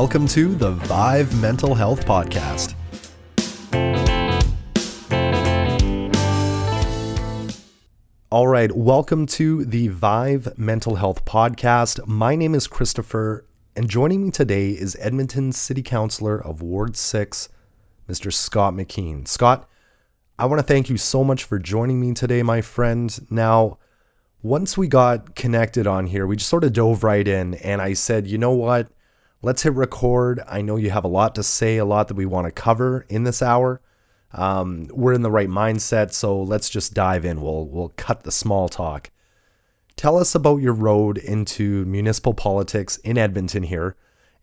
Welcome 0.00 0.28
to 0.28 0.54
the 0.54 0.70
VIV 0.70 1.40
Mental 1.40 1.74
Health 1.74 2.06
Podcast. 2.06 2.76
All 8.30 8.46
right, 8.46 8.70
welcome 8.76 9.26
to 9.26 9.64
the 9.64 9.88
VIV 9.88 10.56
Mental 10.56 10.94
Health 10.94 11.24
Podcast. 11.24 12.06
My 12.06 12.36
name 12.36 12.54
is 12.54 12.68
Kristopher, 12.68 13.40
and 13.74 13.90
joining 13.90 14.22
me 14.22 14.30
today 14.30 14.70
is 14.70 14.96
Edmonton 15.00 15.50
City 15.50 15.82
Councilor 15.82 16.40
of 16.40 16.62
Ward 16.62 16.96
6, 16.96 17.48
Mr. 18.08 18.32
Scott 18.32 18.74
McKeen. 18.74 19.26
Scott, 19.26 19.68
I 20.38 20.46
want 20.46 20.60
to 20.60 20.62
thank 20.62 20.88
you 20.88 20.96
so 20.96 21.24
much 21.24 21.42
for 21.42 21.58
joining 21.58 22.00
me 22.00 22.14
today, 22.14 22.44
my 22.44 22.60
friend. 22.60 23.18
Now, 23.30 23.78
once 24.42 24.78
we 24.78 24.86
got 24.86 25.34
connected 25.34 25.88
on 25.88 26.06
here, 26.06 26.24
we 26.24 26.36
just 26.36 26.48
sort 26.48 26.62
of 26.62 26.72
dove 26.72 27.02
right 27.02 27.26
in, 27.26 27.54
and 27.54 27.82
I 27.82 27.94
said, 27.94 28.28
you 28.28 28.38
know 28.38 28.52
what? 28.52 28.92
Let's 29.40 29.62
hit 29.62 29.72
record. 29.74 30.40
I 30.48 30.62
know 30.62 30.76
you 30.76 30.90
have 30.90 31.04
a 31.04 31.08
lot 31.08 31.34
to 31.36 31.42
say, 31.42 31.76
a 31.76 31.84
lot 31.84 32.08
that 32.08 32.16
we 32.16 32.26
want 32.26 32.46
to 32.46 32.50
cover 32.50 33.06
in 33.08 33.22
this 33.22 33.40
hour. 33.40 33.80
Um, 34.32 34.88
we're 34.90 35.12
in 35.12 35.22
the 35.22 35.30
right 35.30 35.48
mindset, 35.48 36.12
so 36.12 36.42
let's 36.42 36.68
just 36.68 36.92
dive 36.92 37.24
in. 37.24 37.40
We'll 37.40 37.66
we'll 37.66 37.92
cut 37.96 38.24
the 38.24 38.32
small 38.32 38.68
talk. 38.68 39.10
Tell 39.96 40.18
us 40.18 40.34
about 40.34 40.60
your 40.60 40.74
road 40.74 41.18
into 41.18 41.84
municipal 41.86 42.34
politics 42.34 42.98
in 42.98 43.16
Edmonton 43.16 43.62
here, 43.62 43.96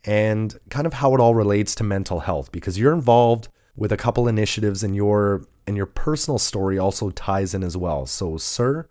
and 0.04 0.58
kind 0.70 0.88
of 0.88 0.94
how 0.94 1.14
it 1.14 1.20
all 1.20 1.36
relates 1.36 1.76
to 1.76 1.84
mental 1.84 2.22
health, 2.22 2.52
because 2.52 2.80
you're 2.80 2.94
involved 2.94 3.50
with 3.76 3.92
a 3.92 3.98
couple 3.98 4.28
initiatives, 4.28 4.82
and 4.82 4.96
your 4.96 5.46
and 5.68 5.76
your 5.76 5.86
personal 5.86 6.40
story 6.40 6.80
also 6.80 7.10
ties 7.12 7.54
in 7.54 7.64
as 7.64 7.76
well. 7.76 8.06
So, 8.06 8.38
sir, 8.38 8.88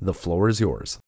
the 0.00 0.14
floor 0.14 0.48
is 0.48 0.60
yours. 0.60 0.98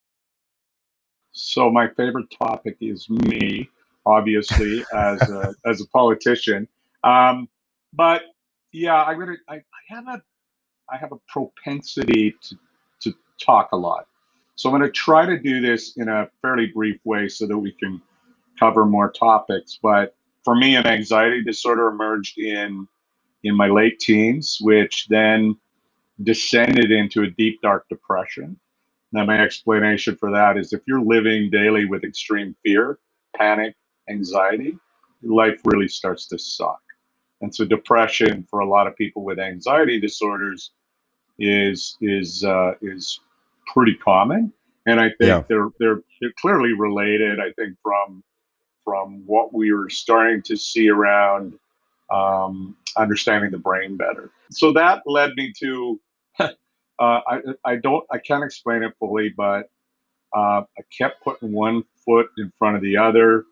So, 1.31 1.69
my 1.69 1.87
favorite 1.95 2.33
topic 2.37 2.77
is 2.81 3.09
me, 3.09 3.69
obviously, 4.05 4.83
as 4.93 5.21
a, 5.29 5.53
as 5.65 5.81
a 5.81 5.87
politician. 5.87 6.67
Um, 7.03 7.47
but 7.93 8.23
yeah, 8.71 9.03
I'm 9.03 9.19
gonna. 9.19 9.35
I, 9.47 9.55
I 9.55 9.61
have 9.87 10.07
a 10.07 10.21
I 10.89 10.97
have 10.97 11.11
a 11.11 11.17
propensity 11.27 12.35
to 12.41 12.55
to 13.01 13.13
talk 13.43 13.69
a 13.71 13.77
lot. 13.77 14.07
So 14.55 14.69
I'm 14.69 14.77
going 14.77 14.87
to 14.87 14.93
try 14.93 15.25
to 15.25 15.39
do 15.39 15.59
this 15.59 15.97
in 15.97 16.07
a 16.07 16.29
fairly 16.41 16.67
brief 16.67 16.99
way 17.03 17.27
so 17.27 17.47
that 17.47 17.57
we 17.57 17.71
can 17.71 18.01
cover 18.59 18.85
more 18.85 19.11
topics. 19.11 19.79
But 19.81 20.15
for 20.43 20.55
me, 20.55 20.75
an 20.75 20.85
anxiety 20.85 21.43
disorder 21.43 21.87
emerged 21.87 22.37
in 22.37 22.87
in 23.43 23.55
my 23.55 23.67
late 23.67 23.99
teens, 23.99 24.59
which 24.61 25.07
then 25.09 25.57
descended 26.21 26.91
into 26.91 27.23
a 27.23 27.29
deep 27.31 27.59
dark 27.61 27.89
depression. 27.89 28.59
Now, 29.11 29.25
my 29.25 29.41
explanation 29.41 30.15
for 30.15 30.29
that 30.31 30.57
is 30.57 30.73
if 30.73 30.81
you're 30.85 31.01
living 31.01 31.49
daily 31.49 31.85
with 31.85 32.03
extreme 32.03 32.55
fear, 32.63 32.99
panic, 33.35 33.75
anxiety, 34.09 34.77
life 35.23 35.61
really 35.65 35.87
starts 35.87 36.27
to 36.27 36.39
suck. 36.39 36.81
And 37.41 37.53
so 37.53 37.65
depression 37.65 38.45
for 38.49 38.59
a 38.59 38.69
lot 38.69 38.87
of 38.87 38.95
people 38.95 39.23
with 39.23 39.39
anxiety 39.39 39.99
disorders 39.99 40.71
is 41.39 41.97
is 42.01 42.43
uh, 42.43 42.73
is 42.81 43.19
pretty 43.73 43.95
common. 43.95 44.53
And 44.85 44.99
I 44.99 45.09
think 45.09 45.21
yeah. 45.21 45.43
they're 45.47 45.69
they're 45.79 46.01
they're 46.19 46.33
clearly 46.39 46.73
related. 46.73 47.39
I 47.39 47.51
think 47.53 47.77
from 47.81 48.23
from 48.83 49.23
what 49.25 49.53
we 49.53 49.71
were 49.73 49.89
starting 49.89 50.41
to 50.43 50.55
see 50.55 50.89
around 50.89 51.57
um, 52.11 52.75
understanding 52.97 53.51
the 53.51 53.57
brain 53.57 53.95
better. 53.97 54.31
So 54.51 54.73
that 54.73 55.03
led 55.05 55.33
me 55.35 55.53
to 55.59 55.99
uh, 56.39 56.51
I 56.99 57.39
I 57.65 57.75
don't 57.77 58.05
I 58.11 58.19
can't 58.19 58.43
explain 58.43 58.83
it 58.83 58.93
fully, 58.99 59.29
but 59.29 59.69
uh, 60.35 60.61
I 60.77 60.81
kept 60.95 61.23
putting 61.23 61.51
one 61.51 61.83
foot 62.05 62.27
in 62.37 62.51
front 62.57 62.75
of 62.75 62.81
the 62.81 62.97
other. 62.97 63.45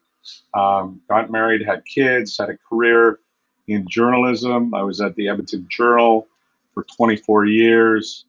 Um, 0.54 1.02
got 1.10 1.32
married, 1.32 1.66
had 1.66 1.84
kids, 1.86 2.38
had 2.38 2.50
a 2.50 2.58
career 2.58 3.20
in 3.68 3.88
journalism. 3.88 4.74
I 4.74 4.82
was 4.82 5.02
at 5.02 5.16
the 5.16 5.30
Edmonton 5.30 5.68
Journal 5.70 6.28
for 6.74 6.84
24 6.84 7.46
years. 7.46 8.26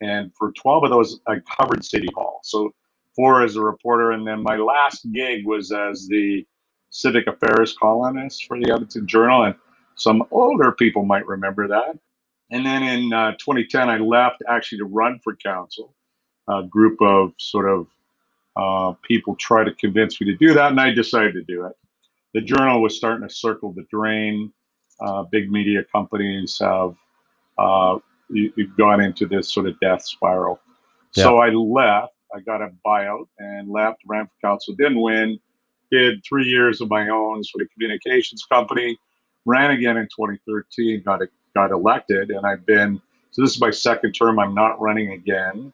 And 0.00 0.32
for 0.36 0.52
12 0.52 0.84
of 0.84 0.90
those, 0.90 1.20
I 1.28 1.36
covered 1.56 1.84
City 1.84 2.08
Hall. 2.14 2.40
So 2.42 2.74
four 3.14 3.42
as 3.42 3.56
a 3.56 3.60
reporter. 3.60 4.12
And 4.12 4.26
then 4.26 4.42
my 4.42 4.56
last 4.56 5.10
gig 5.12 5.46
was 5.46 5.70
as 5.72 6.08
the 6.08 6.44
civic 6.90 7.26
affairs 7.26 7.76
columnist 7.78 8.46
for 8.46 8.58
the 8.58 8.72
Edmonton 8.72 9.06
Journal. 9.06 9.44
And 9.44 9.54
some 9.94 10.24
older 10.30 10.72
people 10.72 11.04
might 11.04 11.26
remember 11.26 11.68
that. 11.68 11.98
And 12.50 12.66
then 12.66 12.82
in 12.82 13.12
uh, 13.12 13.32
2010, 13.32 13.88
I 13.88 13.98
left 13.98 14.42
actually 14.48 14.78
to 14.78 14.84
run 14.84 15.20
for 15.22 15.36
council. 15.36 15.94
A 16.48 16.62
group 16.64 17.00
of 17.00 17.32
sort 17.38 17.68
of 17.68 17.86
uh, 18.56 18.92
people 19.02 19.36
tried 19.36 19.64
to 19.64 19.74
convince 19.74 20.20
me 20.20 20.26
to 20.26 20.36
do 20.36 20.54
that, 20.54 20.70
and 20.70 20.80
I 20.80 20.90
decided 20.90 21.34
to 21.34 21.42
do 21.42 21.66
it. 21.66 21.72
The 22.34 22.40
journal 22.40 22.82
was 22.82 22.96
starting 22.96 23.26
to 23.26 23.34
circle 23.34 23.72
the 23.72 23.84
drain 23.90 24.52
uh, 25.00 25.24
big 25.24 25.50
media 25.50 25.84
companies 25.90 26.58
have 26.60 26.94
uh, 27.58 27.98
gone 28.78 29.00
into 29.00 29.26
this 29.26 29.52
sort 29.52 29.66
of 29.66 29.78
death 29.80 30.02
spiral. 30.02 30.60
Yeah. 31.14 31.24
So 31.24 31.38
I 31.38 31.50
left. 31.50 32.14
I 32.34 32.40
got 32.40 32.62
a 32.62 32.70
buyout 32.86 33.26
and 33.38 33.68
left, 33.68 34.00
ran 34.06 34.26
for 34.26 34.32
council, 34.48 34.74
didn't 34.74 35.02
win, 35.02 35.38
did 35.90 36.22
three 36.26 36.46
years 36.46 36.80
of 36.80 36.88
my 36.88 37.10
own 37.10 37.44
sort 37.44 37.60
of 37.60 37.68
communications 37.74 38.46
company, 38.50 38.96
ran 39.44 39.72
again 39.72 39.98
in 39.98 40.04
2013, 40.04 41.02
got 41.04 41.20
got 41.54 41.70
elected, 41.70 42.30
and 42.30 42.46
I've 42.46 42.64
been. 42.64 43.00
So 43.32 43.42
this 43.42 43.54
is 43.54 43.60
my 43.60 43.70
second 43.70 44.12
term. 44.12 44.38
I'm 44.38 44.54
not 44.54 44.80
running 44.80 45.12
again 45.12 45.72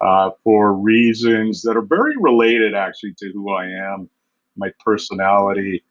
uh, 0.00 0.30
for 0.44 0.74
reasons 0.74 1.62
that 1.62 1.76
are 1.76 1.82
very 1.82 2.16
related, 2.16 2.74
actually, 2.74 3.14
to 3.18 3.30
who 3.32 3.50
I 3.50 3.66
am, 3.66 4.08
my 4.56 4.70
personality, 4.84 5.84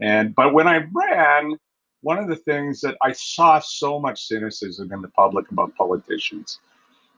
and 0.00 0.34
but 0.34 0.52
when 0.52 0.66
I 0.66 0.84
ran, 0.92 1.56
one 2.02 2.18
of 2.18 2.28
the 2.28 2.36
things 2.36 2.80
that 2.80 2.96
I 3.02 3.12
saw 3.12 3.60
so 3.60 3.98
much 4.00 4.26
cynicism 4.26 4.92
in 4.92 5.00
the 5.00 5.08
public 5.08 5.50
about 5.50 5.74
politicians. 5.76 6.58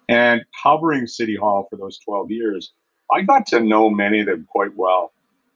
And 0.08 0.44
covering 0.62 1.06
City 1.06 1.34
Hall 1.34 1.66
for 1.70 1.76
those 1.76 1.98
12 1.98 2.30
years, 2.30 2.72
I 3.10 3.22
got 3.22 3.46
to 3.46 3.60
know 3.60 3.88
many 3.88 4.20
of 4.20 4.26
them 4.26 4.46
quite 4.50 4.76
well. 4.76 5.12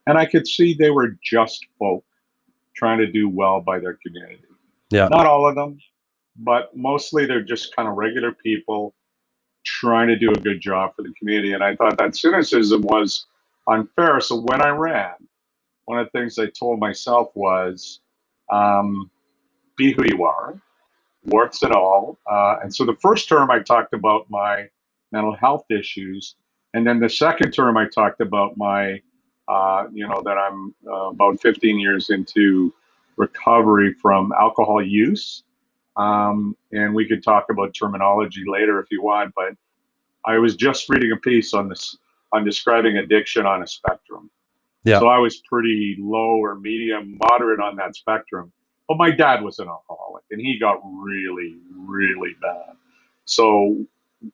And 0.06 0.16
I 0.16 0.24
could 0.24 0.48
see 0.48 0.72
they 0.72 0.90
were 0.90 1.18
just 1.22 1.66
folk 1.78 2.02
trying 2.74 2.98
to 2.98 3.06
do 3.06 3.28
well 3.28 3.60
by 3.60 3.78
their 3.78 3.98
community. 4.02 4.42
Yeah. 4.90 5.08
Not 5.08 5.26
all 5.26 5.46
of 5.46 5.54
them, 5.54 5.78
but 6.36 6.74
mostly 6.74 7.26
they're 7.26 7.42
just 7.42 7.76
kind 7.76 7.88
of 7.88 7.96
regular 7.96 8.32
people 8.32 8.94
trying 9.64 10.08
to 10.08 10.16
do 10.16 10.30
a 10.30 10.40
good 10.40 10.60
job 10.60 10.94
for 10.94 11.02
the 11.02 11.12
community. 11.18 11.52
And 11.52 11.62
I 11.62 11.76
thought 11.76 11.98
that 11.98 12.16
cynicism 12.16 12.82
was 12.82 13.26
unfair. 13.66 14.20
So 14.20 14.40
when 14.40 14.62
I 14.62 14.70
ran, 14.70 15.14
one 15.84 15.98
of 15.98 16.08
the 16.12 16.18
things 16.18 16.38
I 16.38 16.46
told 16.46 16.78
myself 16.80 17.30
was, 17.34 18.00
um, 18.50 19.10
be 19.76 19.92
who 19.92 20.04
you 20.04 20.24
are, 20.24 20.60
warts 21.24 21.62
and 21.62 21.72
all. 21.72 22.18
Uh, 22.30 22.56
and 22.62 22.74
so 22.74 22.84
the 22.84 22.96
first 23.00 23.28
term 23.28 23.50
I 23.50 23.60
talked 23.60 23.94
about 23.94 24.26
my 24.28 24.68
mental 25.12 25.34
health 25.34 25.64
issues, 25.70 26.34
and 26.74 26.86
then 26.86 27.00
the 27.00 27.08
second 27.08 27.52
term 27.52 27.76
I 27.76 27.86
talked 27.88 28.20
about 28.20 28.56
my, 28.56 29.00
uh, 29.48 29.86
you 29.92 30.06
know, 30.06 30.22
that 30.24 30.36
I'm 30.36 30.74
uh, 30.86 31.10
about 31.10 31.40
15 31.40 31.78
years 31.78 32.10
into 32.10 32.74
recovery 33.16 33.94
from 33.94 34.32
alcohol 34.38 34.82
use. 34.82 35.44
Um, 35.98 36.56
and 36.70 36.94
we 36.94 37.06
could 37.06 37.24
talk 37.24 37.46
about 37.50 37.74
terminology 37.74 38.44
later 38.46 38.80
if 38.80 38.86
you 38.90 39.02
want, 39.02 39.34
but 39.34 39.54
I 40.24 40.38
was 40.38 40.54
just 40.54 40.88
reading 40.88 41.12
a 41.12 41.16
piece 41.16 41.52
on 41.52 41.68
this 41.68 41.96
on 42.32 42.44
describing 42.44 42.98
addiction 42.98 43.46
on 43.46 43.62
a 43.62 43.66
spectrum. 43.66 44.30
Yeah. 44.84 45.00
So 45.00 45.08
I 45.08 45.18
was 45.18 45.38
pretty 45.38 45.96
low 45.98 46.36
or 46.36 46.54
medium, 46.54 47.18
moderate 47.30 47.60
on 47.60 47.74
that 47.76 47.96
spectrum. 47.96 48.52
But 48.86 48.96
my 48.96 49.10
dad 49.10 49.42
was 49.42 49.58
an 49.58 49.68
alcoholic 49.68 50.24
and 50.30 50.40
he 50.40 50.58
got 50.58 50.80
really, 50.84 51.56
really 51.74 52.36
bad. 52.40 52.76
So, 53.24 53.84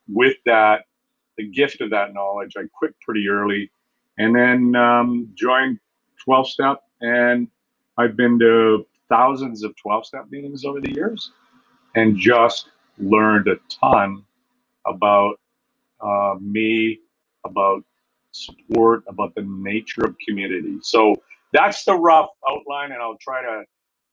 with 0.09 0.37
that, 0.47 0.85
the 1.37 1.49
gift 1.49 1.81
of 1.81 1.91
that 1.91 2.15
knowledge, 2.15 2.55
I 2.57 2.63
quit 2.73 2.95
pretty 3.01 3.29
early 3.29 3.71
and 4.19 4.35
then 4.35 4.77
um, 4.77 5.29
joined 5.35 5.81
12 6.25 6.49
step. 6.49 6.83
And 7.01 7.49
I've 7.99 8.17
been 8.17 8.39
to 8.39 8.87
thousands 9.09 9.65
of 9.65 9.75
12 9.77 10.07
step 10.07 10.27
meetings 10.31 10.65
over 10.65 10.81
the 10.81 10.93
years 10.93 11.33
and 11.95 12.17
just 12.17 12.69
learned 12.99 13.49
a 13.49 13.57
ton 13.69 14.25
about 14.87 15.37
uh, 16.01 16.35
me, 16.41 17.01
about 17.45 17.83
support, 18.33 19.05
about 19.09 19.35
the 19.35 19.43
nature 19.43 20.05
of 20.05 20.17
community. 20.27 20.79
So 20.83 21.15
that's 21.53 21.85
the 21.85 21.95
rough 21.95 22.29
outline, 22.49 22.93
and 22.93 23.01
I'll 23.01 23.19
try 23.21 23.43
to 23.43 23.63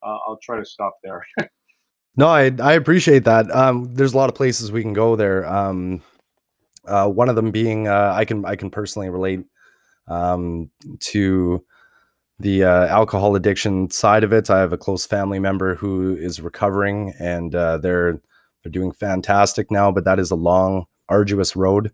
uh, 0.04 0.18
I'll 0.28 0.40
try 0.42 0.58
to 0.58 0.66
stop 0.66 0.94
there. 1.04 1.26
no, 2.16 2.28
I 2.28 2.52
I 2.62 2.74
appreciate 2.74 3.26
that. 3.26 3.54
Um, 3.54 3.94
there's 3.94 4.14
a 4.14 4.18
lot 4.18 4.30
of 4.30 4.36
places 4.36 4.72
we 4.72 4.82
can 4.82 4.94
go 4.94 5.16
there. 5.16 5.46
Um, 5.46 6.02
uh, 6.86 7.08
one 7.08 7.30
of 7.30 7.36
them 7.36 7.52
being 7.52 7.88
uh, 7.88 8.14
I 8.16 8.26
can 8.26 8.46
I 8.46 8.56
can 8.56 8.70
personally 8.70 9.10
relate 9.10 9.44
um, 10.08 10.70
to 11.00 11.64
the 12.42 12.64
uh, 12.64 12.88
alcohol 12.88 13.36
addiction 13.36 13.90
side 13.90 14.24
of 14.24 14.34
it. 14.34 14.50
I 14.50 14.60
have 14.60 14.74
a 14.74 14.78
close 14.78 15.06
family 15.06 15.40
member 15.40 15.76
who 15.76 16.16
is 16.16 16.42
recovering, 16.42 17.14
and 17.20 17.54
uh, 17.56 17.78
they're 17.78 18.22
they're 18.64 18.72
doing 18.72 18.92
fantastic 18.92 19.72
now. 19.72 19.92
But 19.92 20.06
that 20.06 20.20
is 20.20 20.32
a 20.32 20.36
long, 20.36 20.86
arduous 21.10 21.56
road, 21.56 21.92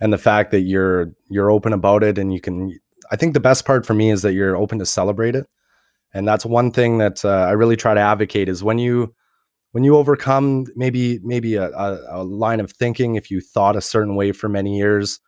and 0.00 0.12
the 0.12 0.18
fact 0.18 0.50
that 0.50 0.62
you're 0.62 1.12
you're 1.30 1.50
open 1.50 1.72
about 1.72 2.02
it 2.02 2.18
and 2.18 2.32
you 2.32 2.40
can. 2.40 2.78
I 3.10 3.16
think 3.16 3.34
the 3.34 3.40
best 3.40 3.66
part 3.66 3.84
for 3.84 3.92
me 3.92 4.10
is 4.10 4.22
that 4.22 4.32
you're 4.32 4.56
open 4.56 4.78
to 4.78 4.86
celebrate 4.86 5.34
it 5.36 5.46
and 6.14 6.26
that's 6.26 6.46
one 6.46 6.70
thing 6.70 6.98
that 6.98 7.24
uh, 7.24 7.28
I 7.28 7.50
really 7.50 7.76
try 7.76 7.92
to 7.92 8.00
advocate 8.00 8.48
is 8.48 8.62
when 8.62 8.78
you 8.78 9.14
when 9.72 9.82
you 9.82 9.96
overcome 9.96 10.66
maybe 10.76 11.18
maybe 11.24 11.56
a, 11.56 11.70
a, 11.70 12.20
a, 12.20 12.24
line 12.24 12.60
of 12.60 12.70
thinking 12.70 13.16
if 13.16 13.30
you 13.30 13.40
thought 13.40 13.74
a 13.74 13.80
certain 13.80 14.14
way 14.14 14.30
for 14.30 14.48
many 14.48 14.78
years 14.78 15.18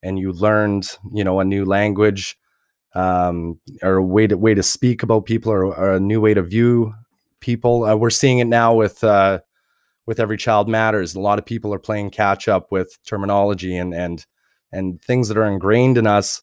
and 0.00 0.16
you 0.18 0.30
learned 0.32 0.96
you 1.12 1.24
know 1.24 1.40
a 1.40 1.44
new 1.44 1.64
language 1.64 2.38
um, 2.98 3.60
or 3.82 3.94
a 3.94 4.02
way 4.02 4.26
to 4.26 4.36
way 4.36 4.54
to 4.54 4.62
speak 4.62 5.04
about 5.04 5.24
people 5.24 5.52
or, 5.52 5.66
or 5.66 5.92
a 5.92 6.00
new 6.00 6.20
way 6.20 6.34
to 6.34 6.42
view 6.42 6.92
people. 7.38 7.84
Uh, 7.84 7.94
we're 7.94 8.10
seeing 8.10 8.40
it 8.40 8.46
now 8.46 8.74
with 8.74 9.04
uh, 9.04 9.38
with 10.06 10.18
every 10.18 10.36
child 10.36 10.68
matters. 10.68 11.14
A 11.14 11.20
lot 11.20 11.38
of 11.38 11.46
people 11.46 11.72
are 11.72 11.78
playing 11.78 12.10
catch 12.10 12.48
up 12.48 12.72
with 12.72 12.98
terminology 13.04 13.76
and 13.76 13.94
and 13.94 14.26
and 14.72 15.00
things 15.00 15.28
that 15.28 15.38
are 15.38 15.46
ingrained 15.46 15.96
in 15.96 16.06
us. 16.08 16.42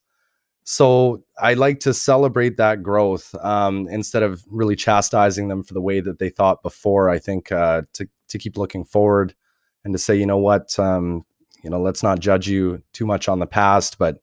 So 0.64 1.24
I 1.40 1.56
like 1.56 1.82
to 1.82 1.94
celebrate 1.94 2.58
that 2.58 2.82
growth 2.82 3.36
um, 3.44 3.88
instead 3.90 4.24
of 4.24 4.44
really 4.50 4.76
chastising 4.76 5.50
them 5.50 5.62
for 5.62 5.74
the 5.74 5.82
way 5.82 6.00
that 6.00 6.20
they 6.20 6.30
thought 6.30 6.64
before. 6.64 7.10
I 7.10 7.20
think 7.20 7.52
uh, 7.52 7.82
to 7.94 8.08
to 8.30 8.38
keep 8.38 8.58
looking 8.58 8.86
forward 8.86 9.36
and 9.84 9.94
to 9.94 10.00
say, 10.00 10.16
you 10.16 10.26
know 10.26 10.38
what, 10.38 10.80
um, 10.80 11.26
you 11.64 11.70
know, 11.70 11.82
let's 11.82 12.02
not 12.02 12.20
judge 12.20 12.48
you 12.48 12.82
too 12.94 13.06
much 13.06 13.28
on 13.28 13.40
the 13.40 13.46
past, 13.46 13.98
but 13.98 14.22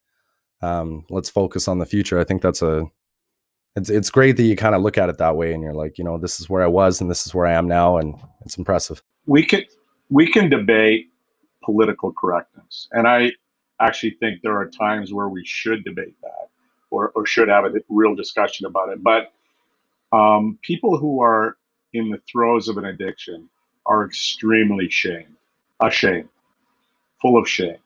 um, 0.63 1.05
let's 1.11 1.29
focus 1.29 1.69
on 1.69 1.79
the 1.79 1.87
future. 1.87 2.19
I 2.19 2.25
think 2.25 2.43
that's 2.43 2.63
a 2.63 2.85
it's 3.77 3.91
it's 3.91 4.11
great 4.11 4.37
that 4.37 4.43
you 4.43 4.57
kind 4.57 4.75
of 4.75 4.83
look 4.83 4.99
at 4.99 5.09
it 5.09 5.19
that 5.19 5.37
way 5.37 5.53
and 5.53 5.63
you're 5.63 5.75
like, 5.75 5.99
you 5.99 6.05
know, 6.05 6.19
this 6.19 6.41
is 6.41 6.49
where 6.49 6.63
I 6.63 6.67
was 6.67 7.01
and 7.01 7.11
this 7.11 7.27
is 7.27 7.35
where 7.35 7.47
I 7.47 7.53
am 7.53 7.67
now, 7.67 7.99
and 7.99 8.15
it's 8.45 8.57
impressive. 8.57 9.03
We 9.27 9.45
can 9.45 9.65
we 10.11 10.31
can 10.31 10.49
debate 10.49 11.11
political 11.65 12.13
correctness, 12.13 12.89
and 12.93 13.07
I 13.07 13.33
actually 13.81 14.17
think 14.21 14.43
there 14.43 14.57
are 14.57 14.69
times 14.69 15.13
where 15.13 15.29
we 15.29 15.45
should 15.45 15.85
debate 15.85 16.15
that 16.23 16.49
or, 16.91 17.11
or 17.15 17.27
should 17.27 17.49
have 17.49 17.65
a 17.65 17.73
real 17.89 18.15
discussion 18.15 18.67
about 18.67 18.91
it. 18.91 19.03
But 19.03 19.33
um, 20.13 20.59
people 20.63 20.99
who 20.99 21.21
are 21.23 21.57
in 21.93 22.11
the 22.11 22.21
throes 22.31 22.69
of 22.69 22.77
an 22.77 22.85
addiction 22.85 23.49
are 23.87 24.05
extremely 24.05 24.89
shame, 24.89 25.37
ashamed, 25.81 26.29
full 27.21 27.37
of 27.37 27.49
shame. 27.49 27.79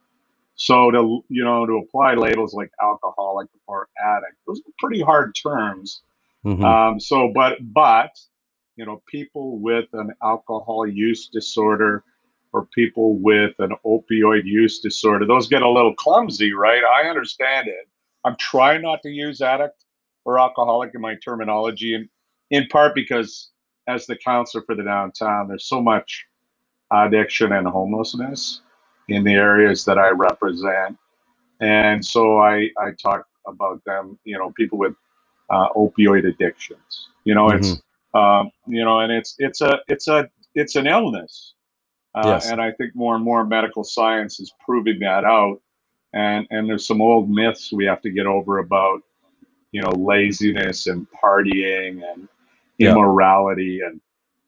So 0.56 0.90
to 0.90 1.24
you 1.28 1.44
know 1.44 1.66
to 1.66 1.78
apply 1.78 2.14
labels 2.14 2.54
like 2.54 2.70
alcoholic 2.82 3.48
or 3.66 3.88
addict, 4.02 4.36
those 4.46 4.60
are 4.60 4.72
pretty 4.78 5.02
hard 5.02 5.34
terms. 5.34 6.02
Mm-hmm. 6.44 6.64
Um, 6.64 6.98
so, 6.98 7.30
but 7.34 7.58
but 7.60 8.10
you 8.76 8.86
know, 8.86 9.02
people 9.06 9.58
with 9.58 9.86
an 9.92 10.12
alcohol 10.22 10.86
use 10.86 11.28
disorder 11.28 12.04
or 12.52 12.66
people 12.74 13.18
with 13.18 13.54
an 13.58 13.72
opioid 13.84 14.44
use 14.44 14.80
disorder. 14.80 15.26
Those 15.26 15.46
get 15.46 15.62
a 15.62 15.68
little 15.68 15.94
clumsy, 15.94 16.54
right? 16.54 16.82
I 16.84 17.08
understand 17.08 17.68
it. 17.68 17.88
I'm 18.24 18.36
trying 18.36 18.82
not 18.82 19.02
to 19.02 19.10
use 19.10 19.42
addict 19.42 19.84
or 20.24 20.38
alcoholic 20.38 20.94
in 20.94 21.02
my 21.02 21.16
terminology, 21.16 21.94
and 21.94 22.08
in 22.50 22.66
part 22.68 22.94
because 22.94 23.50
as 23.88 24.06
the 24.06 24.16
councilor 24.16 24.62
for 24.64 24.74
the 24.74 24.82
downtown, 24.82 25.48
there's 25.48 25.68
so 25.68 25.82
much 25.82 26.24
addiction 26.90 27.52
and 27.52 27.66
homelessness 27.66 28.62
in 29.08 29.24
the 29.24 29.34
areas 29.34 29.84
that 29.84 29.98
I 29.98 30.10
represent. 30.10 30.98
And 31.60 32.04
so 32.04 32.38
I, 32.38 32.70
I 32.78 32.90
talk 33.00 33.26
about 33.46 33.82
them, 33.84 34.18
you 34.24 34.38
know, 34.38 34.50
people 34.50 34.78
with 34.78 34.94
uh, 35.50 35.68
opioid 35.70 36.26
addictions. 36.26 37.08
You 37.24 37.34
know, 37.34 37.46
mm-hmm. 37.46 37.58
it's 37.58 37.82
um, 38.14 38.50
you 38.66 38.84
know, 38.84 39.00
and 39.00 39.12
it's 39.12 39.34
it's 39.38 39.60
a 39.60 39.80
it's 39.88 40.08
a 40.08 40.28
it's 40.54 40.76
an 40.76 40.86
illness. 40.86 41.54
Uh, 42.14 42.22
yes. 42.24 42.50
And 42.50 42.62
I 42.62 42.72
think 42.72 42.94
more 42.94 43.14
and 43.14 43.24
more 43.24 43.44
medical 43.44 43.84
science 43.84 44.40
is 44.40 44.52
proving 44.64 44.98
that 45.00 45.24
out. 45.24 45.60
And 46.14 46.46
and 46.50 46.68
there's 46.68 46.86
some 46.86 47.02
old 47.02 47.30
myths 47.30 47.72
we 47.72 47.84
have 47.86 48.00
to 48.02 48.10
get 48.10 48.26
over 48.26 48.58
about, 48.58 49.02
you 49.72 49.82
know, 49.82 49.90
laziness 49.90 50.86
and 50.86 51.06
partying 51.10 52.02
and 52.10 52.28
yeah. 52.78 52.92
immorality 52.92 53.80
and 53.80 54.00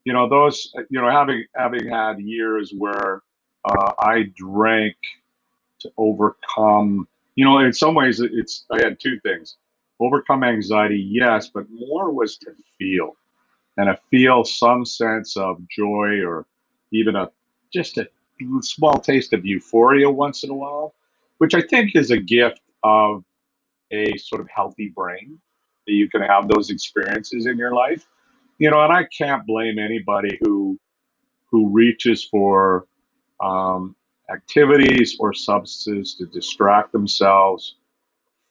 you 0.05 0.13
know 0.13 0.29
those 0.29 0.73
you 0.91 1.01
know 1.01 1.11
having 1.11 1.45
having 1.55 1.89
had 1.89 2.19
years 2.19 2.73
where 2.77 3.23
uh, 3.69 3.93
I 3.99 4.25
drank 4.37 4.97
to 5.81 5.91
overcome. 5.97 7.07
You 7.37 7.45
know, 7.45 7.59
in 7.59 7.73
some 7.73 7.95
ways, 7.95 8.21
it's 8.21 8.65
I 8.71 8.79
had 8.83 8.99
two 9.01 9.19
things: 9.21 9.57
overcome 10.01 10.45
anxiety, 10.45 10.99
yes, 10.99 11.49
but 11.49 11.67
more 11.71 12.13
was 12.13 12.37
to 12.39 12.53
feel 12.79 13.17
and 13.77 13.87
to 13.87 13.99
feel 14.11 14.45
some 14.45 14.85
sense 14.85 15.37
of 15.37 15.59
joy 15.69 16.21
or 16.25 16.47
even 16.93 17.17
a 17.17 17.31
just 17.73 17.99
a 17.99 18.09
small 18.61 18.99
taste 18.99 19.33
of 19.33 19.45
euphoria 19.45 20.11
once 20.11 20.45
in 20.45 20.51
a 20.51 20.55
while, 20.55 20.95
which 21.39 21.55
I 21.55 21.63
think 21.63 21.95
is 21.95 22.11
a 22.11 22.19
gift 22.19 22.61
of 22.83 23.25
a 23.91 24.17
sort 24.17 24.41
of 24.41 24.49
healthy 24.49 24.89
brain 24.89 25.39
that 25.87 25.93
you 25.93 26.09
can 26.09 26.23
have 26.23 26.49
those 26.49 26.71
experiences 26.71 27.47
in 27.47 27.57
your 27.57 27.75
life. 27.75 28.07
You 28.59 28.71
know, 28.71 28.83
and 28.83 28.93
I 28.93 29.05
can't 29.17 29.47
blame 29.47 29.79
anybody 29.79 30.39
who 30.43 30.79
who 31.51 31.69
reaches 31.71 32.25
for 32.25 32.87
um, 33.41 33.95
activities 34.31 35.17
or 35.19 35.33
substances 35.33 36.15
to 36.15 36.27
distract 36.27 36.93
themselves 36.93 37.77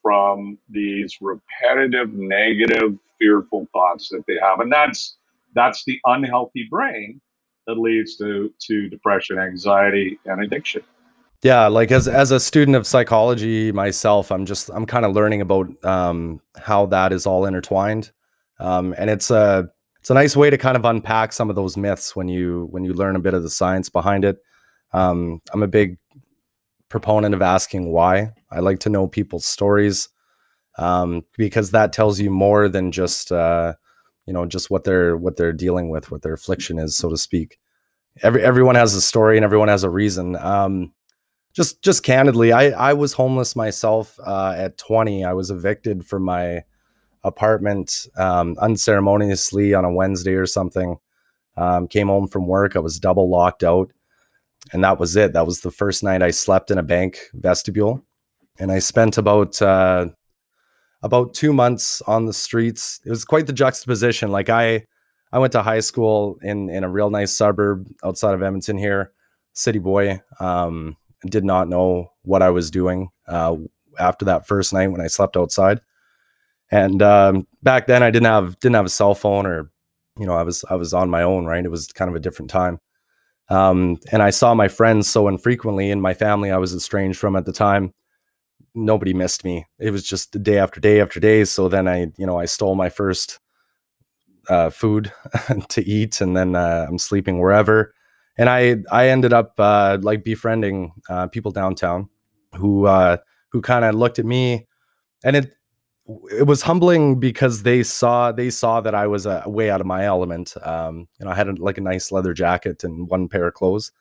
from 0.02 0.58
these 0.70 1.18
repetitive, 1.22 2.14
negative, 2.14 2.98
fearful 3.20 3.68
thoughts 3.74 4.10
that 4.10 4.24
they 4.28 4.38
have, 4.42 4.60
and 4.60 4.72
that's 4.72 5.18
that's 5.56 5.84
the 5.86 6.00
unhealthy 6.06 6.68
brain 6.70 7.20
that 7.66 7.78
leads 7.78 8.16
to 8.18 8.54
to 8.60 8.90
depression, 8.90 9.38
anxiety, 9.38 10.20
and 10.26 10.42
addiction. 10.42 10.82
Yeah, 11.44 11.68
like 11.68 11.92
as 11.92 12.08
as 12.08 12.32
a 12.32 12.40
student 12.40 12.76
of 12.76 12.88
psychology 12.88 13.72
myself, 13.72 14.32
I'm 14.32 14.46
just 14.46 14.70
I'm 14.74 14.86
kind 14.86 15.06
of 15.06 15.14
learning 15.14 15.42
about 15.42 15.68
um, 15.86 16.42
how 16.58 16.88
that 16.88 17.14
is 17.14 17.28
all 17.28 17.46
intertwined, 17.46 18.12
um, 18.60 18.96
and 18.98 19.10
it's 19.10 19.30
a 19.30 19.70
it's 20.00 20.10
a 20.10 20.16
nice 20.16 20.36
way 20.36 20.50
to 20.50 20.58
kind 20.58 20.78
of 20.78 20.86
unpack 20.86 21.34
some 21.34 21.50
of 21.50 21.56
those 21.56 21.78
myths 21.78 22.16
when 22.16 22.28
you 22.28 22.68
when 22.72 22.84
you 22.84 22.94
learn 22.94 23.16
a 23.16 23.20
bit 23.20 23.36
of 23.36 23.44
the 23.44 23.50
science 23.50 23.90
behind 23.90 24.26
it. 24.26 24.38
Um, 24.94 25.42
I'm 25.54 25.64
a 25.64 25.68
big 25.68 25.98
proponent 26.90 27.36
of 27.36 27.42
asking 27.42 27.92
why. 27.92 28.32
I 28.52 28.60
like 28.60 28.80
to 28.80 28.90
know 28.90 29.08
people's 29.08 29.46
stories 29.46 30.10
um, 30.78 31.24
because 31.38 31.72
that 31.72 31.94
tells 31.94 32.20
you 32.20 32.30
more 32.30 32.70
than 32.70 32.92
just 32.92 33.32
uh, 33.32 33.74
you 34.26 34.34
know 34.34 34.46
just 34.46 34.70
what 34.70 34.84
they're 34.84 35.18
what 35.18 35.38
they're 35.38 35.54
dealing 35.54 35.90
with 35.90 36.12
what 36.12 36.22
their 36.22 36.34
affliction 36.34 36.78
is 36.78 36.96
so 36.96 37.10
to 37.10 37.18
speak. 37.18 37.58
Every 38.24 38.44
everyone 38.44 38.76
has 38.76 38.94
a 38.94 39.02
story 39.02 39.38
and 39.38 39.44
everyone 39.44 39.70
has 39.70 39.84
a 39.84 39.90
reason. 39.90 40.36
Um 40.36 40.94
just 41.54 41.82
just 41.82 42.04
candidly 42.04 42.52
i 42.52 42.70
i 42.70 42.94
was 42.94 43.14
homeless 43.14 43.56
myself 43.56 44.20
uh 44.24 44.54
at 44.56 44.78
20 44.78 45.26
i 45.26 45.34
was 45.34 45.50
evicted 45.50 46.06
from 46.06 46.22
my 46.22 46.64
apartment 47.24 48.06
um 48.16 48.56
unceremoniously 48.60 49.74
on 49.74 49.84
a 49.84 49.92
wednesday 49.92 50.36
or 50.36 50.46
something. 50.46 50.98
Um 51.56 51.88
came 51.88 52.08
home 52.08 52.28
from 52.28 52.48
work. 52.48 52.76
I 52.76 52.80
was 52.80 53.00
double 53.00 53.30
locked 53.30 53.64
out 53.64 53.92
and 54.74 54.84
that 54.84 55.00
was 55.00 55.16
it 55.16 55.34
that 55.34 55.46
was 55.46 55.62
the 55.62 55.72
first 55.72 56.04
night 56.04 56.22
i 56.22 56.32
slept 56.32 56.72
in 56.72 56.78
a 56.78 56.84
bank 56.84 57.20
vestibule 57.34 58.04
and 58.60 58.72
i 58.72 58.80
spent 58.80 59.18
about 59.18 59.62
uh 59.62 60.08
about 61.04 61.34
two 61.34 61.54
months 61.54 62.02
on 62.08 62.26
the 62.26 62.34
streets. 62.34 63.00
It 63.06 63.10
was 63.10 63.26
quite 63.26 63.48
the 63.48 63.54
juxtaposition. 63.54 64.32
Like 64.32 64.50
I, 64.50 64.86
I 65.32 65.40
went 65.40 65.52
to 65.54 65.62
high 65.62 65.82
school 65.82 66.38
in 66.42 66.70
in 66.70 66.84
a 66.84 66.90
real 66.90 67.10
nice 67.10 67.36
suburb 67.36 67.88
outside 68.04 68.34
of 68.34 68.42
Edmonton 68.42 68.78
here, 68.78 69.12
city 69.54 69.80
boy. 69.80 70.22
Um, 70.40 70.96
did 71.26 71.44
not 71.44 71.68
know 71.68 72.12
what 72.22 72.44
I 72.44 72.50
was 72.52 72.70
doing 72.70 73.10
uh, 73.28 73.56
after 74.00 74.26
that 74.26 74.48
first 74.48 74.72
night 74.72 74.88
when 74.88 75.02
I 75.02 75.08
slept 75.08 75.36
outside. 75.36 75.82
And 76.70 77.02
um, 77.02 77.48
back 77.64 77.88
then, 77.88 78.04
I 78.04 78.12
didn't 78.12 78.28
have 78.28 78.60
didn't 78.60 78.76
have 78.76 78.86
a 78.86 78.90
cell 78.90 79.16
phone, 79.16 79.46
or 79.46 79.72
you 80.20 80.26
know, 80.26 80.34
I 80.34 80.44
was 80.44 80.64
I 80.70 80.76
was 80.76 80.94
on 80.94 81.10
my 81.10 81.24
own. 81.24 81.46
Right, 81.46 81.64
it 81.64 81.72
was 81.72 81.88
kind 81.88 82.10
of 82.10 82.16
a 82.16 82.20
different 82.20 82.50
time. 82.52 82.80
Um, 83.50 83.98
and 84.12 84.22
I 84.22 84.30
saw 84.30 84.54
my 84.54 84.68
friends 84.68 85.10
so 85.10 85.28
infrequently, 85.28 85.92
and 85.92 86.02
my 86.02 86.14
family 86.14 86.52
I 86.52 86.58
was 86.58 86.74
estranged 86.74 87.20
from 87.20 87.36
at 87.36 87.46
the 87.46 87.54
time 87.54 87.94
nobody 88.78 89.14
missed 89.14 89.44
me. 89.44 89.66
It 89.80 89.92
was 89.92 90.04
just 90.04 90.42
day 90.44 90.60
after 90.60 90.80
day 90.80 91.02
after 91.02 91.20
day. 91.20 91.44
So 91.44 91.68
then 91.68 91.88
I, 91.88 92.12
you 92.18 92.26
know, 92.26 92.40
I 92.40 92.46
stole 92.46 92.76
my 92.76 92.90
first 92.90 93.40
uh, 94.50 94.70
food 94.70 95.12
to 95.70 95.84
eat, 95.86 96.22
and 96.22 96.38
then 96.38 96.56
uh, 96.56 96.86
I'm 96.88 96.98
sleeping 96.98 97.40
wherever. 97.40 97.94
And 98.38 98.50
I 98.50 98.78
I 98.92 99.10
ended 99.10 99.34
up 99.34 99.54
uh, 99.58 99.98
like 100.02 100.24
befriending 100.24 100.94
uh, 101.10 101.28
people 101.28 101.52
downtown 101.52 102.10
who 102.56 102.86
uh, 102.86 103.18
who 103.52 103.62
kind 103.62 103.84
of 103.84 103.96
looked 103.96 104.20
at 104.20 104.26
me, 104.26 104.68
and 105.24 105.36
it 105.36 105.54
it 106.32 106.48
was 106.48 106.62
humbling 106.62 107.20
because 107.20 107.64
they 107.64 107.84
saw 107.84 108.32
they 108.32 108.50
saw 108.50 108.82
that 108.82 108.96
I 108.96 109.08
was 109.08 109.28
uh, 109.28 109.44
way 109.46 109.70
out 109.70 109.82
of 109.82 109.88
my 109.88 110.06
element. 110.06 110.54
Um, 110.62 111.08
you 111.20 111.26
know, 111.26 111.32
I 111.32 111.36
had 111.36 111.50
a, 111.50 111.54
like 111.54 111.78
a 111.78 111.82
nice 111.82 112.12
leather 112.12 112.34
jacket 112.34 112.84
and 112.84 113.10
one 113.10 113.28
pair 113.28 113.48
of 113.48 113.54
clothes, 113.54 113.92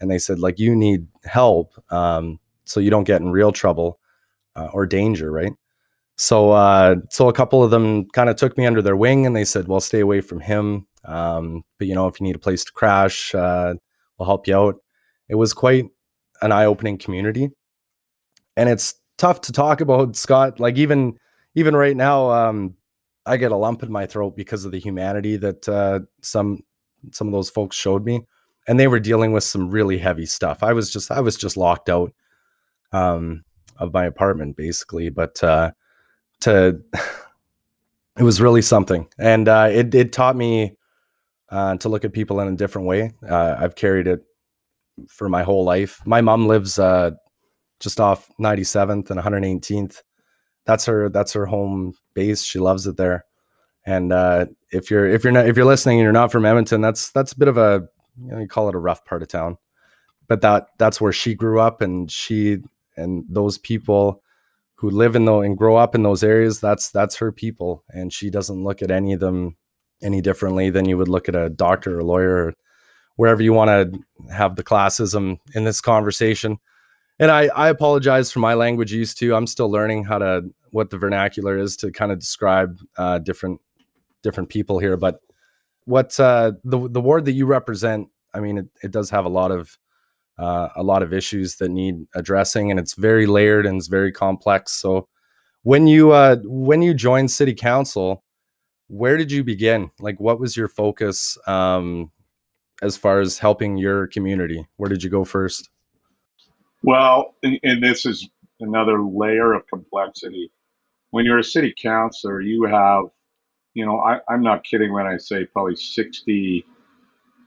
and 0.00 0.10
they 0.10 0.18
said 0.18 0.38
like 0.38 0.58
you 0.58 0.74
need 0.74 1.06
help 1.24 1.74
um, 1.92 2.38
so 2.64 2.80
you 2.80 2.90
don't 2.90 3.04
get 3.04 3.20
in 3.20 3.30
real 3.30 3.52
trouble 3.52 3.98
uh, 4.56 4.68
or 4.72 4.86
danger, 4.86 5.30
right? 5.30 5.52
So, 6.16 6.52
uh, 6.52 6.96
so 7.10 7.28
a 7.28 7.32
couple 7.32 7.64
of 7.64 7.70
them 7.70 8.06
kind 8.10 8.28
of 8.28 8.36
took 8.36 8.56
me 8.56 8.66
under 8.66 8.82
their 8.82 8.96
wing, 8.96 9.26
and 9.26 9.34
they 9.34 9.44
said, 9.44 9.68
"Well, 9.68 9.80
stay 9.80 10.00
away 10.00 10.20
from 10.20 10.40
him. 10.40 10.86
Um, 11.04 11.64
but 11.78 11.88
you 11.88 11.94
know, 11.94 12.06
if 12.06 12.20
you 12.20 12.24
need 12.24 12.36
a 12.36 12.40
place 12.40 12.64
to 12.64 12.72
crash, 12.72 13.34
uh, 13.34 13.74
we'll 14.18 14.26
help 14.26 14.46
you 14.46 14.56
out." 14.56 14.76
It 15.28 15.34
was 15.36 15.52
quite 15.52 15.86
an 16.42 16.52
eye-opening 16.52 16.98
community, 16.98 17.50
and 18.56 18.68
it's 18.68 18.94
tough 19.18 19.40
to 19.42 19.52
talk 19.52 19.80
about 19.80 20.16
Scott. 20.16 20.60
Like 20.60 20.76
even 20.76 21.18
even 21.54 21.76
right 21.76 21.96
now, 21.96 22.30
um, 22.30 22.76
I 23.26 23.36
get 23.36 23.52
a 23.52 23.56
lump 23.56 23.82
in 23.82 23.92
my 23.92 24.06
throat 24.06 24.36
because 24.36 24.64
of 24.64 24.72
the 24.72 24.80
humanity 24.80 25.36
that 25.36 25.68
uh, 25.68 26.00
some 26.22 26.64
some 27.10 27.28
of 27.28 27.32
those 27.32 27.50
folks 27.50 27.76
showed 27.76 28.04
me, 28.04 28.26
and 28.66 28.78
they 28.78 28.88
were 28.88 29.00
dealing 29.00 29.32
with 29.32 29.44
some 29.44 29.70
really 29.70 29.98
heavy 29.98 30.26
stuff. 30.26 30.62
I 30.62 30.72
was 30.72 30.92
just 30.92 31.10
I 31.10 31.20
was 31.20 31.36
just 31.36 31.56
locked 31.56 31.88
out 31.88 32.12
um, 32.92 33.44
of 33.78 33.92
my 33.92 34.04
apartment 34.04 34.56
basically, 34.56 35.08
but 35.08 35.42
uh, 35.44 35.72
to 36.40 36.80
it 38.18 38.22
was 38.22 38.40
really 38.40 38.62
something, 38.62 39.08
and 39.18 39.48
uh, 39.48 39.68
it 39.70 39.94
it 39.94 40.12
taught 40.12 40.36
me 40.36 40.76
uh, 41.50 41.76
to 41.76 41.88
look 41.88 42.04
at 42.04 42.12
people 42.12 42.40
in 42.40 42.48
a 42.48 42.56
different 42.56 42.88
way. 42.88 43.12
Uh, 43.28 43.56
I've 43.58 43.74
carried 43.74 44.06
it 44.06 44.24
for 45.08 45.28
my 45.28 45.42
whole 45.42 45.64
life. 45.64 46.00
My 46.06 46.20
mom 46.20 46.48
lives 46.48 46.78
uh, 46.78 47.12
just 47.78 48.00
off 48.00 48.30
97th 48.40 49.10
and 49.10 49.20
118th. 49.20 50.02
That's 50.64 50.86
her. 50.86 51.08
That's 51.08 51.32
her 51.32 51.46
home 51.46 51.94
base. 52.14 52.42
She 52.42 52.58
loves 52.58 52.86
it 52.86 52.96
there. 52.96 53.24
And 53.84 54.12
uh, 54.12 54.46
if 54.70 54.90
you're 54.90 55.08
if 55.08 55.24
you're 55.24 55.32
not 55.32 55.48
if 55.48 55.56
you're 55.56 55.66
listening 55.66 55.98
and 55.98 56.04
you're 56.04 56.12
not 56.12 56.30
from 56.30 56.44
Edmonton, 56.44 56.80
that's 56.80 57.10
that's 57.10 57.32
a 57.32 57.38
bit 57.38 57.48
of 57.48 57.58
a 57.58 57.88
you, 58.20 58.30
know, 58.30 58.38
you 58.38 58.48
call 58.48 58.68
it 58.68 58.74
a 58.74 58.78
rough 58.78 59.04
part 59.04 59.22
of 59.22 59.28
town. 59.28 59.58
But 60.28 60.40
that 60.42 60.68
that's 60.78 61.00
where 61.00 61.12
she 61.12 61.34
grew 61.34 61.60
up, 61.60 61.82
and 61.82 62.10
she 62.10 62.58
and 62.96 63.24
those 63.28 63.58
people 63.58 64.22
who 64.76 64.90
live 64.90 65.16
in 65.16 65.24
those 65.24 65.44
and 65.44 65.56
grow 65.56 65.76
up 65.76 65.94
in 65.94 66.02
those 66.02 66.22
areas, 66.24 66.60
that's 66.60 66.90
that's 66.90 67.16
her 67.16 67.32
people, 67.32 67.84
and 67.90 68.12
she 68.12 68.30
doesn't 68.30 68.64
look 68.64 68.82
at 68.82 68.90
any 68.90 69.12
of 69.12 69.20
them 69.20 69.56
any 70.02 70.20
differently 70.20 70.70
than 70.70 70.88
you 70.88 70.98
would 70.98 71.08
look 71.08 71.28
at 71.28 71.36
a 71.36 71.48
doctor 71.48 71.98
or 71.98 72.02
lawyer 72.02 72.46
or 72.46 72.54
wherever 73.16 73.42
you 73.42 73.52
want 73.52 73.68
to 73.68 74.32
have 74.32 74.56
the 74.56 74.64
classism 74.64 75.38
in 75.54 75.64
this 75.64 75.80
conversation. 75.80 76.58
And 77.18 77.30
I, 77.30 77.42
I 77.48 77.68
apologize 77.68 78.32
for 78.32 78.40
my 78.40 78.54
language 78.54 78.92
use 78.92 79.14
too. 79.14 79.34
I'm 79.34 79.46
still 79.46 79.70
learning 79.70 80.04
how 80.04 80.18
to 80.18 80.42
what 80.70 80.90
the 80.90 80.98
vernacular 80.98 81.58
is 81.58 81.76
to 81.76 81.92
kind 81.92 82.10
of 82.10 82.18
describe 82.18 82.78
uh, 82.96 83.18
different 83.18 83.60
different 84.22 84.48
people 84.48 84.78
here. 84.78 84.96
But 84.96 85.20
what 85.84 86.18
uh, 86.18 86.52
the 86.64 86.88
the 86.88 87.00
ward 87.00 87.24
that 87.26 87.32
you 87.32 87.46
represent, 87.46 88.08
I 88.34 88.40
mean, 88.40 88.58
it, 88.58 88.66
it 88.82 88.90
does 88.90 89.10
have 89.10 89.24
a 89.24 89.28
lot 89.28 89.50
of 89.50 89.78
uh, 90.38 90.68
a 90.76 90.82
lot 90.82 91.02
of 91.02 91.12
issues 91.12 91.56
that 91.56 91.70
need 91.70 92.06
addressing, 92.14 92.70
and 92.70 92.80
it's 92.80 92.94
very 92.94 93.26
layered 93.26 93.66
and 93.66 93.76
it's 93.76 93.88
very 93.88 94.10
complex. 94.10 94.72
So 94.72 95.08
when 95.62 95.86
you 95.86 96.12
uh, 96.12 96.36
when 96.44 96.82
you 96.82 96.94
joined 96.94 97.30
city 97.30 97.54
council, 97.54 98.24
where 98.88 99.16
did 99.16 99.30
you 99.30 99.44
begin? 99.44 99.90
Like, 100.00 100.18
what 100.18 100.40
was 100.40 100.56
your 100.56 100.68
focus 100.68 101.38
um, 101.46 102.10
as 102.82 102.96
far 102.96 103.20
as 103.20 103.38
helping 103.38 103.76
your 103.76 104.06
community? 104.08 104.66
Where 104.76 104.88
did 104.88 105.02
you 105.02 105.10
go 105.10 105.24
first? 105.24 105.70
Well, 106.82 107.34
and, 107.42 107.58
and 107.62 107.82
this 107.82 108.06
is 108.06 108.28
another 108.60 109.02
layer 109.02 109.52
of 109.52 109.66
complexity. 109.68 110.50
When 111.10 111.24
you're 111.24 111.38
a 111.38 111.44
city 111.44 111.74
councilor, 111.76 112.40
you 112.40 112.64
have 112.64 113.04
you 113.74 113.86
know, 113.86 114.00
I, 114.00 114.20
I'm 114.28 114.42
not 114.42 114.64
kidding 114.64 114.92
when 114.92 115.06
I 115.06 115.16
say 115.16 115.46
probably 115.46 115.76
60 115.76 116.64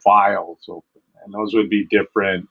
files 0.03 0.65
open, 0.67 1.01
and 1.23 1.33
those 1.33 1.53
would 1.53 1.69
be 1.69 1.85
different 1.85 2.47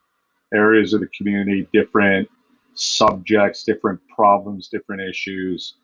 areas 0.52 0.92
of 0.92 1.00
the 1.00 1.08
community, 1.08 1.68
different 1.72 2.28
subjects, 2.74 3.64
different 3.64 4.00
problems, 4.14 4.68
different 4.68 5.02
issues, 5.02 5.74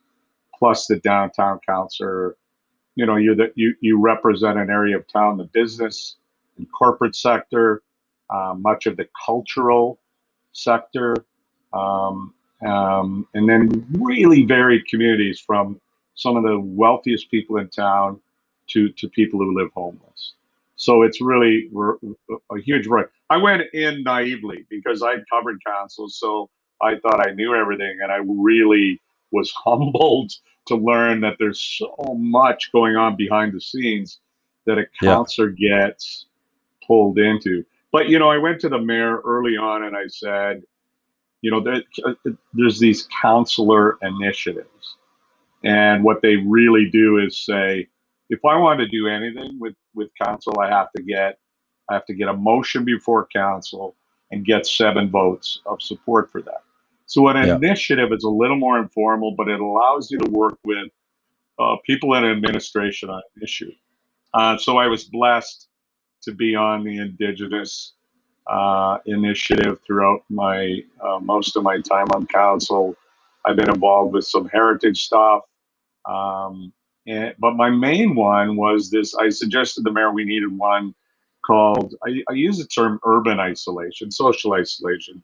plus 0.56 0.86
the 0.86 0.98
downtown 1.00 1.58
councilor. 1.66 2.36
You 2.94 3.06
know, 3.06 3.16
you're 3.16 3.36
the, 3.36 3.52
you 3.54 3.74
you 3.80 4.00
represent 4.00 4.58
an 4.58 4.70
area 4.70 4.96
of 4.96 5.06
town, 5.08 5.38
the 5.38 5.44
business 5.44 6.16
and 6.58 6.66
corporate 6.72 7.16
sector, 7.16 7.82
uh, 8.28 8.54
much 8.56 8.86
of 8.86 8.96
the 8.96 9.08
cultural 9.24 9.98
sector, 10.52 11.16
um, 11.72 12.34
um, 12.66 13.26
and 13.34 13.48
then 13.48 13.86
really 13.92 14.44
varied 14.44 14.86
communities 14.86 15.40
from 15.40 15.80
some 16.14 16.36
of 16.36 16.42
the 16.42 16.58
wealthiest 16.58 17.30
people 17.30 17.56
in 17.56 17.68
town 17.68 18.20
to 18.68 18.90
to 18.90 19.08
people 19.08 19.40
who 19.40 19.58
live 19.58 19.70
homeless. 19.74 20.34
So 20.76 21.02
it's 21.02 21.20
really 21.20 21.70
a 22.50 22.58
huge 22.58 22.86
variety. 22.86 23.10
I 23.28 23.36
went 23.36 23.62
in 23.74 24.02
naively 24.02 24.64
because 24.70 25.02
I 25.02 25.16
covered 25.30 25.62
council, 25.64 26.08
so 26.08 26.48
I 26.80 26.96
thought 26.96 27.26
I 27.26 27.32
knew 27.32 27.54
everything, 27.54 27.98
and 28.02 28.10
I 28.10 28.20
really 28.26 29.00
was 29.30 29.52
humbled 29.64 30.32
to 30.66 30.76
learn 30.76 31.20
that 31.20 31.36
there's 31.38 31.60
so 31.60 32.14
much 32.16 32.72
going 32.72 32.96
on 32.96 33.16
behind 33.16 33.52
the 33.52 33.60
scenes 33.60 34.20
that 34.66 34.78
a 34.78 34.86
councilor 35.02 35.54
yeah. 35.58 35.88
gets 35.88 36.26
pulled 36.86 37.18
into. 37.18 37.64
But 37.92 38.08
you 38.08 38.18
know, 38.18 38.30
I 38.30 38.38
went 38.38 38.60
to 38.60 38.68
the 38.68 38.78
mayor 38.78 39.20
early 39.20 39.56
on, 39.56 39.84
and 39.84 39.96
I 39.96 40.06
said, 40.08 40.62
you 41.42 41.50
know, 41.50 41.60
there, 41.60 41.82
there's 42.52 42.78
these 42.78 43.08
councilor 43.22 43.98
initiatives 44.02 44.96
and 45.62 46.04
what 46.04 46.22
they 46.22 46.36
really 46.36 46.88
do 46.90 47.18
is 47.18 47.44
say, 47.44 47.88
if 48.30 48.44
I 48.44 48.56
want 48.56 48.80
to 48.80 48.88
do 48.88 49.08
anything 49.08 49.58
with, 49.58 49.74
with 49.94 50.08
council, 50.22 50.58
I 50.60 50.68
have 50.68 50.90
to 50.96 51.02
get 51.02 51.38
I 51.88 51.94
have 51.94 52.06
to 52.06 52.14
get 52.14 52.28
a 52.28 52.34
motion 52.34 52.84
before 52.84 53.26
council 53.34 53.96
and 54.30 54.44
get 54.44 54.64
seven 54.64 55.10
votes 55.10 55.60
of 55.66 55.82
support 55.82 56.30
for 56.30 56.40
that. 56.42 56.62
So 57.06 57.26
an 57.26 57.36
yeah. 57.36 57.56
initiative 57.56 58.12
is 58.12 58.22
a 58.22 58.28
little 58.28 58.56
more 58.56 58.78
informal, 58.78 59.34
but 59.36 59.48
it 59.48 59.58
allows 59.58 60.08
you 60.08 60.18
to 60.20 60.30
work 60.30 60.56
with 60.64 60.86
uh, 61.58 61.76
people 61.84 62.14
in 62.14 62.24
administration 62.24 63.10
on 63.10 63.16
an 63.16 63.42
issue. 63.42 63.72
Uh, 64.34 64.56
so 64.56 64.76
I 64.76 64.86
was 64.86 65.02
blessed 65.02 65.66
to 66.22 66.32
be 66.32 66.54
on 66.54 66.84
the 66.84 66.98
Indigenous 66.98 67.94
uh, 68.46 68.98
initiative 69.06 69.80
throughout 69.86 70.22
my 70.28 70.82
uh, 71.00 71.18
most 71.20 71.56
of 71.56 71.62
my 71.62 71.80
time 71.80 72.06
on 72.14 72.26
council. 72.26 72.96
I've 73.44 73.56
been 73.56 73.70
involved 73.70 74.12
with 74.12 74.26
some 74.26 74.48
heritage 74.48 75.04
stuff. 75.04 75.42
Um, 76.04 76.72
and, 77.06 77.34
but 77.38 77.54
my 77.54 77.70
main 77.70 78.14
one 78.14 78.56
was 78.56 78.90
this 78.90 79.14
I 79.14 79.28
suggested 79.30 79.84
the 79.84 79.92
mayor 79.92 80.12
we 80.12 80.24
needed 80.24 80.56
one 80.56 80.94
called, 81.44 81.94
I, 82.06 82.22
I 82.28 82.32
use 82.34 82.58
the 82.58 82.66
term 82.66 83.00
urban 83.04 83.40
isolation. 83.40 84.10
Social 84.10 84.52
isolation 84.54 85.22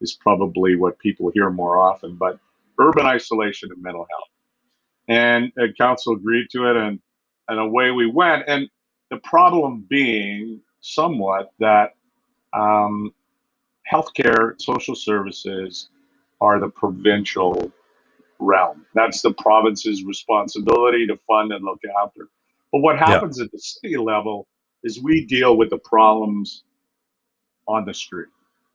is 0.00 0.14
probably 0.14 0.76
what 0.76 0.98
people 0.98 1.30
hear 1.30 1.50
more 1.50 1.78
often, 1.78 2.16
but 2.16 2.38
urban 2.78 3.06
isolation 3.06 3.70
of 3.70 3.78
mental 3.78 4.06
health. 4.08 4.28
And, 5.08 5.52
and 5.56 5.76
council 5.76 6.14
agreed 6.14 6.48
to 6.52 6.70
it, 6.70 6.76
and, 6.76 7.00
and 7.48 7.58
away 7.58 7.90
we 7.90 8.06
went. 8.06 8.44
And 8.46 8.68
the 9.10 9.18
problem 9.18 9.86
being 9.88 10.60
somewhat 10.80 11.52
that 11.58 11.94
um, 12.52 13.12
healthcare, 13.90 14.60
social 14.60 14.94
services 14.94 15.88
are 16.40 16.60
the 16.60 16.68
provincial 16.68 17.72
realm. 18.38 18.86
That's 18.94 19.22
the 19.22 19.32
province's 19.34 20.04
responsibility 20.04 21.06
to 21.06 21.18
fund 21.26 21.52
and 21.52 21.64
look 21.64 21.80
after. 22.02 22.28
But 22.72 22.80
what 22.80 22.98
happens 22.98 23.38
yeah. 23.38 23.44
at 23.44 23.52
the 23.52 23.58
city 23.58 23.96
level 23.96 24.46
is 24.84 25.02
we 25.02 25.24
deal 25.26 25.56
with 25.56 25.70
the 25.70 25.78
problems 25.78 26.64
on 27.66 27.84
the 27.84 27.94
street. 27.94 28.28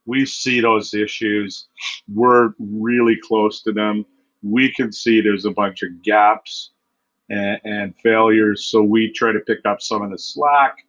We 0.05 0.25
see 0.25 0.59
those 0.59 0.93
issues. 0.93 1.67
We're 2.13 2.53
really 2.59 3.17
close 3.23 3.61
to 3.63 3.71
them. 3.71 4.05
We 4.41 4.73
can 4.73 4.91
see 4.91 5.21
there's 5.21 5.45
a 5.45 5.51
bunch 5.51 5.83
of 5.83 6.01
gaps 6.03 6.71
and, 7.29 7.59
and 7.63 7.95
failures. 7.97 8.65
So 8.65 8.81
we 8.81 9.11
try 9.11 9.31
to 9.31 9.39
pick 9.39 9.65
up 9.65 9.81
some 9.81 10.01
of 10.01 10.11
the 10.11 10.17
slack, 10.17 10.85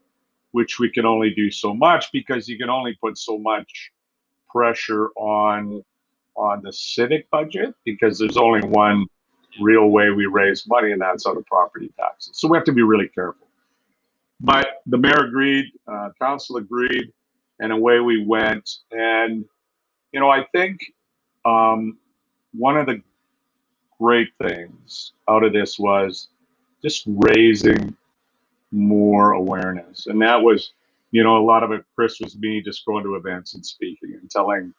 which 0.52 0.78
we 0.78 0.90
can 0.90 1.06
only 1.06 1.30
do 1.30 1.50
so 1.50 1.74
much 1.74 2.12
because 2.12 2.48
you 2.48 2.58
can 2.58 2.70
only 2.70 2.94
put 3.00 3.18
so 3.18 3.38
much 3.38 3.92
pressure 4.48 5.08
on 5.16 5.84
on 6.36 6.60
the 6.62 6.72
civic 6.72 7.30
budget 7.30 7.74
because 7.84 8.18
there's 8.18 8.36
only 8.36 8.60
one 8.68 9.06
real 9.60 9.88
way 9.88 10.10
we 10.10 10.26
raise 10.26 10.66
money, 10.66 10.92
and 10.92 11.00
that's 11.00 11.26
out 11.26 11.36
of 11.36 11.46
property 11.46 11.92
taxes. 11.96 12.36
So 12.36 12.48
we 12.48 12.56
have 12.56 12.64
to 12.64 12.72
be 12.72 12.82
really 12.82 13.08
careful. 13.08 13.46
But 14.40 14.82
the 14.86 14.98
mayor 14.98 15.26
agreed, 15.26 15.66
uh, 15.86 16.10
council 16.20 16.56
agreed, 16.56 17.12
and 17.60 17.72
away 17.72 18.00
we 18.00 18.24
went. 18.24 18.68
And, 18.90 19.44
you 20.12 20.20
know, 20.20 20.28
I 20.28 20.44
think 20.52 20.80
um, 21.44 21.98
one 22.52 22.76
of 22.76 22.86
the 22.86 23.00
great 24.04 24.28
things 24.42 25.12
out 25.30 25.42
of 25.42 25.54
this 25.54 25.78
was 25.78 26.28
just 26.82 27.04
raising 27.06 27.96
more 28.70 29.32
awareness. 29.32 30.06
And 30.08 30.20
that 30.20 30.42
was, 30.42 30.72
you 31.10 31.24
know, 31.24 31.38
a 31.38 31.44
lot 31.44 31.62
of 31.62 31.72
it, 31.72 31.84
Chris, 31.94 32.20
was 32.20 32.36
me 32.36 32.60
just 32.60 32.84
going 32.84 33.02
to 33.04 33.14
events 33.14 33.54
and 33.54 33.64
speaking 33.64 34.12
and 34.20 34.30
telling 34.30 34.74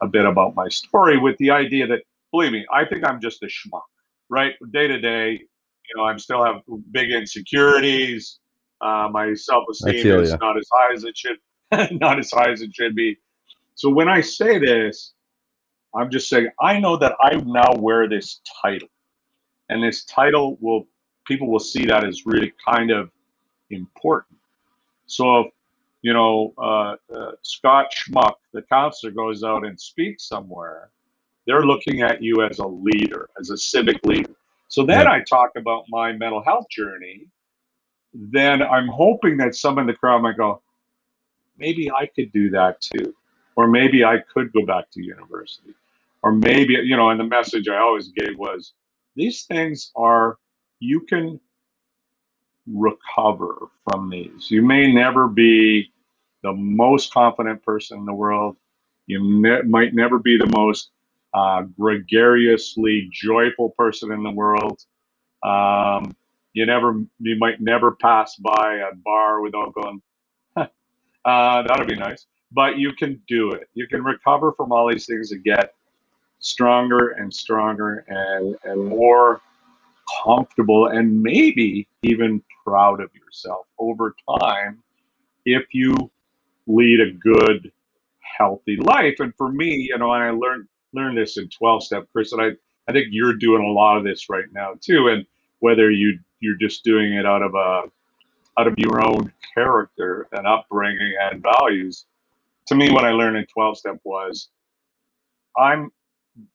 a 0.00 0.08
bit 0.08 0.24
about 0.24 0.54
my 0.54 0.68
story 0.68 1.18
with 1.18 1.36
the 1.36 1.50
idea 1.50 1.86
that, 1.88 2.00
believe 2.30 2.52
me, 2.52 2.64
I 2.72 2.86
think 2.86 3.04
I'm 3.04 3.20
just 3.20 3.42
a 3.42 3.46
schmuck, 3.46 3.82
right? 4.30 4.54
Day 4.72 4.88
to 4.88 4.98
day, 4.98 5.32
you 5.32 5.96
know, 5.96 6.04
I'm 6.04 6.18
still 6.18 6.42
have 6.42 6.62
big 6.90 7.10
insecurities. 7.10 8.38
Uh, 8.80 9.10
my 9.12 9.34
self 9.34 9.64
esteem 9.70 10.06
is 10.20 10.34
not 10.40 10.56
as 10.56 10.66
high 10.72 10.94
as 10.94 11.04
it 11.04 11.18
should, 11.18 11.36
not 12.00 12.18
as 12.18 12.30
high 12.30 12.50
as 12.50 12.62
it 12.62 12.74
should 12.74 12.94
be. 12.94 13.18
So 13.74 13.90
when 13.90 14.08
I 14.08 14.22
say 14.22 14.58
this, 14.58 15.12
I'm 15.94 16.10
just 16.10 16.28
saying 16.28 16.48
I 16.60 16.78
know 16.78 16.96
that 16.96 17.16
I 17.20 17.36
now 17.36 17.72
wear 17.78 18.08
this 18.08 18.40
title, 18.62 18.88
and 19.68 19.82
this 19.82 20.04
title 20.04 20.56
will 20.60 20.86
people 21.26 21.50
will 21.50 21.60
see 21.60 21.86
that 21.86 22.04
as 22.04 22.26
really 22.26 22.52
kind 22.68 22.90
of 22.90 23.10
important. 23.70 24.38
So 25.06 25.40
if 25.40 25.52
you 26.02 26.12
know, 26.12 26.54
uh, 26.56 26.96
uh, 27.14 27.32
Scott 27.42 27.92
Schmuck, 27.94 28.34
the 28.52 28.62
councilor, 28.62 29.10
goes 29.10 29.44
out 29.44 29.66
and 29.66 29.78
speaks 29.78 30.26
somewhere, 30.26 30.90
they're 31.46 31.66
looking 31.66 32.02
at 32.02 32.22
you 32.22 32.42
as 32.42 32.58
a 32.58 32.66
leader, 32.66 33.28
as 33.38 33.50
a 33.50 33.56
civic 33.56 34.04
leader. 34.04 34.34
So 34.68 34.86
then 34.86 35.06
I 35.08 35.20
talk 35.22 35.50
about 35.56 35.84
my 35.88 36.12
mental 36.12 36.42
health 36.42 36.66
journey. 36.70 37.26
Then 38.14 38.62
I 38.62 38.62
talk 38.62 38.62
about 38.62 38.62
my 38.62 38.62
mental 38.62 38.62
health 38.62 38.62
journey. 38.62 38.62
Then 38.62 38.62
I'm 38.62 38.88
hoping 38.88 39.36
that 39.38 39.54
some 39.54 39.78
in 39.78 39.86
the 39.86 39.94
crowd 39.94 40.22
might 40.22 40.36
go, 40.36 40.62
maybe 41.58 41.90
I 41.90 42.06
could 42.06 42.32
do 42.32 42.50
that 42.50 42.80
too. 42.80 43.14
Or 43.56 43.66
maybe 43.66 44.04
I 44.04 44.18
could 44.32 44.52
go 44.52 44.64
back 44.64 44.90
to 44.92 45.02
university. 45.02 45.74
Or 46.22 46.32
maybe, 46.32 46.74
you 46.74 46.96
know, 46.96 47.10
and 47.10 47.18
the 47.18 47.24
message 47.24 47.68
I 47.68 47.78
always 47.78 48.08
gave 48.08 48.38
was 48.38 48.74
these 49.16 49.44
things 49.44 49.90
are, 49.96 50.38
you 50.78 51.00
can 51.00 51.40
recover 52.66 53.68
from 53.84 54.10
these. 54.10 54.50
You 54.50 54.62
may 54.62 54.92
never 54.92 55.28
be 55.28 55.92
the 56.42 56.52
most 56.52 57.12
confident 57.12 57.62
person 57.62 57.98
in 57.98 58.04
the 58.04 58.14
world. 58.14 58.56
You 59.06 59.20
ne- 59.42 59.62
might 59.62 59.94
never 59.94 60.18
be 60.18 60.36
the 60.38 60.50
most 60.54 60.90
uh, 61.34 61.62
gregariously 61.78 63.08
joyful 63.12 63.70
person 63.70 64.12
in 64.12 64.22
the 64.22 64.30
world. 64.30 64.84
Um, 65.42 66.14
you 66.52 66.66
never, 66.66 67.02
you 67.18 67.38
might 67.38 67.60
never 67.60 67.92
pass 67.92 68.36
by 68.36 68.76
a 68.76 68.94
bar 68.94 69.40
without 69.40 69.74
going, 69.74 70.02
uh, 70.56 71.62
that'd 71.62 71.86
be 71.86 71.96
nice. 71.96 72.26
But 72.52 72.78
you 72.78 72.92
can 72.92 73.22
do 73.28 73.52
it. 73.52 73.68
You 73.74 73.86
can 73.86 74.02
recover 74.02 74.52
from 74.52 74.72
all 74.72 74.88
these 74.90 75.06
things 75.06 75.32
and 75.32 75.44
get 75.44 75.74
stronger 76.40 77.10
and 77.10 77.32
stronger 77.32 78.04
and, 78.08 78.56
and 78.64 78.84
more 78.84 79.40
comfortable 80.24 80.86
and 80.86 81.22
maybe 81.22 81.86
even 82.02 82.42
proud 82.64 83.00
of 83.00 83.10
yourself 83.14 83.66
over 83.78 84.14
time 84.40 84.82
if 85.44 85.72
you 85.72 85.94
lead 86.66 87.00
a 87.00 87.12
good, 87.12 87.70
healthy 88.20 88.76
life. 88.76 89.16
And 89.20 89.34
for 89.36 89.50
me, 89.50 89.74
you 89.76 89.98
know, 89.98 90.12
and 90.12 90.24
I 90.24 90.30
learned 90.30 90.66
learned 90.92 91.16
this 91.16 91.36
in 91.36 91.48
12 91.48 91.84
step, 91.84 92.08
Chris, 92.12 92.32
and 92.32 92.42
I, 92.42 92.50
I 92.88 92.92
think 92.92 93.08
you're 93.10 93.34
doing 93.34 93.62
a 93.62 93.70
lot 93.70 93.96
of 93.96 94.02
this 94.02 94.28
right 94.28 94.46
now 94.52 94.74
too. 94.80 95.08
And 95.08 95.24
whether 95.60 95.90
you 95.90 96.18
you're 96.40 96.56
just 96.56 96.84
doing 96.84 97.14
it 97.14 97.26
out 97.26 97.42
of 97.42 97.54
a 97.54 97.82
out 98.58 98.66
of 98.66 98.74
your 98.78 99.06
own 99.06 99.32
character 99.54 100.26
and 100.32 100.46
upbringing 100.46 101.14
and 101.20 101.42
values. 101.42 102.06
To 102.66 102.74
me, 102.74 102.90
what 102.90 103.04
I 103.04 103.10
learned 103.10 103.36
in 103.36 103.46
12 103.46 103.78
step 103.78 104.00
was 104.04 104.48
I'm 105.56 105.90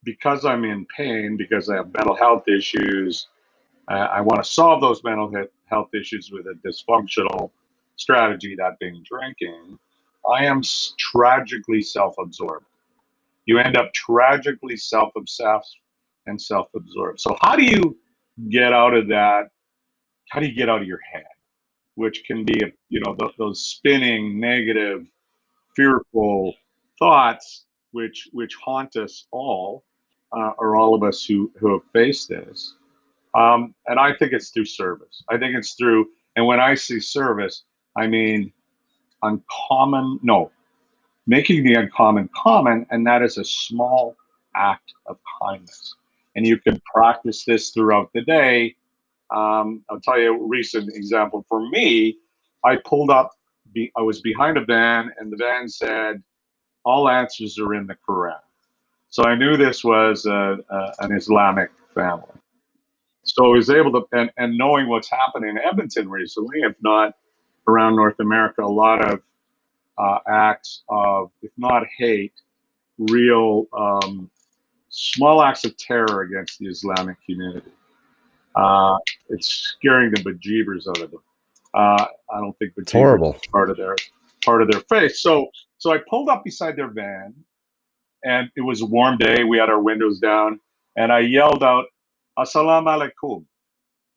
because 0.03 0.45
I'm 0.45 0.63
in 0.63 0.85
pain, 0.95 1.37
because 1.37 1.69
I 1.69 1.75
have 1.75 1.93
mental 1.93 2.15
health 2.15 2.47
issues, 2.47 3.27
uh, 3.87 4.07
I 4.11 4.21
want 4.21 4.43
to 4.43 4.49
solve 4.49 4.81
those 4.81 5.03
mental 5.03 5.31
health 5.65 5.89
issues 5.93 6.31
with 6.31 6.47
a 6.47 6.55
dysfunctional 6.67 7.51
strategy, 7.95 8.55
that 8.55 8.79
being 8.79 9.03
drinking. 9.03 9.77
I 10.29 10.45
am 10.45 10.61
tragically 10.97 11.81
self 11.81 12.15
absorbed. 12.19 12.65
You 13.45 13.59
end 13.59 13.77
up 13.77 13.93
tragically 13.93 14.75
self 14.77 15.11
obsessed 15.15 15.77
and 16.25 16.41
self 16.41 16.67
absorbed. 16.75 17.19
So, 17.19 17.37
how 17.41 17.55
do 17.55 17.63
you 17.63 17.97
get 18.49 18.73
out 18.73 18.95
of 18.95 19.07
that? 19.09 19.49
How 20.29 20.39
do 20.39 20.47
you 20.47 20.55
get 20.55 20.69
out 20.69 20.81
of 20.81 20.87
your 20.87 21.01
head, 21.11 21.25
which 21.93 22.23
can 22.25 22.43
be, 22.43 22.59
you 22.89 23.01
know, 23.01 23.15
those 23.37 23.61
spinning, 23.61 24.39
negative, 24.39 25.05
fearful 25.75 26.55
thoughts, 26.97 27.65
which 27.95 28.27
which 28.33 28.53
haunt 28.55 28.97
us 28.97 29.25
all, 29.31 29.85
uh, 30.37 30.51
or 30.57 30.75
all 30.75 30.93
of 30.93 31.01
us 31.01 31.23
who 31.25 31.49
who 31.57 31.71
have 31.71 31.85
faced 31.93 32.27
this. 32.27 32.75
Um, 33.33 33.73
and 33.87 33.97
I 33.97 34.13
think 34.13 34.33
it's 34.33 34.49
through 34.49 34.65
service. 34.65 35.23
I 35.29 35.37
think 35.37 35.55
it's 35.55 35.73
through, 35.73 36.07
and 36.35 36.45
when 36.45 36.59
I 36.59 36.75
see 36.75 36.99
service, 36.99 37.63
I 37.95 38.07
mean 38.07 38.51
uncommon, 39.23 40.19
no, 40.23 40.51
making 41.25 41.63
the 41.63 41.75
uncommon 41.75 42.29
common, 42.35 42.85
and 42.91 43.07
that 43.07 43.21
is 43.23 43.37
a 43.37 43.45
small 43.45 44.15
act 44.55 44.93
of 45.05 45.17
kindness. 45.41 45.95
And 46.35 46.45
you 46.45 46.57
can 46.57 46.81
practice 46.93 47.45
this 47.45 47.69
throughout 47.69 48.11
the 48.13 48.23
day. 48.23 48.75
Um, 49.33 49.83
I'll 49.89 50.01
tell 50.01 50.19
you 50.19 50.35
a 50.35 50.47
recent 50.47 50.93
example. 50.93 51.45
For 51.47 51.69
me, 51.69 52.17
I 52.65 52.75
pulled 52.83 53.09
up, 53.09 53.31
be, 53.73 53.89
I 53.95 54.01
was 54.01 54.19
behind 54.19 54.57
a 54.57 54.65
van, 54.65 55.11
and 55.17 55.31
the 55.31 55.37
van 55.37 55.69
said, 55.69 56.21
All 56.85 57.09
answers 57.09 57.59
are 57.59 57.73
in 57.73 57.87
the 57.87 57.97
Quran. 58.07 58.39
So 59.09 59.23
I 59.23 59.35
knew 59.35 59.57
this 59.57 59.83
was 59.83 60.25
a, 60.25 60.57
a, 60.69 60.93
an 60.99 61.11
Islamic 61.11 61.71
family. 61.93 62.27
So 63.23 63.45
I 63.45 63.49
was 63.49 63.69
able 63.69 63.91
to, 63.93 64.05
and, 64.11 64.29
and 64.37 64.57
knowing 64.57 64.87
what's 64.87 65.09
happening 65.09 65.49
in 65.51 65.57
Edmonton 65.57 66.09
recently, 66.09 66.59
if 66.61 66.75
not 66.81 67.15
around 67.67 67.95
North 67.95 68.19
America, 68.19 68.63
a 68.63 68.67
lot 68.67 69.03
of 69.03 69.21
uh, 69.97 70.19
acts 70.27 70.83
of, 70.89 71.31
if 71.41 71.51
not 71.57 71.83
hate, 71.97 72.33
real 72.97 73.67
um, 73.73 74.29
small 74.89 75.41
acts 75.41 75.65
of 75.65 75.75
terror 75.77 76.21
against 76.21 76.59
the 76.59 76.67
Islamic 76.67 77.17
community. 77.25 77.71
Uh, 78.55 78.97
it's 79.29 79.47
scaring 79.47 80.11
the 80.11 80.21
bejeebers 80.23 80.87
out 80.87 81.01
of 81.01 81.11
them. 81.11 81.21
Uh, 81.73 82.05
I 82.33 82.39
don't 82.39 82.57
think 82.57 82.73
it's 82.77 82.91
horrible 82.91 83.37
part 83.51 83.69
of 83.69 83.77
their 83.77 83.95
part 84.45 84.61
of 84.61 84.71
their 84.71 84.81
faith. 84.81 85.15
So 85.17 85.49
so 85.77 85.93
I 85.93 85.99
pulled 86.09 86.29
up 86.29 86.43
beside 86.43 86.75
their 86.75 86.89
van, 86.89 87.33
and 88.23 88.49
it 88.55 88.61
was 88.61 88.81
a 88.81 88.85
warm 88.85 89.17
day. 89.17 89.43
We 89.43 89.57
had 89.57 89.69
our 89.69 89.81
windows 89.81 90.19
down, 90.19 90.59
and 90.95 91.11
I 91.11 91.19
yelled 91.19 91.63
out, 91.63 91.85
Assalamu 92.37 93.11
alaikum, 93.23 93.45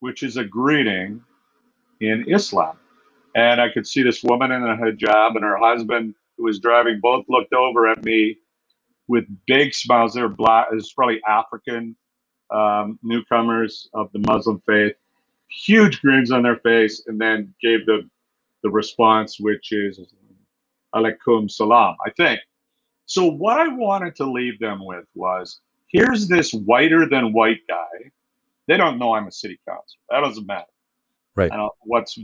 which 0.00 0.22
is 0.22 0.36
a 0.36 0.44
greeting 0.44 1.22
in 2.00 2.24
Islam. 2.28 2.76
And 3.34 3.60
I 3.60 3.68
could 3.70 3.86
see 3.86 4.02
this 4.02 4.22
woman 4.24 4.50
in 4.50 4.62
a 4.62 4.76
hijab 4.76 5.36
and 5.36 5.44
her 5.44 5.58
husband, 5.58 6.14
who 6.36 6.44
was 6.44 6.58
driving, 6.58 7.00
both 7.00 7.24
looked 7.28 7.52
over 7.52 7.88
at 7.88 8.04
me 8.04 8.38
with 9.08 9.24
big 9.46 9.74
smiles. 9.74 10.14
They 10.14 10.22
were 10.22 10.28
black, 10.28 10.68
it's 10.72 10.92
probably 10.92 11.20
African 11.28 11.96
um, 12.50 12.98
newcomers 13.02 13.88
of 13.94 14.10
the 14.12 14.20
Muslim 14.20 14.62
faith, 14.66 14.94
huge 15.50 16.00
grins 16.00 16.30
on 16.30 16.42
their 16.42 16.56
face, 16.56 17.04
and 17.06 17.20
then 17.20 17.54
gave 17.60 17.86
the, 17.86 18.08
the 18.62 18.70
response, 18.70 19.38
which 19.38 19.72
is 19.72 20.00
alaikum 20.94 21.50
salam, 21.50 21.96
I 22.04 22.10
think. 22.10 22.40
So, 23.06 23.26
what 23.26 23.58
I 23.58 23.68
wanted 23.68 24.14
to 24.16 24.30
leave 24.30 24.58
them 24.58 24.84
with 24.84 25.06
was 25.14 25.60
here's 25.88 26.28
this 26.28 26.52
whiter 26.52 27.08
than 27.08 27.32
white 27.32 27.60
guy. 27.68 28.10
They 28.66 28.76
don't 28.76 28.98
know 28.98 29.14
I'm 29.14 29.26
a 29.26 29.32
city 29.32 29.58
councilor. 29.66 30.00
That 30.10 30.20
doesn't 30.20 30.46
matter. 30.46 30.66
Right. 31.34 31.50
Uh, 31.50 31.70
what's 31.80 32.18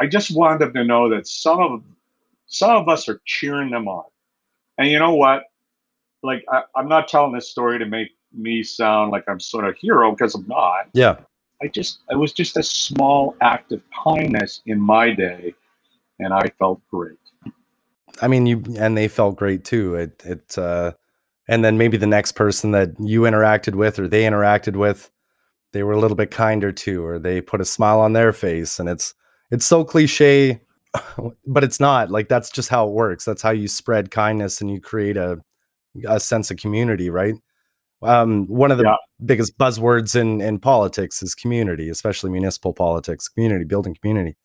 I 0.00 0.06
just 0.06 0.34
wanted 0.34 0.60
them 0.60 0.74
to 0.74 0.84
know 0.84 1.08
that 1.10 1.26
some 1.26 1.60
of 1.60 1.82
some 2.46 2.70
of 2.70 2.88
us 2.88 3.08
are 3.08 3.20
cheering 3.24 3.70
them 3.70 3.88
on. 3.88 4.04
And 4.78 4.88
you 4.88 4.98
know 4.98 5.14
what? 5.14 5.44
Like 6.22 6.44
I, 6.50 6.62
I'm 6.74 6.88
not 6.88 7.08
telling 7.08 7.32
this 7.32 7.48
story 7.48 7.78
to 7.78 7.86
make 7.86 8.10
me 8.32 8.62
sound 8.62 9.10
like 9.10 9.24
I'm 9.28 9.40
sort 9.40 9.64
of 9.64 9.76
hero 9.76 10.10
because 10.10 10.34
I'm 10.34 10.46
not. 10.46 10.88
Yeah. 10.92 11.16
I 11.62 11.68
just 11.68 12.00
it 12.10 12.16
was 12.16 12.32
just 12.32 12.56
a 12.56 12.62
small 12.62 13.34
act 13.40 13.72
of 13.72 13.80
kindness 14.04 14.60
in 14.66 14.78
my 14.78 15.12
day, 15.12 15.54
and 16.18 16.34
I 16.34 16.50
felt 16.58 16.80
great. 16.90 17.18
I 18.22 18.28
mean, 18.28 18.46
you 18.46 18.62
and 18.78 18.96
they 18.96 19.08
felt 19.08 19.36
great 19.36 19.64
too. 19.64 19.94
It 19.94 20.22
it 20.24 20.58
uh, 20.58 20.92
and 21.48 21.64
then 21.64 21.78
maybe 21.78 21.96
the 21.96 22.06
next 22.06 22.32
person 22.32 22.72
that 22.72 22.90
you 22.98 23.22
interacted 23.22 23.74
with 23.74 23.98
or 23.98 24.08
they 24.08 24.22
interacted 24.22 24.76
with 24.76 25.10
they 25.72 25.82
were 25.82 25.92
a 25.92 26.00
little 26.00 26.16
bit 26.16 26.30
kinder 26.30 26.72
to 26.72 27.04
or 27.04 27.18
they 27.18 27.40
put 27.40 27.60
a 27.60 27.64
smile 27.64 28.00
on 28.00 28.12
their 28.12 28.32
face 28.32 28.78
and 28.78 28.88
it's 28.88 29.14
it's 29.50 29.66
so 29.66 29.84
cliche 29.84 30.60
but 31.46 31.64
it's 31.64 31.80
not 31.80 32.10
like 32.10 32.28
that's 32.28 32.50
just 32.50 32.68
how 32.68 32.86
it 32.86 32.92
works 32.92 33.24
that's 33.24 33.42
how 33.42 33.50
you 33.50 33.68
spread 33.68 34.10
kindness 34.10 34.60
and 34.60 34.70
you 34.70 34.80
create 34.80 35.16
a 35.16 35.38
a 36.08 36.20
sense 36.20 36.50
of 36.50 36.56
community 36.56 37.10
right 37.10 37.34
um, 38.02 38.46
one 38.46 38.70
of 38.70 38.76
the 38.76 38.84
yeah. 38.84 38.96
biggest 39.24 39.56
buzzwords 39.58 40.14
in 40.14 40.40
in 40.40 40.58
politics 40.58 41.22
is 41.22 41.34
community 41.34 41.88
especially 41.88 42.30
municipal 42.30 42.72
politics 42.72 43.28
community 43.28 43.64
building 43.64 43.96
community 44.00 44.36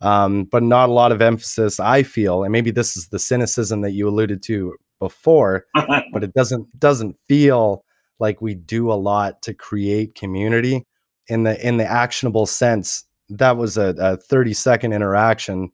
um, 0.00 0.44
but 0.44 0.62
not 0.62 0.88
a 0.88 0.92
lot 0.92 1.12
of 1.12 1.22
emphasis 1.22 1.80
i 1.80 2.02
feel 2.02 2.44
and 2.44 2.52
maybe 2.52 2.70
this 2.70 2.96
is 2.96 3.08
the 3.08 3.18
cynicism 3.18 3.80
that 3.80 3.92
you 3.92 4.08
alluded 4.08 4.42
to 4.42 4.74
before, 4.98 5.66
but 6.12 6.24
it 6.24 6.32
doesn't 6.34 6.78
doesn't 6.78 7.16
feel 7.28 7.84
like 8.18 8.40
we 8.40 8.54
do 8.54 8.90
a 8.90 8.94
lot 8.94 9.42
to 9.42 9.54
create 9.54 10.14
community 10.14 10.84
in 11.28 11.42
the 11.44 11.66
in 11.66 11.76
the 11.76 11.86
actionable 11.86 12.46
sense. 12.46 13.04
That 13.28 13.56
was 13.56 13.76
a, 13.76 13.94
a 13.98 14.16
30 14.16 14.54
second 14.54 14.92
interaction 14.92 15.70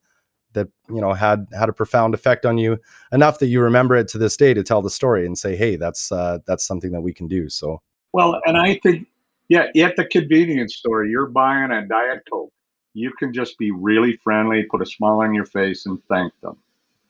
that 0.54 0.68
you 0.88 1.00
know 1.00 1.12
had 1.12 1.46
had 1.58 1.68
a 1.68 1.72
profound 1.72 2.14
effect 2.14 2.44
on 2.44 2.58
you 2.58 2.78
enough 3.12 3.38
that 3.38 3.46
you 3.46 3.60
remember 3.60 3.96
it 3.96 4.08
to 4.08 4.18
this 4.18 4.36
day 4.36 4.54
to 4.54 4.62
tell 4.62 4.82
the 4.82 4.90
story 4.90 5.26
and 5.26 5.38
say, 5.38 5.56
hey, 5.56 5.76
that's 5.76 6.10
uh, 6.12 6.38
that's 6.46 6.66
something 6.66 6.92
that 6.92 7.02
we 7.02 7.12
can 7.12 7.28
do. 7.28 7.48
So 7.48 7.80
well, 8.12 8.40
and 8.46 8.56
I 8.56 8.78
think 8.82 9.08
yeah, 9.48 9.66
at 9.84 9.96
the 9.96 10.06
convenience 10.06 10.76
store, 10.76 11.04
you're 11.04 11.26
buying 11.26 11.70
a 11.70 11.86
diet 11.86 12.22
coke. 12.30 12.52
You 12.94 13.12
can 13.18 13.32
just 13.32 13.58
be 13.58 13.70
really 13.70 14.16
friendly, 14.22 14.64
put 14.64 14.82
a 14.82 14.86
smile 14.86 15.20
on 15.20 15.34
your 15.34 15.46
face, 15.46 15.86
and 15.86 16.02
thank 16.08 16.32
them. 16.40 16.56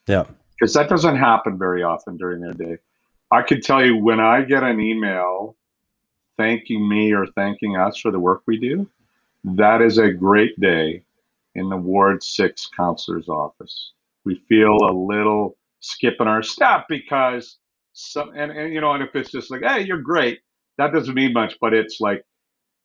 Yeah 0.07 0.25
because 0.63 0.75
that 0.75 0.89
doesn't 0.89 1.17
happen 1.17 1.59
very 1.59 1.83
often 1.83 2.17
during 2.17 2.41
their 2.41 2.53
day. 2.53 2.79
I 3.33 3.43
can 3.43 3.61
tell 3.61 3.85
you 3.85 3.97
when 3.97 4.21
I 4.21 4.43
get 4.43 4.63
an 4.63 4.79
email 4.79 5.57
thanking 6.37 6.89
me 6.89 7.13
or 7.13 7.27
thanking 7.27 7.77
us 7.77 7.99
for 7.99 8.13
the 8.13 8.21
work 8.21 8.43
we 8.47 8.59
do, 8.59 8.89
that 9.43 9.83
is 9.83 9.99
a 9.99 10.13
great 10.13 10.59
day 10.61 11.03
in 11.57 11.69
the 11.69 11.77
Ward 11.77 12.23
6 12.23 12.71
councilor's 12.77 13.29
office. 13.29 13.91
We 14.25 14.37
feel 14.49 14.77
a 14.89 14.95
little 14.95 15.57
skip 15.81 16.15
in 16.21 16.29
our 16.29 16.45
step 16.45 16.85
because 16.89 17.57
some, 17.93 18.31
and, 18.37 18.53
and 18.53 18.73
you 18.73 18.81
know, 18.81 18.93
and 18.93 19.03
if 19.03 19.17
it's 19.17 19.33
just 19.33 19.51
like, 19.51 19.63
hey, 19.63 19.81
you're 19.85 20.01
great, 20.01 20.43
that 20.79 20.93
doesn't 20.93 21.15
mean 21.15 21.33
much, 21.33 21.57
but 21.61 21.75
it's 21.75 22.01
like, 22.01 22.25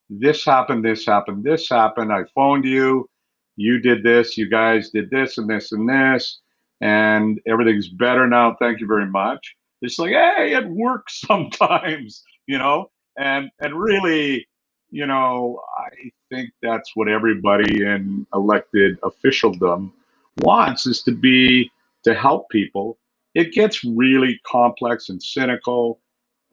this 0.10 0.46
happened, 0.46 0.86
this 0.86 1.06
happened, 1.06 1.44
this 1.44 1.70
happened. 1.70 2.12
I 2.12 2.24
phoned 2.34 2.66
you, 2.66 3.10
you 3.56 3.80
did 3.80 4.04
this, 4.04 4.38
you 4.38 4.50
guys 4.50 4.90
did 4.90 5.10
this 5.10 5.38
and 5.38 5.50
this 5.50 5.72
and 5.72 5.88
this, 5.90 6.40
and 6.82 7.40
everything's 7.48 7.90
better 7.90 8.28
now. 8.28 8.56
Thank 8.60 8.80
you 8.80 8.88
very 8.88 9.08
much. 9.08 9.56
It's 9.82 10.00
like, 10.00 10.12
hey, 10.12 10.54
it 10.56 10.68
works 10.68 11.22
sometimes, 11.28 12.24
you 12.46 12.58
know, 12.58 12.90
and 13.18 13.50
and 13.60 13.80
really, 13.80 14.48
you 14.90 15.06
know, 15.06 15.62
I 15.78 16.12
think 16.30 16.52
that's 16.62 16.92
what 16.96 17.10
everybody 17.10 17.84
in 17.84 18.26
elected 18.34 18.98
officialdom 19.04 19.94
wants 20.40 20.86
is 20.86 21.02
to 21.04 21.12
be 21.12 21.72
to 22.04 22.14
help 22.14 22.50
people. 22.50 22.98
It 23.34 23.54
gets 23.54 23.84
really 23.84 24.40
complex 24.46 25.10
and 25.10 25.22
cynical, 25.22 26.00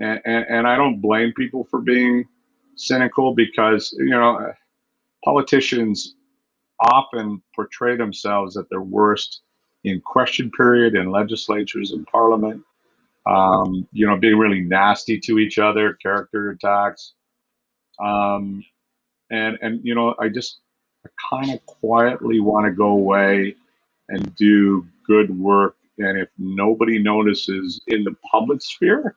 and, 0.00 0.20
and, 0.24 0.44
and 0.48 0.66
I 0.66 0.76
don't 0.76 1.00
blame 1.00 1.32
people 1.36 1.64
for 1.70 1.80
being 1.80 2.26
cynical 2.76 3.34
because 3.34 3.94
you 3.98 4.10
know 4.10 4.52
politicians 5.24 6.16
often 6.80 7.42
portray 7.54 7.96
themselves 7.96 8.56
at 8.56 8.68
their 8.70 8.82
worst 8.82 9.42
in 9.84 10.00
question 10.00 10.50
period 10.50 10.94
in 10.94 11.10
legislatures 11.10 11.92
and 11.92 12.06
parliament. 12.06 12.62
Um, 13.26 13.88
you 13.92 14.06
know 14.06 14.16
being 14.16 14.36
really 14.36 14.60
nasty 14.60 15.18
to 15.20 15.38
each 15.38 15.58
other 15.58 15.94
character 15.94 16.50
attacks. 16.50 17.14
Um, 17.98 18.64
and 19.30 19.58
and 19.62 19.80
you 19.84 19.94
know 19.94 20.14
i 20.18 20.28
just 20.28 20.60
kind 21.30 21.50
of 21.52 21.64
quietly 21.66 22.40
want 22.40 22.66
to 22.66 22.72
go 22.72 22.88
away 22.88 23.54
and 24.08 24.34
do 24.36 24.86
good 25.06 25.36
work. 25.38 25.76
And 25.98 26.18
if 26.18 26.28
nobody 26.38 26.98
notices 26.98 27.80
in 27.88 28.04
the 28.04 28.14
public 28.30 28.62
sphere 28.62 29.16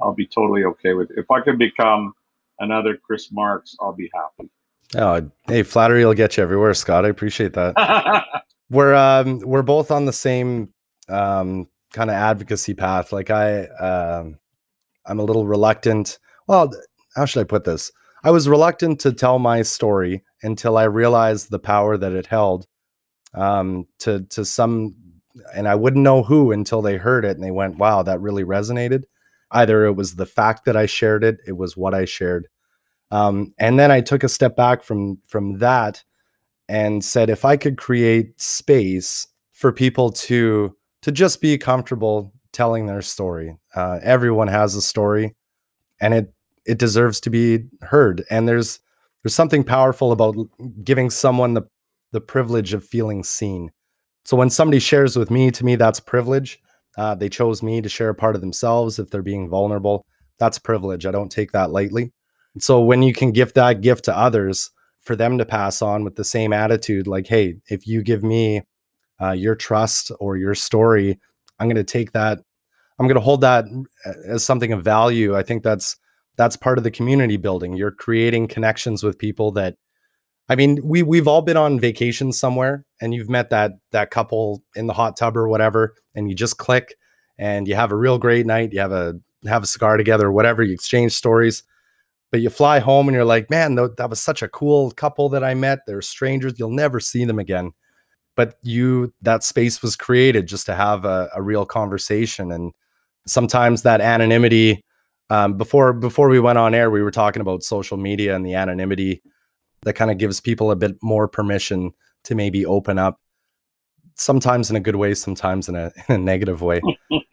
i'll 0.00 0.14
be 0.14 0.26
totally 0.26 0.64
okay 0.64 0.94
with 0.94 1.10
it. 1.10 1.18
If 1.18 1.30
i 1.30 1.40
can 1.40 1.58
become 1.58 2.14
another 2.58 2.96
Chris 2.96 3.28
Marks, 3.32 3.76
I'll 3.80 3.94
be 3.94 4.10
happy. 4.14 4.50
Oh, 4.94 5.30
hey, 5.48 5.62
flattery 5.62 6.04
will 6.04 6.14
get 6.14 6.36
you 6.36 6.42
everywhere, 6.42 6.74
Scott. 6.74 7.04
I 7.04 7.08
appreciate 7.08 7.54
that. 7.54 8.24
we're 8.70 8.94
um, 8.94 9.40
we're 9.40 9.62
both 9.62 9.90
on 9.90 10.04
the 10.04 10.12
same 10.12 10.72
um, 11.08 11.68
kind 11.92 12.10
of 12.10 12.14
advocacy 12.16 12.74
path. 12.74 13.12
Like 13.12 13.30
I, 13.30 13.66
um, 13.66 14.38
I'm 15.06 15.18
a 15.18 15.24
little 15.24 15.46
reluctant. 15.46 16.18
Well, 16.46 16.72
how 17.14 17.24
should 17.24 17.40
I 17.40 17.44
put 17.44 17.64
this? 17.64 17.90
I 18.22 18.30
was 18.30 18.48
reluctant 18.48 19.00
to 19.00 19.12
tell 19.12 19.38
my 19.38 19.62
story 19.62 20.24
until 20.42 20.76
I 20.76 20.84
realized 20.84 21.50
the 21.50 21.58
power 21.58 21.96
that 21.96 22.12
it 22.12 22.26
held. 22.26 22.66
Um, 23.34 23.86
to 23.98 24.22
to 24.30 24.44
some, 24.44 24.94
and 25.54 25.68
I 25.68 25.74
wouldn't 25.74 26.02
know 26.02 26.22
who 26.22 26.52
until 26.52 26.80
they 26.80 26.96
heard 26.96 27.24
it 27.24 27.36
and 27.36 27.44
they 27.44 27.50
went, 27.50 27.76
"Wow, 27.76 28.02
that 28.02 28.20
really 28.20 28.44
resonated." 28.44 29.02
Either 29.50 29.84
it 29.84 29.92
was 29.92 30.16
the 30.16 30.26
fact 30.26 30.64
that 30.64 30.76
I 30.76 30.86
shared 30.86 31.24
it, 31.24 31.38
it 31.46 31.56
was 31.56 31.76
what 31.76 31.94
I 31.94 32.04
shared. 32.04 32.48
Um, 33.10 33.54
and 33.58 33.78
then 33.78 33.90
I 33.90 34.00
took 34.00 34.24
a 34.24 34.28
step 34.28 34.56
back 34.56 34.82
from 34.82 35.18
from 35.26 35.58
that 35.58 36.02
and 36.68 37.04
said, 37.04 37.30
if 37.30 37.44
I 37.44 37.56
could 37.56 37.78
create 37.78 38.40
space 38.40 39.28
for 39.52 39.72
people 39.72 40.10
to 40.10 40.76
to 41.02 41.12
just 41.12 41.40
be 41.40 41.56
comfortable 41.56 42.32
telling 42.52 42.86
their 42.86 43.02
story. 43.02 43.54
Uh, 43.74 43.98
everyone 44.02 44.48
has 44.48 44.74
a 44.74 44.82
story, 44.82 45.36
and 46.00 46.14
it 46.14 46.32
it 46.64 46.78
deserves 46.78 47.20
to 47.20 47.30
be 47.30 47.64
heard. 47.82 48.24
And 48.30 48.48
there's 48.48 48.80
there's 49.22 49.34
something 49.34 49.62
powerful 49.62 50.10
about 50.10 50.36
giving 50.82 51.10
someone 51.10 51.54
the 51.54 51.62
the 52.12 52.20
privilege 52.20 52.72
of 52.72 52.84
feeling 52.84 53.22
seen. 53.24 53.70
So 54.24 54.36
when 54.36 54.50
somebody 54.50 54.78
shares 54.78 55.16
with 55.16 55.30
me, 55.30 55.50
to 55.52 55.64
me 55.64 55.76
that's 55.76 56.00
privilege. 56.00 56.58
Uh, 56.96 57.14
they 57.14 57.28
chose 57.28 57.62
me 57.62 57.80
to 57.82 57.88
share 57.88 58.10
a 58.10 58.14
part 58.14 58.34
of 58.34 58.40
themselves 58.40 58.98
if 58.98 59.10
they're 59.10 59.22
being 59.22 59.48
vulnerable. 59.48 60.04
That's 60.38 60.58
privilege. 60.58 61.06
I 61.06 61.10
don't 61.10 61.30
take 61.30 61.52
that 61.52 61.70
lightly. 61.70 62.12
And 62.54 62.62
so 62.62 62.80
when 62.80 63.02
you 63.02 63.12
can 63.12 63.32
give 63.32 63.52
that 63.54 63.82
gift 63.82 64.04
to 64.06 64.16
others 64.16 64.70
for 65.02 65.14
them 65.14 65.38
to 65.38 65.44
pass 65.44 65.82
on 65.82 66.04
with 66.04 66.16
the 66.16 66.24
same 66.24 66.52
attitude, 66.52 67.06
like, 67.06 67.26
hey, 67.26 67.56
if 67.68 67.86
you 67.86 68.02
give 68.02 68.22
me 68.22 68.62
uh, 69.20 69.32
your 69.32 69.54
trust 69.54 70.10
or 70.20 70.36
your 70.36 70.54
story, 70.54 71.18
I'm 71.58 71.68
going 71.68 71.76
to 71.76 71.84
take 71.84 72.12
that. 72.12 72.38
I'm 72.98 73.06
going 73.06 73.16
to 73.16 73.20
hold 73.20 73.42
that 73.42 73.66
uh, 74.06 74.12
as 74.26 74.44
something 74.44 74.72
of 74.72 74.82
value. 74.82 75.36
I 75.36 75.42
think 75.42 75.62
that's 75.62 75.96
that's 76.36 76.56
part 76.56 76.78
of 76.78 76.84
the 76.84 76.90
community 76.90 77.36
building. 77.36 77.74
You're 77.74 77.90
creating 77.90 78.48
connections 78.48 79.02
with 79.02 79.18
people 79.18 79.52
that 79.52 79.76
I 80.48 80.54
mean, 80.54 80.80
we 80.84 81.02
we've 81.02 81.26
all 81.26 81.42
been 81.42 81.56
on 81.56 81.80
vacation 81.80 82.32
somewhere 82.32 82.84
and 83.00 83.12
you've 83.12 83.28
met 83.28 83.50
that 83.50 83.72
that 83.92 84.10
couple 84.10 84.62
in 84.74 84.86
the 84.86 84.92
hot 84.92 85.16
tub 85.16 85.36
or 85.36 85.48
whatever 85.48 85.94
and 86.14 86.28
you 86.28 86.36
just 86.36 86.58
click 86.58 86.94
and 87.38 87.66
you 87.66 87.74
have 87.74 87.92
a 87.92 87.96
real 87.96 88.18
great 88.18 88.46
night, 88.46 88.72
you 88.72 88.80
have 88.80 88.92
a 88.92 89.14
have 89.46 89.62
a 89.62 89.66
cigar 89.66 89.96
together 89.96 90.30
whatever, 90.30 90.62
you 90.62 90.72
exchange 90.72 91.12
stories. 91.12 91.62
But 92.32 92.40
you 92.40 92.50
fly 92.50 92.80
home 92.80 93.08
and 93.08 93.14
you're 93.14 93.24
like, 93.24 93.50
"Man, 93.50 93.76
that 93.76 94.10
was 94.10 94.20
such 94.20 94.42
a 94.42 94.48
cool 94.48 94.90
couple 94.90 95.28
that 95.30 95.44
I 95.44 95.54
met. 95.54 95.80
They're 95.86 96.02
strangers, 96.02 96.58
you'll 96.58 96.70
never 96.70 97.00
see 97.00 97.24
them 97.24 97.38
again." 97.38 97.72
But 98.34 98.56
you 98.62 99.14
that 99.22 99.44
space 99.44 99.80
was 99.80 99.96
created 99.96 100.46
just 100.46 100.66
to 100.66 100.74
have 100.74 101.04
a, 101.04 101.30
a 101.34 101.42
real 101.42 101.64
conversation 101.64 102.52
and 102.52 102.72
sometimes 103.26 103.82
that 103.82 104.00
anonymity 104.00 104.84
um, 105.30 105.56
before 105.56 105.92
before 105.92 106.28
we 106.28 106.40
went 106.40 106.58
on 106.58 106.74
air, 106.74 106.90
we 106.90 107.02
were 107.02 107.10
talking 107.10 107.42
about 107.42 107.62
social 107.62 107.96
media 107.96 108.36
and 108.36 108.46
the 108.46 108.54
anonymity 108.54 109.22
that 109.82 109.94
kind 109.94 110.10
of 110.10 110.18
gives 110.18 110.40
people 110.40 110.70
a 110.70 110.76
bit 110.76 110.96
more 111.02 111.28
permission 111.28 111.92
to 112.24 112.34
maybe 112.34 112.66
open 112.66 112.98
up 112.98 113.20
sometimes 114.14 114.70
in 114.70 114.76
a 114.76 114.80
good 114.80 114.96
way 114.96 115.14
sometimes 115.14 115.68
in 115.68 115.76
a, 115.76 115.92
in 116.08 116.14
a 116.14 116.18
negative 116.18 116.62
way. 116.62 116.80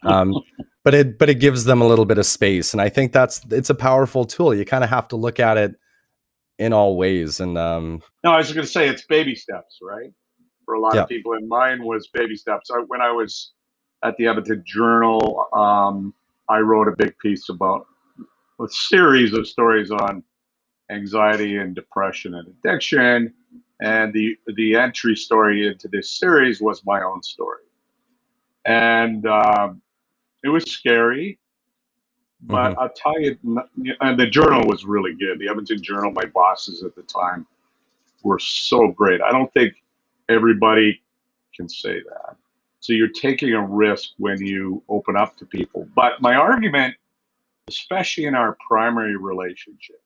Um, 0.04 0.34
but 0.84 0.94
it 0.94 1.18
but 1.18 1.30
it 1.30 1.36
gives 1.36 1.64
them 1.64 1.82
a 1.82 1.88
little 1.88 2.06
bit 2.06 2.18
of 2.18 2.26
space 2.26 2.74
and 2.74 2.82
i 2.82 2.90
think 2.90 3.12
that's 3.14 3.42
it's 3.50 3.70
a 3.70 3.76
powerful 3.76 4.26
tool. 4.26 4.54
You 4.54 4.66
kind 4.66 4.84
of 4.84 4.90
have 4.90 5.08
to 5.10 5.16
look 5.16 5.40
at 5.40 5.58
it 5.58 5.76
in 6.60 6.74
all 6.74 6.98
ways 6.98 7.40
and 7.40 7.58
um, 7.58 8.02
no 8.24 8.32
i 8.32 8.38
was 8.38 8.52
going 8.52 8.66
to 8.66 8.72
say 8.72 8.88
it's 8.88 9.06
baby 9.06 9.36
steps 9.36 9.80
right? 9.82 10.12
For 10.66 10.76
a 10.76 10.80
lot 10.80 10.96
yeah. 10.96 11.02
of 11.02 11.10
people 11.10 11.34
and 11.34 11.48
mine 11.48 11.84
was 11.84 12.08
baby 12.14 12.36
steps. 12.36 12.70
I, 12.72 12.80
when 12.88 13.02
i 13.02 13.12
was 13.12 13.54
at 14.04 14.16
the 14.18 14.28
edmonton 14.28 14.64
journal 14.66 15.48
um, 15.54 16.14
i 16.50 16.60
wrote 16.60 16.88
a 16.88 16.96
big 16.96 17.18
piece 17.20 17.50
about 17.50 17.86
a 18.62 18.68
series 18.70 19.34
of 19.34 19.48
stories 19.48 19.90
on 19.90 20.24
anxiety 20.94 21.58
and 21.58 21.76
depression 21.76 22.36
and 22.36 22.48
addiction. 22.48 23.34
And 23.82 24.14
the 24.14 24.38
the 24.56 24.76
entry 24.76 25.16
story 25.16 25.68
into 25.68 25.88
this 25.88 26.10
series 26.10 26.62
was 26.62 26.86
my 26.86 27.02
own 27.02 27.22
story, 27.22 27.64
and 28.66 29.26
um, 29.26 29.82
it 30.44 30.50
was 30.50 30.64
scary. 30.72 31.40
But 32.46 32.72
mm-hmm. 32.72 32.80
I'll 32.80 32.90
tell 32.90 33.20
you, 33.20 33.38
and 34.02 34.20
the 34.20 34.28
journal 34.28 34.68
was 34.68 34.86
really 34.86 35.14
good. 35.14 35.40
The 35.40 35.50
Edmonton 35.50 35.82
Journal, 35.82 36.12
my 36.12 36.26
bosses 36.26 36.84
at 36.84 36.96
the 36.96 37.04
time, 37.04 37.46
were 38.24 38.40
so 38.40 38.90
great. 38.90 39.22
I 39.22 39.32
don't 39.32 39.52
think 39.54 39.74
everybody 40.30 41.02
can 41.56 41.70
say 41.70 42.02
that. 42.02 42.36
So 42.80 42.92
you're 42.92 43.08
taking 43.08 43.54
a 43.54 43.66
risk 43.66 44.10
when 44.18 44.46
you 44.46 44.84
open 44.90 45.16
up 45.16 45.38
to 45.38 45.46
people. 45.46 45.88
But 45.96 46.22
my 46.22 46.36
argument, 46.36 46.96
especially 47.70 48.26
in 48.26 48.36
our 48.36 48.58
primary 48.68 49.16
relationship, 49.16 50.02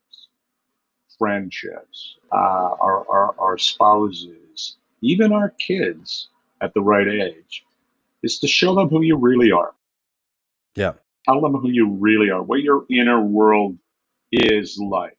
friendships, 1.17 2.17
uh, 2.31 2.35
our, 2.79 3.09
our, 3.09 3.35
our 3.39 3.57
spouses, 3.57 4.77
even 5.01 5.31
our 5.31 5.49
kids 5.59 6.29
at 6.61 6.73
the 6.73 6.81
right 6.81 7.07
age, 7.07 7.63
is 8.23 8.39
to 8.39 8.47
show 8.47 8.75
them 8.75 8.89
who 8.89 9.01
you 9.01 9.15
really 9.15 9.51
are. 9.51 9.73
Yeah. 10.75 10.93
Tell 11.25 11.41
them 11.41 11.55
who 11.55 11.69
you 11.69 11.89
really 11.89 12.29
are, 12.29 12.41
what 12.41 12.61
your 12.61 12.85
inner 12.89 13.21
world 13.21 13.77
is 14.31 14.77
like, 14.77 15.17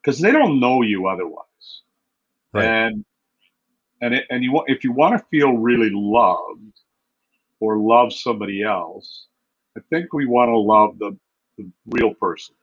because 0.00 0.20
they 0.20 0.32
don't 0.32 0.60
know 0.60 0.82
you 0.82 1.06
otherwise. 1.06 1.44
Right. 2.52 2.64
And 2.64 3.04
and 4.00 4.14
it, 4.14 4.26
and 4.30 4.44
you 4.44 4.52
want 4.52 4.70
if 4.70 4.84
you 4.84 4.92
want 4.92 5.18
to 5.18 5.26
feel 5.30 5.52
really 5.52 5.90
loved 5.92 6.80
or 7.60 7.78
love 7.78 8.12
somebody 8.12 8.62
else, 8.62 9.26
I 9.76 9.80
think 9.90 10.12
we 10.12 10.26
want 10.26 10.50
to 10.50 10.56
love 10.56 10.98
the, 10.98 11.16
the 11.56 11.70
real 11.86 12.14
person 12.14 12.54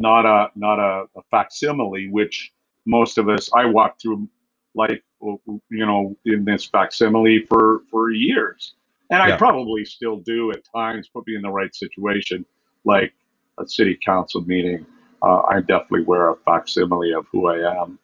not 0.00 0.26
a 0.26 0.50
not 0.56 0.78
a, 0.80 1.04
a 1.16 1.22
facsimile, 1.30 2.08
which 2.10 2.52
most 2.86 3.18
of 3.18 3.28
us 3.28 3.50
I 3.54 3.66
walked 3.66 4.02
through 4.02 4.28
life, 4.74 5.00
you 5.20 5.86
know, 5.86 6.16
in 6.24 6.44
this 6.44 6.64
facsimile 6.64 7.46
for 7.46 7.82
for 7.90 8.10
years, 8.10 8.74
and 9.10 9.18
yeah. 9.18 9.34
I 9.34 9.38
probably 9.38 9.84
still 9.84 10.16
do 10.16 10.50
at 10.50 10.62
times. 10.74 11.08
Put 11.08 11.26
me 11.26 11.36
in 11.36 11.42
the 11.42 11.50
right 11.50 11.74
situation, 11.74 12.44
like 12.84 13.12
a 13.58 13.68
city 13.68 13.96
council 14.04 14.40
meeting. 14.40 14.84
Uh, 15.22 15.42
I 15.42 15.60
definitely 15.60 16.04
wear 16.04 16.30
a 16.30 16.36
facsimile 16.36 17.12
of 17.12 17.26
who 17.30 17.48
I 17.48 17.82
am, 17.82 17.98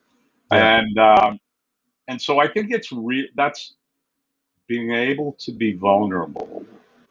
yeah. 0.52 0.78
and 0.78 0.98
um, 0.98 1.40
and 2.09 2.20
so 2.20 2.38
I 2.38 2.46
think 2.46 2.70
it's 2.70 2.92
real. 2.92 3.26
That's 3.37 3.74
being 4.68 4.92
able 4.92 5.32
to 5.40 5.52
be 5.52 5.72
vulnerable. 5.72 6.64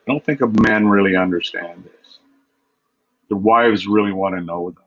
I 0.08 0.12
don't 0.12 0.24
think 0.24 0.42
men 0.68 0.88
really 0.88 1.16
understand 1.16 1.84
this. 1.86 2.20
Their 3.30 3.38
wives 3.38 3.88
really 3.88 4.14
want 4.14 4.36
to 4.36 4.42
know 4.42 4.72
them. 4.72 4.84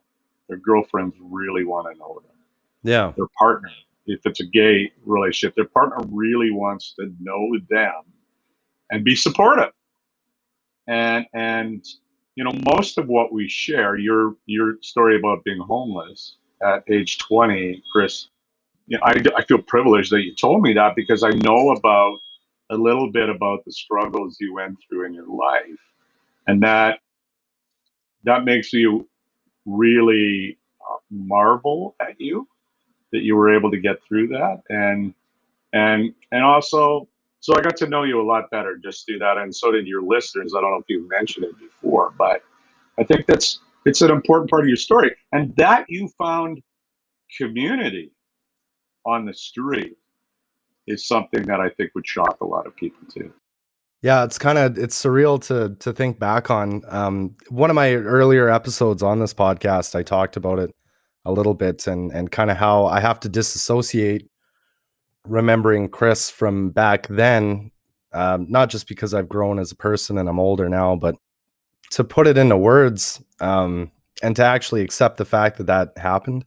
Their 0.48 0.59
girlfriends 0.59 1.16
really 1.20 1.64
want 1.64 1.92
to 1.92 1.98
know 1.98 2.22
them. 2.27 2.37
Yeah. 2.83 3.12
Their 3.16 3.27
partner, 3.38 3.70
if 4.07 4.20
it's 4.24 4.40
a 4.40 4.46
gay 4.46 4.92
relationship, 5.05 5.55
their 5.55 5.66
partner 5.66 5.98
really 6.11 6.51
wants 6.51 6.94
to 6.98 7.12
know 7.20 7.57
them 7.68 8.03
and 8.90 9.05
be 9.05 9.16
supportive. 9.16 9.72
And 10.87 11.27
and 11.35 11.85
you 12.35 12.44
know, 12.44 12.53
most 12.72 12.98
of 12.98 13.09
what 13.09 13.33
we 13.33 13.48
share, 13.48 13.96
your 13.96 14.37
your 14.46 14.77
story 14.81 15.18
about 15.18 15.44
being 15.44 15.59
homeless, 15.59 16.37
at 16.62 16.85
age 16.88 17.18
20, 17.18 17.83
Chris, 17.92 18.29
you 18.87 18.96
know, 18.96 19.05
I, 19.05 19.20
I 19.37 19.44
feel 19.44 19.59
privileged 19.59 20.11
that 20.12 20.22
you 20.22 20.35
told 20.35 20.62
me 20.62 20.72
that 20.74 20.96
because 20.96 21.22
I 21.22 21.31
know 21.31 21.70
about 21.70 22.18
a 22.70 22.77
little 22.77 23.11
bit 23.11 23.29
about 23.29 23.64
the 23.64 23.72
struggles 23.72 24.37
you 24.40 24.55
went 24.55 24.79
through 24.88 25.07
in 25.07 25.14
your 25.14 25.27
life, 25.27 25.79
and 26.46 26.62
that 26.62 27.01
that 28.29 28.45
makes 28.45 28.73
you 28.73 29.09
really 29.64 30.59
uh, 30.81 30.99
marvel 31.11 31.97
at 32.01 32.21
you 32.21 32.47
that 33.11 33.23
you 33.23 33.35
were 33.35 33.55
able 33.55 33.71
to 33.71 33.79
get 33.79 33.97
through 34.07 34.29
that, 34.29 34.62
and 34.69 35.14
and 35.73 36.14
and 36.31 36.45
also 36.45 37.09
so 37.41 37.57
I 37.57 37.62
got 37.62 37.77
to 37.79 37.87
know 37.87 38.03
you 38.03 38.21
a 38.21 38.23
lot 38.23 38.51
better 38.51 38.77
just 38.77 39.07
through 39.07 39.21
that, 39.21 39.38
and 39.38 39.55
so 39.55 39.73
did 39.73 39.87
your 39.87 40.03
listeners. 40.03 40.55
I 40.57 40.61
don't 40.61 40.73
know 40.73 40.79
if 40.79 40.88
you 40.88 41.09
mentioned 41.09 41.47
it 41.47 41.59
before, 41.59 42.12
but 42.19 42.43
I 42.99 43.05
think 43.05 43.27
that's 43.27 43.61
it's 43.87 44.03
an 44.03 44.11
important 44.11 44.51
part 44.51 44.62
of 44.62 44.69
your 44.69 44.77
story, 44.77 45.14
and 45.33 45.55
that 45.57 45.87
you 45.88 46.09
found 46.19 46.62
community 47.37 48.12
on 49.07 49.25
the 49.25 49.33
street 49.33 49.97
is 50.87 51.07
something 51.07 51.43
that 51.45 51.61
I 51.61 51.71
think 51.71 51.95
would 51.95 52.07
shock 52.07 52.38
a 52.41 52.47
lot 52.47 52.67
of 52.67 52.77
people 52.77 53.07
too. 53.09 53.33
Yeah, 54.00 54.24
it's 54.24 54.38
kind 54.38 54.58
of 54.58 54.78
it's 54.78 55.00
surreal 55.00 55.40
to 55.48 55.74
to 55.80 55.92
think 55.92 56.18
back 56.18 56.50
on. 56.50 56.82
Um, 56.88 57.34
one 57.48 57.70
of 57.70 57.74
my 57.74 57.94
earlier 57.94 58.48
episodes 58.48 59.02
on 59.02 59.18
this 59.18 59.34
podcast, 59.34 59.96
I 59.96 60.02
talked 60.02 60.37
about 60.37 60.58
it 60.61 60.74
a 61.24 61.32
little 61.32 61.54
bit 61.54 61.87
and 61.87 62.12
and 62.12 62.30
kind 62.30 62.50
of 62.50 62.56
how 62.56 62.87
I 62.87 63.00
have 63.00 63.18
to 63.20 63.28
disassociate 63.28 64.28
remembering 65.24 65.88
Chris 65.88 66.30
from 66.30 66.70
back 66.70 67.08
then, 67.08 67.70
um, 68.12 68.46
not 68.48 68.70
just 68.70 68.88
because 68.88 69.14
I've 69.14 69.28
grown 69.28 69.58
as 69.58 69.72
a 69.72 69.76
person 69.76 70.16
and 70.18 70.28
I'm 70.28 70.38
older 70.40 70.68
now, 70.68 70.96
but 70.96 71.16
to 71.92 72.04
put 72.04 72.26
it 72.26 72.38
into 72.38 72.56
words 72.56 73.20
um, 73.40 73.90
and 74.22 74.37
to 74.37 74.44
actually 74.44 74.82
accept 74.82 75.16
the 75.16 75.24
fact 75.24 75.58
that 75.58 75.66
that 75.66 75.90
happened 75.96 76.44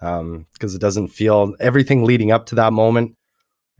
because 0.00 0.20
um, 0.20 0.46
it 0.62 0.80
doesn't 0.80 1.08
feel 1.08 1.54
everything 1.60 2.04
leading 2.04 2.32
up 2.32 2.46
to 2.46 2.54
that 2.56 2.72
moment. 2.72 3.16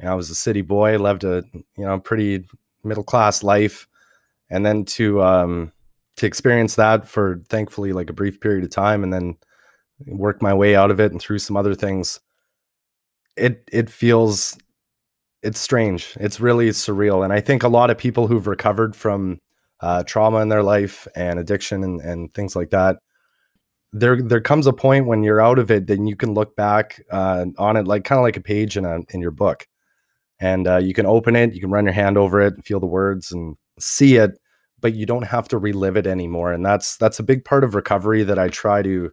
I 0.03 0.15
was 0.15 0.31
a 0.31 0.35
city 0.35 0.63
boy, 0.63 0.97
lived 0.99 1.25
a 1.25 1.43
you 1.77 1.85
know 1.85 1.99
pretty 2.01 2.47
middle 2.85 3.05
class 3.05 3.43
life, 3.43 3.89
and 4.51 4.65
then 4.65 4.85
to 4.85 5.23
um, 5.23 5.73
to 6.17 6.27
experience 6.27 6.75
that 6.77 7.07
for 7.07 7.41
thankfully 7.49 7.93
like 7.93 8.11
a 8.11 8.15
brief 8.15 8.41
period 8.41 8.65
of 8.65 8.71
time, 8.71 9.03
and 9.03 9.13
then 9.13 9.37
work 10.07 10.43
my 10.43 10.55
way 10.55 10.75
out 10.75 10.91
of 10.91 11.01
it 11.01 11.13
and 11.13 11.21
through 11.21 11.39
some 11.39 11.57
other 11.57 11.75
things. 11.75 12.21
It 13.37 13.69
it 13.73 13.91
feels 13.91 14.59
it's 15.43 15.61
strange. 15.61 16.17
It's 16.21 16.41
really 16.41 16.69
surreal, 16.71 17.25
and 17.25 17.33
I 17.33 17.41
think 17.41 17.63
a 17.63 17.69
lot 17.69 17.91
of 17.91 17.99
people 17.99 18.27
who've 18.27 18.47
recovered 18.47 18.95
from 18.97 19.41
uh, 19.81 20.05
trauma 20.05 20.39
in 20.39 20.49
their 20.49 20.63
life 20.63 21.09
and 21.15 21.39
addiction 21.39 21.83
and, 21.85 22.01
and 22.01 22.35
things 22.35 22.55
like 22.55 22.71
that 22.71 22.99
there 23.93 24.23
there 24.23 24.41
comes 24.41 24.67
a 24.67 24.73
point 24.73 25.07
when 25.07 25.23
you're 25.23 25.41
out 25.41 25.59
of 25.59 25.71
it 25.71 25.87
then 25.87 26.07
you 26.07 26.15
can 26.15 26.33
look 26.33 26.55
back 26.55 27.03
uh, 27.11 27.45
on 27.59 27.77
it 27.77 27.87
like 27.87 28.05
kind 28.05 28.19
of 28.19 28.23
like 28.23 28.37
a 28.37 28.41
page 28.41 28.77
in 28.77 28.85
a 28.85 29.01
in 29.11 29.21
your 29.21 29.31
book 29.31 29.67
and 30.41 30.67
uh, 30.67 30.79
you 30.79 30.95
can 30.95 31.07
open 31.07 31.37
it 31.37 31.55
you 31.55 31.61
can 31.61 31.71
run 31.71 31.85
your 31.85 31.93
hand 31.93 32.17
over 32.17 32.41
it 32.41 32.65
feel 32.65 32.81
the 32.81 32.87
words 32.87 33.31
and 33.31 33.57
see 33.79 34.17
it 34.17 34.33
but 34.81 34.95
you 34.95 35.05
don't 35.05 35.27
have 35.27 35.47
to 35.49 35.59
relive 35.59 35.97
it 35.97 36.07
anymore 36.07 36.53
and 36.53 36.65
that's 36.65 36.97
that's 36.97 37.19
a 37.19 37.25
big 37.25 37.45
part 37.45 37.63
of 37.63 37.75
recovery 37.75 38.23
that 38.23 38.39
i 38.39 38.49
try 38.49 38.83
to 38.83 39.11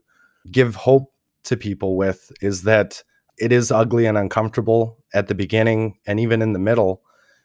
give 0.51 0.75
hope 0.75 1.11
to 1.43 1.57
people 1.57 1.95
with 1.95 2.31
is 2.41 2.63
that 2.63 3.03
it 3.37 3.51
is 3.51 3.71
ugly 3.71 4.05
and 4.05 4.17
uncomfortable 4.17 4.97
at 5.13 5.27
the 5.27 5.35
beginning 5.35 5.97
and 6.07 6.19
even 6.19 6.41
in 6.41 6.53
the 6.53 6.59
middle 6.59 7.01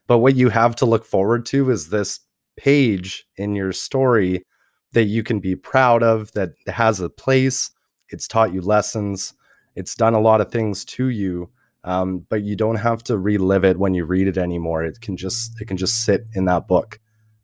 but 0.07 0.19
what 0.19 0.37
you 0.37 0.49
have 0.49 0.75
to 0.77 0.87
look 0.87 1.05
forward 1.05 1.45
to 1.47 1.71
is 1.71 1.89
this 1.89 2.21
page 2.57 3.25
in 3.37 3.55
your 3.55 3.73
story 3.73 4.45
that 4.93 5.05
you 5.05 5.23
can 5.23 5.41
be 5.41 5.57
proud 5.57 6.03
of 6.03 6.31
that 6.33 6.51
has 6.67 7.01
a 7.01 7.09
place 7.09 7.71
it's 8.09 8.29
taught 8.29 8.53
you 8.53 8.61
lessons 8.61 9.35
it's 9.75 9.95
done 9.95 10.15
a 10.15 10.21
lot 10.21 10.41
of 10.41 10.51
things 10.51 10.85
to 10.85 11.09
you 11.09 11.49
um, 11.85 12.27
but 12.29 12.43
you 12.43 12.57
don't 12.57 12.77
have 12.77 13.03
to 13.05 13.19
relive 13.19 13.65
it 13.65 13.79
when 13.79 13.95
you 13.95 14.05
read 14.05 14.29
it 14.29 14.39
anymore. 14.39 14.85
It 14.85 15.01
can 15.01 15.17
just 15.17 15.61
it 15.61 15.67
can 15.67 15.77
just 15.77 16.05
sit 16.05 16.27
in 16.35 16.45
that 16.47 16.69
book. 16.69 17.01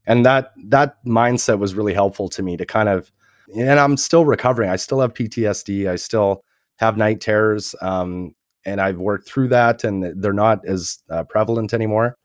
And 0.06 0.24
that 0.24 0.52
that 0.68 1.04
mindset 1.04 1.58
was 1.58 1.74
really 1.74 1.94
helpful 1.94 2.28
to 2.30 2.42
me 2.42 2.56
to 2.56 2.64
kind 2.64 2.88
of 2.88 3.12
and 3.56 3.80
i'm 3.80 3.96
still 3.96 4.24
recovering. 4.24 4.70
I 4.70 4.76
still 4.76 5.00
have 5.00 5.14
ptsd 5.14 5.88
i 5.88 5.96
still 5.96 6.44
have 6.76 6.96
night 6.96 7.20
terrors 7.20 7.74
um, 7.80 8.34
and 8.64 8.80
i've 8.80 8.98
worked 8.98 9.28
through 9.28 9.48
that 9.48 9.84
and 9.84 10.22
they're 10.22 10.32
not 10.32 10.66
as 10.66 10.98
uh, 11.10 11.24
prevalent 11.24 11.72
anymore 11.74 12.16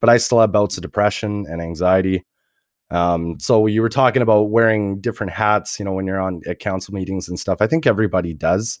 but 0.00 0.08
i 0.10 0.16
still 0.16 0.40
have 0.40 0.52
bouts 0.52 0.76
of 0.76 0.82
depression 0.82 1.46
and 1.48 1.62
anxiety. 1.62 2.24
Um, 2.90 3.40
so 3.40 3.66
you 3.66 3.80
were 3.80 3.88
talking 3.88 4.20
about 4.20 4.50
wearing 4.50 5.00
different 5.00 5.32
hats, 5.32 5.78
you 5.78 5.84
know, 5.86 5.92
when 5.92 6.06
you're 6.06 6.20
on 6.20 6.42
at 6.46 6.58
council 6.58 6.92
meetings 6.92 7.26
and 7.26 7.40
stuff. 7.40 7.62
I 7.62 7.66
think 7.66 7.86
everybody 7.86 8.34
does. 8.34 8.80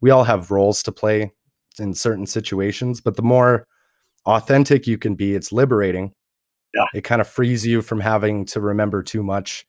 We 0.00 0.10
all 0.10 0.24
have 0.24 0.50
roles 0.50 0.82
to 0.82 0.90
play 0.90 1.30
in 1.78 1.94
certain 1.94 2.26
situations, 2.26 3.00
but 3.00 3.16
the 3.16 3.22
more 3.22 3.66
authentic 4.26 4.86
you 4.86 4.98
can 4.98 5.14
be, 5.14 5.34
it's 5.34 5.52
liberating. 5.52 6.12
Yeah. 6.74 6.86
It 6.94 7.04
kind 7.04 7.20
of 7.20 7.28
frees 7.28 7.66
you 7.66 7.82
from 7.82 8.00
having 8.00 8.44
to 8.46 8.60
remember 8.60 9.02
too 9.02 9.22
much. 9.22 9.66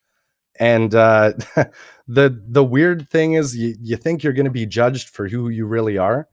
And 0.59 0.93
uh, 0.93 1.33
the 2.07 2.41
the 2.47 2.63
weird 2.63 3.09
thing 3.09 3.33
is, 3.33 3.57
you, 3.57 3.75
you 3.81 3.97
think 3.97 4.23
you're 4.23 4.33
going 4.33 4.45
to 4.45 4.51
be 4.51 4.65
judged 4.65 5.09
for 5.09 5.27
who 5.27 5.49
you 5.49 5.65
really 5.65 5.97
are, 5.97 6.27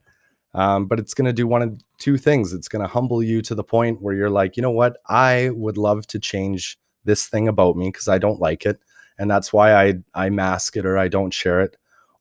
um, 0.55 0.87
but 0.87 0.99
it's 0.99 1.15
going 1.15 1.27
to 1.27 1.33
do 1.33 1.47
one 1.47 1.63
of 1.63 1.81
two 1.99 2.19
things. 2.19 2.53
It's 2.53 2.69
going 2.69 2.83
to 2.83 2.89
humble 2.89 3.23
you 3.23 3.41
to 3.43 3.55
the 3.55 3.65
point 3.65 4.03
where 4.03 4.15
you're 4.15 4.31
like, 4.31 4.57
you 4.57 4.63
know 4.63 4.71
what, 4.71 4.99
I 5.09 5.51
would 5.51 5.79
love 5.79 6.07
to 6.09 6.19
change 6.19 6.79
this 7.05 7.27
thing 7.27 7.49
about 7.49 7.77
me 7.77 7.89
because 7.89 8.09
I 8.09 8.19
don't 8.19 8.41
like 8.41 8.67
it. 8.67 8.79
And 9.19 9.31
that's 9.31 9.53
why 9.53 9.75
I, 9.75 9.95
I 10.15 10.31
mask 10.31 10.77
it 10.77 10.87
or 10.87 10.99
I 10.99 11.09
don't 11.09 11.33
share 11.33 11.61
it. 11.61 11.77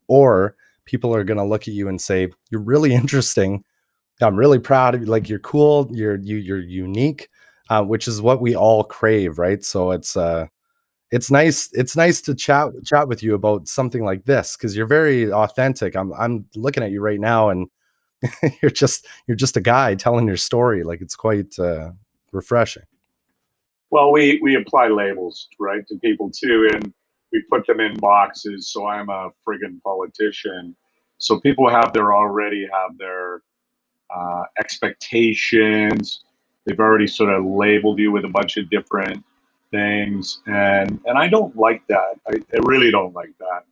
Or 0.07 0.55
people 0.89 1.13
are 1.15 1.23
going 1.23 1.37
to 1.37 1.45
look 1.45 1.67
at 1.67 1.75
you 1.75 1.87
and 1.87 2.01
say, 2.01 2.29
You're 2.49 2.61
really 2.61 2.93
interesting. 3.03 3.63
I'm 4.21 4.35
really 4.35 4.59
proud 4.59 4.95
of 4.95 5.01
you. 5.01 5.07
Like 5.07 5.29
you're 5.29 5.39
cool. 5.39 5.89
You're, 5.93 6.17
you, 6.17 6.35
you're 6.35 6.59
unique, 6.59 7.29
uh, 7.69 7.83
which 7.83 8.05
is 8.05 8.21
what 8.21 8.41
we 8.41 8.53
all 8.53 8.83
crave. 8.83 9.39
Right. 9.39 9.63
So 9.63 9.91
it's, 9.91 10.17
uh, 10.17 10.47
it's 11.11 11.31
nice. 11.31 11.69
It's 11.73 11.95
nice 11.95 12.21
to 12.21 12.35
chat 12.35 12.69
chat 12.85 13.07
with 13.07 13.23
you 13.23 13.33
about 13.33 13.67
something 13.67 14.03
like 14.03 14.25
this 14.25 14.55
because 14.55 14.75
you're 14.75 14.85
very 14.85 15.31
authentic. 15.31 15.95
I'm 15.95 16.13
I'm 16.13 16.45
looking 16.55 16.83
at 16.83 16.91
you 16.91 17.01
right 17.01 17.19
now, 17.19 17.49
and 17.49 17.67
you're 18.61 18.71
just 18.71 19.07
you're 19.27 19.37
just 19.37 19.57
a 19.57 19.61
guy 19.61 19.95
telling 19.95 20.27
your 20.27 20.37
story. 20.37 20.83
Like 20.83 21.01
it's 21.01 21.15
quite 21.15 21.57
uh, 21.57 21.91
refreshing. 22.31 22.83
Well, 23.89 24.11
we 24.11 24.39
we 24.43 24.55
apply 24.55 24.89
labels 24.89 25.47
right 25.59 25.85
to 25.87 25.97
people 25.97 26.29
too, 26.29 26.69
and 26.73 26.93
we 27.31 27.43
put 27.49 27.65
them 27.65 27.79
in 27.79 27.97
boxes. 27.97 28.71
So 28.71 28.85
I'm 28.87 29.09
a 29.09 29.31
friggin' 29.47 29.81
politician. 29.83 30.75
So 31.19 31.39
people 31.39 31.69
have 31.69 31.93
their 31.93 32.13
already 32.13 32.67
have 32.71 32.97
their 32.97 33.41
uh, 34.09 34.43
expectations. 34.59 36.23
They've 36.65 36.79
already 36.79 37.07
sort 37.07 37.31
of 37.31 37.45
labeled 37.45 37.99
you 37.99 38.11
with 38.11 38.25
a 38.25 38.29
bunch 38.29 38.57
of 38.57 38.69
different 38.69 39.23
things, 39.71 40.41
and 40.47 40.99
and 41.05 41.17
I 41.17 41.27
don't 41.27 41.55
like 41.55 41.85
that. 41.87 42.19
I, 42.27 42.35
I 42.53 42.57
really 42.63 42.89
don't 42.89 43.13
like 43.13 43.37
that. 43.39 43.65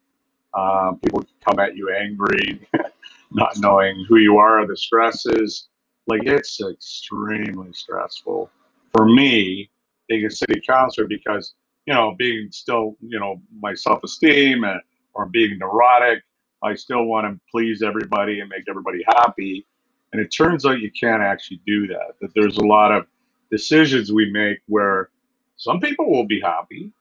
Uh, 0.53 0.91
people 1.03 1.25
come 1.47 1.59
at 1.59 1.75
you 1.75 1.93
angry, 1.95 2.67
not 3.31 3.57
knowing 3.57 4.05
who 4.07 4.17
you 4.17 4.37
are, 4.37 4.65
the 4.67 4.77
stresses. 4.77 5.67
Like 6.07 6.23
it's 6.23 6.61
extremely 6.61 7.73
stressful 7.73 8.49
for 8.93 9.05
me 9.05 9.69
being 10.07 10.25
a 10.25 10.31
city 10.31 10.61
councilor 10.65 11.07
because 11.07 11.53
you 11.85 11.93
know 11.93 12.15
being 12.17 12.49
still 12.51 12.97
you 13.01 13.19
know 13.19 13.41
my 13.59 13.73
self-esteem 13.73 14.63
and 14.63 14.81
or 15.13 15.25
being 15.25 15.57
neurotic 15.57 16.23
i 16.67 16.75
still 16.75 17.05
want 17.05 17.25
to 17.27 17.39
please 17.51 17.81
everybody 17.81 18.41
and 18.41 18.49
make 18.49 18.65
everybody 18.69 19.03
happy. 19.07 19.65
And 20.13 20.21
it 20.21 20.29
turns 20.29 20.65
out 20.65 20.79
you 20.79 20.91
can't 20.91 21.21
actually 21.21 21.61
do 21.67 21.87
that 21.87 22.15
that 22.21 22.31
there's 22.35 22.57
a 22.57 22.65
lot 22.65 22.91
of 22.91 23.07
decisions 23.51 24.11
we 24.11 24.31
make 24.31 24.59
where 24.67 25.09
some 25.57 25.79
people 25.79 26.09
will 26.11 26.25
be 26.27 26.41
happy 26.41 26.91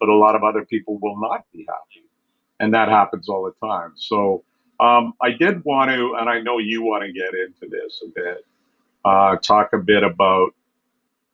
but 0.00 0.08
a 0.08 0.14
lot 0.14 0.36
of 0.36 0.44
other 0.44 0.64
people 0.64 0.98
will 0.98 1.18
not 1.18 1.44
be 1.52 1.66
happy. 1.68 2.04
And 2.60 2.74
that 2.74 2.88
happens 2.88 3.28
all 3.28 3.44
the 3.44 3.66
time. 3.66 3.92
So 3.96 4.44
um, 4.80 5.14
i 5.22 5.30
did 5.30 5.64
want 5.64 5.90
to 5.90 6.16
and 6.18 6.28
i 6.28 6.40
know 6.40 6.58
you 6.58 6.82
want 6.82 7.02
to 7.04 7.12
get 7.12 7.30
into 7.34 7.66
this 7.70 8.02
a 8.04 8.08
bit 8.14 8.44
uh, 9.06 9.36
talk 9.36 9.72
a 9.72 9.78
bit 9.78 10.02
about 10.02 10.50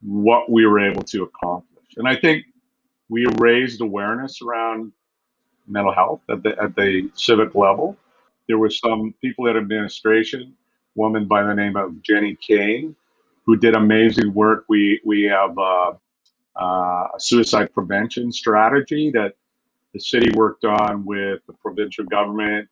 what 0.03 0.51
we 0.51 0.67
were 0.67 0.79
able 0.79 1.03
to 1.03 1.25
accomplish. 1.25 1.87
And 1.97 2.07
I 2.07 2.17
think 2.17 2.45
we 3.09 3.27
raised 3.39 3.81
awareness 3.81 4.43
around 4.43 4.93
mental 5.67 5.93
health 5.93 6.21
at 6.31 6.43
the 6.43 6.61
at 6.61 6.75
the 6.77 7.11
civic 7.15 7.55
level. 7.55 7.97
There 8.49 8.59
were 8.59 8.71
some 8.71 9.15
people 9.21 9.47
in 9.47 9.57
administration, 9.57 10.55
woman 10.95 11.27
by 11.27 11.43
the 11.43 11.55
name 11.55 11.77
of 11.77 12.03
Jenny 12.03 12.37
Kane, 12.37 12.97
who 13.45 13.57
did 13.57 13.75
amazing 13.75 14.33
work. 14.35 14.65
We 14.69 15.01
we 15.05 15.23
have 15.25 15.57
uh, 15.59 15.93
uh, 16.57 17.09
a 17.15 17.19
suicide 17.19 17.73
prevention 17.73 18.33
strategy 18.33 19.11
that 19.13 19.35
the 19.93 20.01
city 20.01 20.31
worked 20.35 20.65
on 20.65 21.05
with 21.05 21.41
the 21.47 21.53
provincial 21.55 22.05
government 22.05 22.69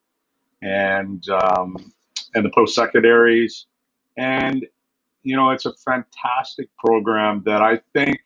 and 0.61 1.27
um, 1.29 1.77
and 2.35 2.45
the 2.45 2.51
post 2.51 2.75
secretaries, 2.75 3.67
and 4.17 4.65
you 5.23 5.35
know, 5.35 5.51
it's 5.51 5.65
a 5.65 5.73
fantastic 5.73 6.69
program 6.77 7.43
that 7.45 7.61
I 7.61 7.79
think 7.93 8.19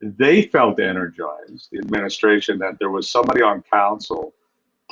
they 0.00 0.42
felt 0.42 0.80
energized, 0.80 1.68
the 1.70 1.78
administration, 1.78 2.58
that 2.58 2.78
there 2.78 2.90
was 2.90 3.10
somebody 3.10 3.42
on 3.42 3.62
council 3.62 4.34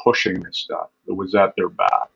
pushing 0.03 0.41
this 0.41 0.59
stuff 0.59 0.91
that 1.07 1.15
was 1.15 1.35
at 1.35 1.55
their 1.57 1.69
back. 1.69 2.09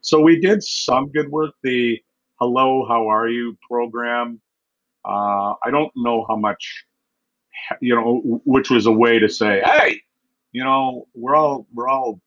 So 0.00 0.20
we 0.20 0.40
did 0.40 0.62
some 0.62 1.08
good 1.08 1.30
work. 1.30 1.54
The 1.62 2.02
Hello, 2.40 2.86
How 2.88 3.08
Are 3.08 3.28
You 3.28 3.56
program. 3.68 4.40
Uh, 5.04 5.54
I 5.62 5.70
don't 5.70 5.92
know 5.96 6.24
how 6.28 6.36
much, 6.36 6.84
you 7.80 7.94
know, 7.94 8.40
which 8.44 8.70
was 8.70 8.86
a 8.86 8.92
way 8.92 9.18
to 9.18 9.28
say, 9.28 9.60
hey, 9.64 10.00
you 10.52 10.64
know, 10.64 11.06
we're 11.14 11.36
all 11.36 11.66
we're 11.74 11.88
all 11.88 12.20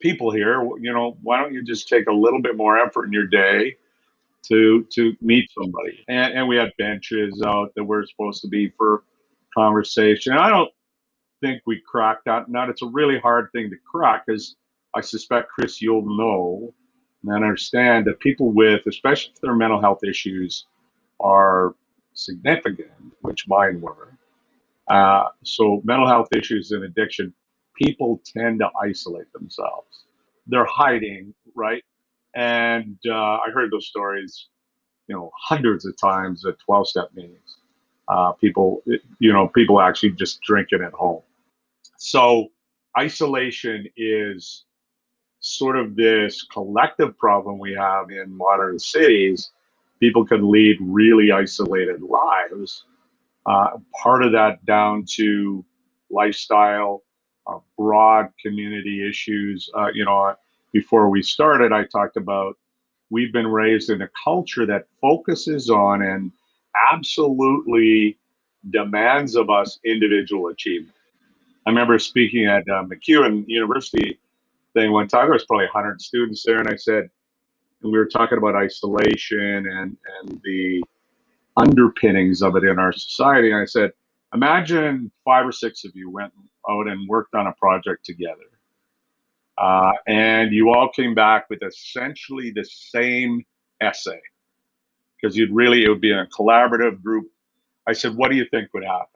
people 0.00 0.30
here. 0.30 0.62
You 0.80 0.92
know, 0.92 1.16
why 1.22 1.40
don't 1.40 1.54
you 1.54 1.64
just 1.64 1.88
take 1.88 2.06
a 2.08 2.12
little 2.12 2.42
bit 2.42 2.56
more 2.56 2.78
effort 2.78 3.06
in 3.06 3.12
your 3.12 3.26
day 3.26 3.76
to 4.48 4.86
to 4.92 5.14
meet 5.20 5.50
somebody? 5.52 6.04
And 6.08 6.34
and 6.34 6.48
we 6.48 6.56
had 6.56 6.72
benches 6.78 7.42
out 7.44 7.72
that 7.76 7.84
were 7.84 8.06
supposed 8.06 8.42
to 8.42 8.48
be 8.48 8.70
for 8.76 9.04
conversation. 9.54 10.34
I 10.34 10.50
don't 10.50 10.70
think 11.42 11.62
we 11.66 11.82
cracked 11.86 12.26
that 12.26 12.48
nut. 12.48 12.70
It's 12.70 12.82
a 12.82 12.88
really 12.88 13.18
hard 13.18 13.50
thing 13.52 13.70
to 13.70 13.76
crack 13.90 14.26
because 14.26 14.56
I 14.94 15.02
suspect, 15.02 15.50
Chris, 15.50 15.82
you'll 15.82 16.06
know 16.06 16.74
and 17.24 17.32
understand 17.34 18.06
that 18.06 18.20
people 18.20 18.52
with, 18.52 18.82
especially 18.86 19.32
if 19.34 19.40
their 19.40 19.54
mental 19.56 19.80
health 19.80 20.04
issues, 20.04 20.66
are 21.20 21.74
significant, 22.14 22.90
which 23.22 23.46
mine 23.48 23.80
were. 23.80 24.16
Uh, 24.88 25.28
so, 25.44 25.80
mental 25.84 26.08
health 26.08 26.28
issues 26.36 26.72
and 26.72 26.84
addiction, 26.84 27.34
people 27.76 28.20
tend 28.24 28.60
to 28.60 28.70
isolate 28.82 29.32
themselves. 29.32 30.04
They're 30.46 30.66
hiding, 30.66 31.34
right? 31.54 31.84
And 32.36 32.98
uh, 33.08 33.14
I 33.14 33.46
heard 33.52 33.70
those 33.72 33.86
stories, 33.86 34.48
you 35.08 35.16
know, 35.16 35.30
hundreds 35.34 35.86
of 35.86 35.96
times 35.96 36.44
at 36.44 36.58
12 36.60 36.88
step 36.88 37.08
meetings. 37.14 37.56
Uh, 38.08 38.32
people, 38.32 38.82
you 39.18 39.32
know, 39.32 39.48
people 39.48 39.80
actually 39.80 40.10
just 40.12 40.42
drinking 40.42 40.82
at 40.82 40.92
home. 40.92 41.22
So, 41.96 42.48
isolation 42.96 43.86
is 43.96 44.64
sort 45.40 45.76
of 45.76 45.96
this 45.96 46.44
collective 46.52 47.16
problem 47.18 47.58
we 47.58 47.72
have 47.72 48.10
in 48.10 48.36
modern 48.36 48.78
cities. 48.78 49.50
People 49.98 50.24
can 50.24 50.50
lead 50.50 50.76
really 50.80 51.32
isolated 51.32 52.02
lives. 52.02 52.84
Uh, 53.46 53.78
part 54.02 54.22
of 54.22 54.32
that 54.32 54.64
down 54.66 55.04
to 55.16 55.64
lifestyle, 56.10 57.02
uh, 57.46 57.58
broad 57.78 58.28
community 58.40 59.08
issues. 59.08 59.70
Uh, 59.74 59.88
you 59.94 60.04
know, 60.04 60.34
before 60.72 61.08
we 61.08 61.22
started, 61.22 61.72
I 61.72 61.84
talked 61.84 62.16
about 62.16 62.56
we've 63.10 63.32
been 63.32 63.46
raised 63.46 63.90
in 63.90 64.02
a 64.02 64.10
culture 64.22 64.66
that 64.66 64.86
focuses 65.00 65.70
on 65.70 66.02
and 66.02 66.32
absolutely 66.92 68.18
demands 68.70 69.36
of 69.36 69.48
us 69.48 69.78
individual 69.84 70.48
achievement. 70.48 70.94
I 71.66 71.70
remember 71.70 71.98
speaking 71.98 72.46
at 72.46 72.62
uh, 72.68 72.84
MacEwan 72.84 73.44
University 73.46 74.18
thing 74.74 74.92
one 74.92 75.08
time. 75.08 75.26
There 75.26 75.32
was 75.32 75.46
probably 75.46 75.66
100 75.66 76.00
students 76.00 76.44
there, 76.44 76.58
and 76.60 76.68
I 76.68 76.76
said, 76.76 77.08
and 77.82 77.92
we 77.92 77.98
were 77.98 78.06
talking 78.06 78.38
about 78.38 78.54
isolation 78.54 79.66
and 79.66 79.96
and 80.20 80.40
the 80.44 80.82
underpinnings 81.56 82.42
of 82.42 82.56
it 82.56 82.64
in 82.64 82.78
our 82.78 82.92
society. 82.92 83.50
And 83.50 83.60
I 83.60 83.64
said, 83.64 83.92
imagine 84.34 85.10
five 85.24 85.46
or 85.46 85.52
six 85.52 85.84
of 85.84 85.92
you 85.94 86.10
went 86.10 86.32
out 86.68 86.86
and 86.86 87.08
worked 87.08 87.34
on 87.34 87.46
a 87.46 87.52
project 87.54 88.04
together, 88.04 88.50
uh, 89.58 89.92
and 90.06 90.52
you 90.52 90.70
all 90.70 90.88
came 90.88 91.14
back 91.14 91.48
with 91.48 91.62
essentially 91.62 92.50
the 92.50 92.64
same 92.64 93.44
essay 93.80 94.20
because 95.16 95.36
you'd 95.36 95.52
really 95.52 95.84
it 95.84 95.88
would 95.88 96.00
be 96.00 96.12
in 96.12 96.18
a 96.18 96.26
collaborative 96.26 97.02
group. 97.02 97.26
I 97.86 97.92
said, 97.92 98.14
what 98.14 98.30
do 98.30 98.36
you 98.36 98.46
think 98.50 98.72
would 98.74 98.84
happen? 98.84 99.06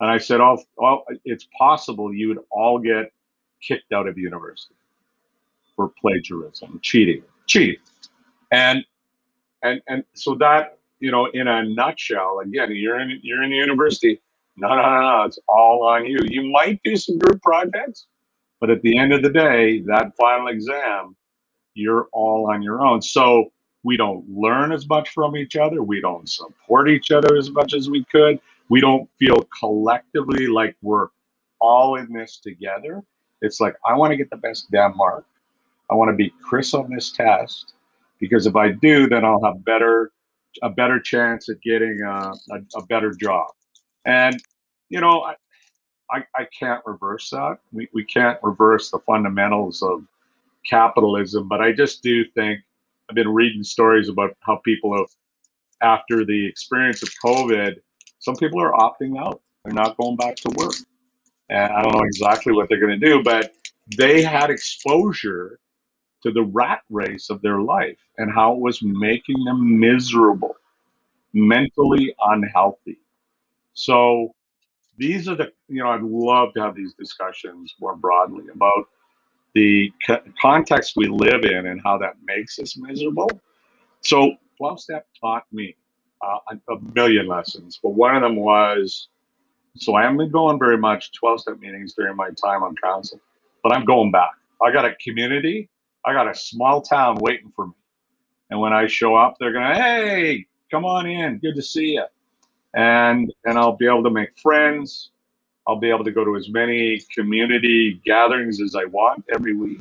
And 0.00 0.10
I 0.10 0.18
said, 0.18 0.40
oh, 0.40 0.62
oh, 0.80 1.02
it's 1.24 1.48
possible 1.56 2.12
you 2.12 2.28
would 2.28 2.40
all 2.50 2.78
get 2.78 3.12
kicked 3.62 3.92
out 3.92 4.06
of 4.06 4.18
university 4.18 4.74
for 5.74 5.90
plagiarism, 6.00 6.78
cheating, 6.82 7.22
cheating, 7.46 7.80
and 8.52 8.84
and 9.62 9.80
and 9.88 10.04
so 10.12 10.34
that 10.36 10.78
you 11.00 11.10
know, 11.10 11.26
in 11.34 11.48
a 11.48 11.64
nutshell, 11.64 12.40
again, 12.40 12.70
you're 12.72 12.98
in 12.98 13.20
you're 13.22 13.42
in 13.42 13.50
the 13.50 13.56
university. 13.56 14.20
No, 14.56 14.68
no, 14.68 14.76
no, 14.76 15.00
no, 15.00 15.22
it's 15.24 15.38
all 15.48 15.86
on 15.86 16.06
you. 16.06 16.18
You 16.24 16.50
might 16.50 16.80
do 16.84 16.96
some 16.96 17.18
group 17.18 17.42
projects, 17.42 18.06
but 18.60 18.70
at 18.70 18.82
the 18.82 18.96
end 18.98 19.12
of 19.12 19.22
the 19.22 19.30
day, 19.30 19.80
that 19.80 20.12
final 20.16 20.48
exam, 20.48 21.16
you're 21.74 22.08
all 22.12 22.50
on 22.50 22.62
your 22.62 22.84
own. 22.84 23.02
So 23.02 23.52
we 23.82 23.96
don't 23.96 24.24
learn 24.28 24.72
as 24.72 24.88
much 24.88 25.10
from 25.10 25.36
each 25.36 25.56
other. 25.56 25.82
We 25.82 26.00
don't 26.00 26.28
support 26.28 26.88
each 26.88 27.10
other 27.10 27.36
as 27.36 27.50
much 27.50 27.74
as 27.74 27.90
we 27.90 28.04
could. 28.04 28.40
We 28.70 28.80
don't 28.80 29.08
feel 29.18 29.46
collectively 29.58 30.46
like 30.46 30.76
we're 30.82 31.08
all 31.60 31.96
in 31.96 32.12
this 32.12 32.38
together. 32.38 33.02
It's 33.42 33.60
like, 33.60 33.74
I 33.86 33.94
want 33.94 34.12
to 34.12 34.16
get 34.16 34.30
the 34.30 34.38
best 34.38 34.70
damn 34.70 34.96
mark. 34.96 35.26
I 35.90 35.94
want 35.94 36.10
to 36.10 36.16
beat 36.16 36.32
Chris 36.42 36.72
on 36.72 36.90
this 36.90 37.12
test 37.12 37.74
because 38.18 38.46
if 38.46 38.56
I 38.56 38.70
do, 38.70 39.06
then 39.06 39.24
I'll 39.24 39.44
have 39.44 39.64
better 39.64 40.12
a 40.62 40.70
better 40.70 41.00
chance 41.00 41.48
at 41.48 41.60
getting 41.62 42.00
a, 42.02 42.32
a, 42.52 42.58
a 42.76 42.86
better 42.86 43.12
job. 43.12 43.48
And 44.04 44.40
you 44.88 45.00
know, 45.00 45.22
I, 45.22 45.34
I, 46.10 46.24
I 46.36 46.46
can't 46.58 46.82
reverse 46.86 47.30
that. 47.30 47.58
We, 47.72 47.88
we 47.92 48.04
can't 48.04 48.38
reverse 48.42 48.90
the 48.90 48.98
fundamentals 49.00 49.82
of 49.82 50.04
capitalism, 50.68 51.48
but 51.48 51.60
I 51.60 51.72
just 51.72 52.02
do 52.02 52.24
think 52.34 52.60
I've 53.08 53.14
been 53.14 53.28
reading 53.28 53.62
stories 53.62 54.08
about 54.08 54.36
how 54.40 54.56
people 54.64 54.96
have, 54.96 55.08
after 55.82 56.24
the 56.24 56.46
experience 56.46 57.02
of 57.02 57.10
COVID, 57.24 57.76
some 58.18 58.36
people 58.36 58.62
are 58.62 58.72
opting 58.72 59.18
out. 59.18 59.40
They're 59.64 59.74
not 59.74 59.96
going 59.96 60.16
back 60.16 60.36
to 60.36 60.50
work. 60.56 60.74
And 61.50 61.72
I 61.72 61.82
don't 61.82 61.94
know 61.94 62.04
exactly 62.04 62.52
what 62.52 62.68
they're 62.68 62.80
going 62.80 62.98
to 62.98 63.06
do, 63.06 63.22
but 63.22 63.52
they 63.98 64.22
had 64.22 64.50
exposure 64.50 65.58
to 66.22 66.32
the 66.32 66.42
rat 66.42 66.80
race 66.88 67.28
of 67.28 67.42
their 67.42 67.60
life 67.60 67.98
and 68.16 68.32
how 68.32 68.54
it 68.54 68.60
was 68.60 68.82
making 68.82 69.44
them 69.44 69.78
miserable, 69.78 70.56
mentally 71.34 72.14
unhealthy. 72.18 72.98
So 73.74 74.34
these 74.98 75.28
are 75.28 75.34
the, 75.34 75.52
you 75.68 75.82
know, 75.82 75.90
I'd 75.90 76.02
love 76.02 76.54
to 76.54 76.62
have 76.62 76.74
these 76.74 76.94
discussions 76.94 77.74
more 77.80 77.96
broadly 77.96 78.44
about 78.54 78.88
the 79.54 79.92
co- 80.06 80.22
context 80.40 80.94
we 80.96 81.08
live 81.08 81.44
in 81.44 81.66
and 81.66 81.80
how 81.82 81.98
that 81.98 82.14
makes 82.24 82.58
us 82.58 82.76
miserable. 82.76 83.30
So 84.02 84.36
12 84.58 84.80
step 84.80 85.06
taught 85.20 85.44
me 85.52 85.76
uh, 86.22 86.56
a 86.70 86.76
million 86.94 87.26
lessons, 87.28 87.80
but 87.82 87.90
one 87.90 88.16
of 88.16 88.22
them 88.22 88.36
was 88.36 89.08
so 89.76 89.94
I 89.96 90.02
haven't 90.02 90.18
been 90.18 90.30
going 90.30 90.58
very 90.58 90.78
much 90.78 91.12
12 91.12 91.40
step 91.42 91.58
meetings 91.58 91.94
during 91.94 92.16
my 92.16 92.30
time 92.30 92.62
on 92.62 92.76
council, 92.82 93.20
but 93.62 93.72
I'm 93.72 93.84
going 93.84 94.12
back. 94.12 94.32
I 94.62 94.72
got 94.72 94.84
a 94.84 94.94
community 95.02 95.68
I 96.04 96.12
got 96.12 96.28
a 96.28 96.34
small 96.34 96.82
town 96.82 97.16
waiting 97.20 97.52
for 97.56 97.66
me. 97.68 97.74
And 98.50 98.60
when 98.60 98.72
I 98.72 98.86
show 98.86 99.16
up, 99.16 99.36
they're 99.40 99.52
going 99.52 99.68
to, 99.68 99.74
hey, 99.74 100.46
come 100.70 100.84
on 100.84 101.06
in. 101.06 101.38
Good 101.38 101.54
to 101.56 101.62
see 101.62 101.94
you. 101.94 102.04
And, 102.74 103.32
and 103.44 103.58
I'll 103.58 103.76
be 103.76 103.86
able 103.86 104.02
to 104.04 104.10
make 104.10 104.38
friends. 104.38 105.10
I'll 105.66 105.78
be 105.78 105.90
able 105.90 106.04
to 106.04 106.10
go 106.10 106.24
to 106.24 106.36
as 106.36 106.48
many 106.48 107.00
community 107.14 108.00
gatherings 108.04 108.60
as 108.60 108.74
I 108.74 108.84
want 108.84 109.24
every 109.34 109.54
week. 109.54 109.80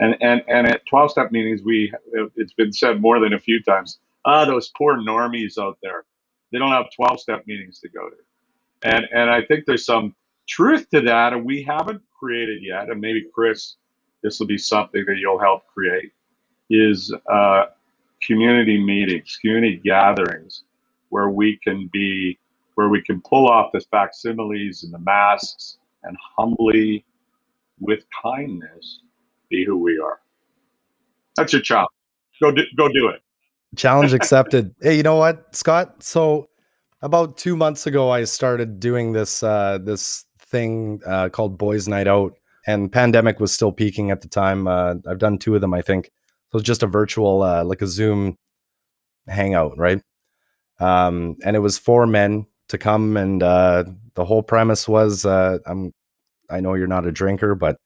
And, 0.00 0.16
and, 0.20 0.42
and 0.48 0.66
at 0.66 0.86
12 0.86 1.10
step 1.10 1.32
meetings, 1.32 1.62
we, 1.62 1.92
it's 2.36 2.52
been 2.54 2.72
said 2.72 3.00
more 3.00 3.20
than 3.20 3.34
a 3.34 3.38
few 3.38 3.62
times, 3.62 3.98
ah, 4.24 4.44
those 4.44 4.70
poor 4.76 4.96
normies 4.96 5.58
out 5.58 5.78
there. 5.82 6.04
They 6.50 6.58
don't 6.58 6.70
have 6.70 6.86
12 6.94 7.20
step 7.20 7.46
meetings 7.46 7.80
to 7.80 7.88
go 7.88 8.08
to. 8.08 8.16
And, 8.82 9.06
and 9.12 9.28
I 9.28 9.42
think 9.42 9.66
there's 9.66 9.84
some 9.84 10.14
truth 10.48 10.88
to 10.90 11.00
that. 11.02 11.32
And 11.32 11.44
we 11.44 11.62
haven't 11.62 12.00
created 12.18 12.62
yet. 12.62 12.88
And 12.90 13.00
maybe 13.00 13.26
Chris 13.34 13.76
this 14.22 14.40
will 14.40 14.46
be 14.46 14.58
something 14.58 15.04
that 15.06 15.16
you'll 15.18 15.38
help 15.38 15.66
create, 15.66 16.12
is 16.70 17.14
uh, 17.30 17.66
community 18.22 18.82
meetings, 18.82 19.38
community 19.40 19.80
gatherings, 19.84 20.64
where 21.10 21.30
we 21.30 21.58
can 21.62 21.88
be, 21.92 22.38
where 22.74 22.88
we 22.88 23.02
can 23.02 23.20
pull 23.22 23.48
off 23.48 23.70
the 23.72 23.80
facsimiles 23.90 24.84
and 24.84 24.92
the 24.92 24.98
masks 24.98 25.78
and 26.04 26.16
humbly, 26.36 27.04
with 27.80 28.04
kindness, 28.22 29.00
be 29.50 29.64
who 29.64 29.78
we 29.78 29.98
are. 29.98 30.20
That's 31.36 31.52
your 31.52 31.62
challenge. 31.62 31.90
Go 32.40 32.50
do, 32.52 32.62
go 32.76 32.88
do 32.88 33.08
it. 33.08 33.20
Challenge 33.76 34.12
accepted. 34.14 34.74
hey, 34.80 34.96
you 34.96 35.02
know 35.02 35.16
what, 35.16 35.54
Scott? 35.54 36.02
So 36.02 36.48
about 37.02 37.36
two 37.36 37.56
months 37.56 37.86
ago, 37.86 38.10
I 38.10 38.24
started 38.24 38.80
doing 38.80 39.12
this 39.12 39.42
uh, 39.42 39.78
this 39.78 40.24
thing 40.40 41.00
uh, 41.06 41.28
called 41.28 41.58
Boys 41.58 41.86
Night 41.86 42.08
Out 42.08 42.34
and 42.68 42.92
pandemic 42.92 43.40
was 43.40 43.50
still 43.50 43.72
peaking 43.72 44.10
at 44.10 44.20
the 44.20 44.28
time. 44.28 44.68
Uh, 44.68 44.96
I've 45.08 45.18
done 45.18 45.38
two 45.38 45.54
of 45.54 45.62
them, 45.62 45.72
I 45.72 45.80
think. 45.80 46.10
So 46.52 46.58
it's 46.58 46.66
just 46.66 46.82
a 46.82 46.86
virtual, 46.86 47.42
uh, 47.42 47.64
like 47.64 47.80
a 47.80 47.86
Zoom 47.86 48.36
hangout, 49.26 49.78
right? 49.78 50.02
Um, 50.80 51.36
and 51.44 51.56
it 51.56 51.60
was 51.60 51.78
four 51.78 52.06
men 52.06 52.46
to 52.68 52.78
come, 52.78 53.16
and 53.16 53.42
uh, 53.42 53.84
the 54.14 54.24
whole 54.24 54.42
premise 54.42 54.86
was, 54.86 55.24
uh, 55.24 55.58
I'm, 55.66 55.92
I 56.50 56.60
know 56.60 56.74
you're 56.74 56.86
not 56.86 57.06
a 57.06 57.12
drinker, 57.12 57.54
but 57.54 57.76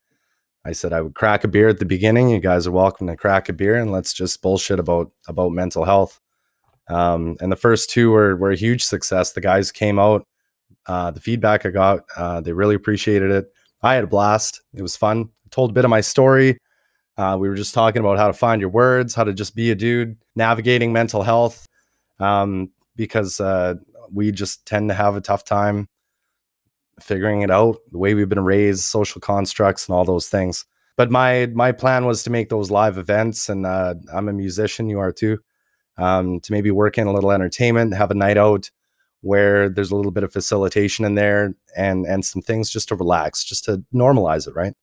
I 0.65 0.71
said 0.73 0.93
I 0.93 1.01
would 1.01 1.15
crack 1.15 1.43
a 1.43 1.47
beer 1.47 1.69
at 1.69 1.79
the 1.79 1.85
beginning. 1.85 2.29
You 2.29 2.39
guys 2.39 2.67
are 2.67 2.71
welcome 2.71 3.07
to 3.07 3.15
crack 3.15 3.49
a 3.49 3.53
beer, 3.53 3.75
and 3.75 3.91
let's 3.91 4.13
just 4.13 4.41
bullshit 4.41 4.79
about 4.79 5.11
about 5.27 5.51
mental 5.51 5.85
health. 5.85 6.19
Um, 6.87 7.37
and 7.39 7.51
the 7.51 7.57
first 7.57 7.89
two 7.89 8.11
were 8.11 8.35
were 8.35 8.51
a 8.51 8.55
huge 8.55 8.83
success. 8.83 9.33
The 9.33 9.41
guys 9.41 9.71
came 9.71 9.99
out. 9.99 10.25
Uh, 10.85 11.11
the 11.11 11.19
feedback 11.19 11.65
I 11.65 11.69
got, 11.69 12.01
uh, 12.17 12.41
they 12.41 12.51
really 12.51 12.75
appreciated 12.75 13.31
it 13.31 13.53
I 13.83 13.95
had 13.95 14.05
a 14.05 14.07
blast. 14.07 14.61
It 14.73 14.81
was 14.81 14.95
fun. 14.95 15.29
I 15.45 15.49
told 15.51 15.69
a 15.69 15.73
bit 15.73 15.83
of 15.83 15.91
my 15.91 16.01
story. 16.01 16.57
Uh, 17.17 17.37
we 17.39 17.49
were 17.49 17.55
just 17.55 17.73
talking 17.73 17.99
about 17.99 18.17
how 18.17 18.27
to 18.27 18.33
find 18.33 18.61
your 18.61 18.71
words, 18.71 19.13
how 19.13 19.25
to 19.25 19.33
just 19.33 19.55
be 19.55 19.69
a 19.69 19.75
dude, 19.75 20.17
navigating 20.35 20.93
mental 20.93 21.21
health, 21.21 21.67
um, 22.19 22.71
because 22.95 23.39
uh, 23.39 23.75
we 24.11 24.31
just 24.31 24.65
tend 24.65 24.89
to 24.89 24.95
have 24.95 25.15
a 25.15 25.21
tough 25.21 25.43
time 25.43 25.87
figuring 26.99 27.41
it 27.41 27.51
out, 27.51 27.77
the 27.91 27.97
way 27.97 28.13
we've 28.13 28.29
been 28.29 28.43
raised, 28.43 28.83
social 28.83 29.19
constructs, 29.19 29.87
and 29.87 29.95
all 29.95 30.05
those 30.05 30.29
things. 30.29 30.65
But 30.95 31.09
my 31.09 31.47
my 31.47 31.71
plan 31.71 32.05
was 32.05 32.23
to 32.23 32.29
make 32.29 32.49
those 32.49 32.69
live 32.69 32.97
events, 32.97 33.49
and 33.49 33.65
uh, 33.65 33.95
I'm 34.13 34.29
a 34.29 34.33
musician. 34.33 34.89
You 34.89 34.99
are 34.99 35.11
too. 35.11 35.39
Um, 35.97 36.39
to 36.41 36.51
maybe 36.51 36.71
work 36.71 36.97
in 36.97 37.07
a 37.07 37.13
little 37.13 37.31
entertainment, 37.31 37.93
have 37.93 38.11
a 38.11 38.15
night 38.15 38.37
out 38.37 38.71
where 39.21 39.69
there's 39.69 39.91
a 39.91 39.95
little 39.95 40.11
bit 40.11 40.23
of 40.23 40.33
facilitation 40.33 41.05
in 41.05 41.15
there, 41.15 41.55
and 41.75 42.05
and 42.05 42.23
some 42.23 42.41
things 42.41 42.69
just 42.69 42.89
to 42.89 42.95
relax, 42.95 43.43
just 43.43 43.65
to 43.65 43.83
normalize 43.93 44.47
it, 44.47 44.55
right? 44.55 44.73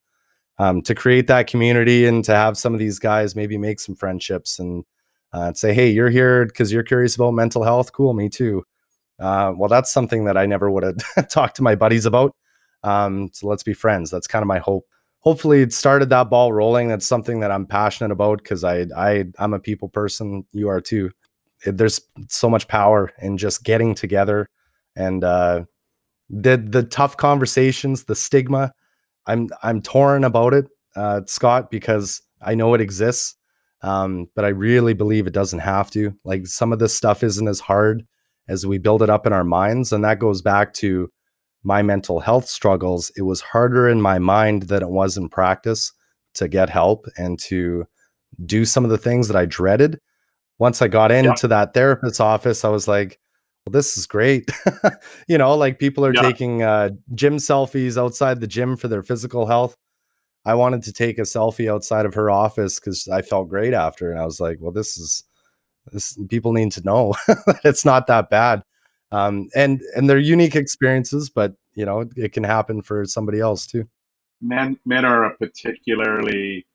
Um, 0.59 0.83
to 0.83 0.95
create 0.95 1.27
that 1.29 1.47
community 1.47 2.07
and 2.07 2.25
to 2.25 2.35
have 2.35 2.59
some 2.59 2.75
of 2.75 2.81
these 2.81 2.99
guys 2.99 3.35
maybe 3.35 3.57
make 3.57 3.81
some 3.81 3.95
friendships 3.95 4.59
and 4.59 4.85
uh, 5.33 5.53
say, 5.53 5.73
hey, 5.73 5.91
you're 5.91 6.11
here 6.11 6.47
because 6.47 6.73
you're 6.73 6.83
curious 6.83 7.15
about 7.15 7.33
mental 7.33 7.63
health. 7.63 7.93
Cool, 7.93 8.15
me 8.15 8.29
too. 8.29 8.65
Uh, 9.19 9.53
well, 9.57 9.69
that's 9.69 9.93
something 9.93 10.25
that 10.25 10.37
I 10.37 10.47
never 10.47 10.71
would 10.71 10.83
have 10.83 11.29
talked 11.29 11.57
to 11.57 11.63
my 11.63 11.75
buddies 11.75 12.07
about. 12.07 12.35
Um, 12.83 13.31
so 13.33 13.47
let's 13.47 13.63
be 13.63 13.75
friends. 13.75 14.11
That's 14.11 14.27
kind 14.27 14.43
of 14.43 14.47
my 14.47 14.59
hope. 14.59 14.87
Hopefully, 15.21 15.61
it 15.61 15.73
started 15.73 16.09
that 16.09 16.31
ball 16.31 16.53
rolling. 16.53 16.89
That's 16.89 17.07
something 17.07 17.41
that 17.41 17.51
I'm 17.51 17.67
passionate 17.67 18.11
about 18.11 18.43
because 18.43 18.65
I, 18.65 18.87
I, 18.97 19.27
I'm 19.39 19.53
a 19.53 19.59
people 19.59 19.89
person. 19.89 20.47
You 20.53 20.69
are 20.69 20.81
too. 20.81 21.11
It, 21.67 21.77
there's 21.77 22.01
so 22.29 22.49
much 22.49 22.69
power 22.69 23.13
in 23.21 23.37
just 23.37 23.63
getting 23.63 23.95
together 23.95 24.49
and 24.97 25.25
uh, 25.25 25.65
the 26.29 26.57
the 26.57 26.83
tough 26.83 27.17
conversations, 27.17 28.05
the 28.05 28.15
stigma. 28.15 28.73
I'm 29.27 29.49
I'm 29.63 29.83
torn 29.83 30.25
about 30.25 30.55
it, 30.55 30.67
uh, 30.97 31.23
Scott, 31.27 31.71
because 31.71 32.23
I 32.43 32.55
know 32.55 32.75
it 32.75 32.81
exists, 32.81 33.37
um, 33.83 34.29
but 34.35 34.45
I 34.45 34.49
really 34.49 34.95
believe 34.95 35.27
it 35.27 35.33
doesn't 35.33 35.61
have 35.61 35.91
to. 35.93 36.15
Like 36.25 36.47
some 36.47 36.73
of 36.73 36.79
this 36.79 36.97
stuff 36.97 37.23
isn't 37.23 37.49
as 37.49 37.61
hard 37.61 38.07
as 38.49 38.67
we 38.67 38.79
build 38.79 39.03
it 39.03 39.11
up 39.11 39.27
in 39.27 39.33
our 39.33 39.45
minds. 39.45 39.93
And 39.93 40.05
that 40.05 40.19
goes 40.19 40.43
back 40.43 40.73
to 40.75 41.11
my 41.63 41.83
mental 41.83 42.21
health 42.21 42.47
struggles. 42.47 43.11
It 43.17 43.23
was 43.23 43.41
harder 43.41 43.89
in 43.89 44.01
my 44.01 44.19
mind 44.19 44.65
than 44.65 44.83
it 44.83 44.91
was 44.91 45.17
in 45.17 45.29
practice 45.29 45.93
to 46.35 46.49
get 46.49 46.71
help 46.71 47.07
and 47.17 47.39
to 47.41 47.87
do 48.45 48.65
some 48.65 48.85
of 48.85 48.91
the 48.91 48.99
things 48.99 49.29
that 49.29 49.37
I 49.37 49.47
dreaded. 49.47 50.01
Once 50.59 50.83
I 50.83 50.89
got 50.89 51.11
into 51.11 51.47
yeah. 51.47 51.49
that 51.49 51.75
therapist's 51.75 52.21
office, 52.21 52.65
I 52.65 52.69
was 52.69 52.87
like, 52.87 53.19
well, 53.65 53.73
this 53.73 53.97
is 53.97 54.07
great. 54.07 54.51
you 55.29 55.39
know, 55.39 55.55
like 55.55 55.79
people 55.79 56.05
are 56.05 56.15
yeah. 56.15 56.23
taking 56.23 56.63
uh, 56.63 56.91
gym 57.15 57.37
selfies 57.37 57.97
outside 57.97 58.41
the 58.41 58.47
gym 58.47 58.77
for 58.77 58.89
their 58.89 59.03
physical 59.03 59.47
health. 59.47 59.77
I 60.45 60.55
wanted 60.55 60.83
to 60.85 60.93
take 60.93 61.19
a 61.19 61.23
selfie 61.23 61.71
outside 61.71 62.07
of 62.07 62.15
her 62.15 62.31
office 62.31 62.81
because 62.81 63.09
I 63.09 63.23
felt 63.23 63.49
great 63.49 63.75
after. 63.75 64.11
And 64.11 64.19
I 64.19 64.25
was 64.25 64.41
like, 64.41 64.59
well, 64.61 64.73
this 64.73 64.97
is 64.97 65.25
this, 65.93 66.19
people 66.29 66.53
need 66.53 66.73
to 66.73 66.83
know 66.83 67.15
it's 67.65 67.85
not 67.85 68.07
that 68.07 68.31
bad. 68.31 68.63
Um, 69.13 69.49
and 69.55 69.81
and 69.97 70.09
they're 70.09 70.19
unique 70.19 70.55
experiences, 70.55 71.31
but 71.31 71.55
you 71.75 71.85
know 71.85 72.05
it 72.17 72.33
can 72.33 72.45
happen 72.45 72.81
for 72.83 73.05
somebody 73.05 73.41
else 73.41 73.67
too. 73.67 73.89
Men 74.41 74.79
men 74.85 75.05
are 75.05 75.25
a 75.25 75.37
particularly 75.37 76.67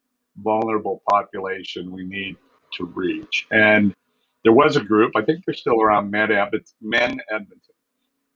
vulnerable 0.43 1.01
population 1.09 1.91
we 1.91 2.03
need 2.03 2.35
to 2.73 2.85
reach, 2.85 3.47
and 3.51 3.95
there 4.43 4.53
was 4.53 4.75
a 4.75 4.83
group. 4.83 5.13
I 5.15 5.21
think 5.21 5.45
they're 5.45 5.55
still 5.55 5.81
around. 5.81 6.11
Men 6.11 6.31
Edmonton, 6.31 6.73
Men 6.81 7.19
Edmonton, 7.31 7.73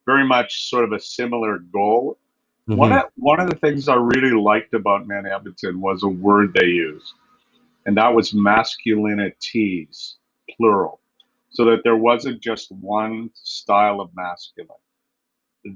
very 0.05 0.25
much 0.25 0.69
sort 0.69 0.85
of 0.85 0.93
a 0.93 0.99
similar 0.99 1.59
goal. 1.73 2.17
Mm-hmm. 2.69 2.77
One 2.77 2.91
of 2.91 3.05
one 3.15 3.39
of 3.39 3.49
the 3.49 3.55
things 3.55 3.89
I 3.89 3.95
really 3.95 4.39
liked 4.39 4.75
about 4.75 5.07
Men 5.07 5.25
Edmonton 5.25 5.81
was 5.81 6.03
a 6.03 6.07
word 6.07 6.53
they 6.53 6.67
used, 6.67 7.13
and 7.87 7.97
that 7.97 8.13
was 8.13 8.31
masculinities 8.31 10.17
plural, 10.55 10.99
so 11.49 11.65
that 11.65 11.79
there 11.83 11.95
wasn't 11.95 12.43
just 12.43 12.71
one 12.71 13.31
style 13.33 13.99
of 13.99 14.11
masculine. 14.15 14.69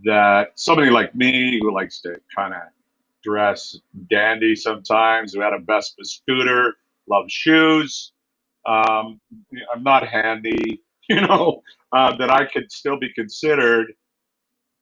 That 0.05 0.51
somebody 0.53 0.91
like 0.91 1.15
me 1.15 1.59
who 1.59 1.73
likes 1.73 1.99
to 2.01 2.21
kind 2.35 2.53
of 2.53 2.61
dress 3.23 3.75
dandy 4.07 4.55
sometimes, 4.55 5.33
who 5.33 5.41
had 5.41 5.53
a 5.53 5.59
Vespa 5.59 6.05
scooter, 6.05 6.75
loves 7.09 7.33
shoes. 7.33 8.11
Um, 8.67 9.19
I'm 9.73 9.81
not 9.81 10.07
handy, 10.07 10.79
you 11.09 11.21
know, 11.21 11.63
uh, 11.91 12.15
that 12.17 12.29
I 12.29 12.45
could 12.45 12.71
still 12.71 12.99
be 12.99 13.11
considered 13.13 13.95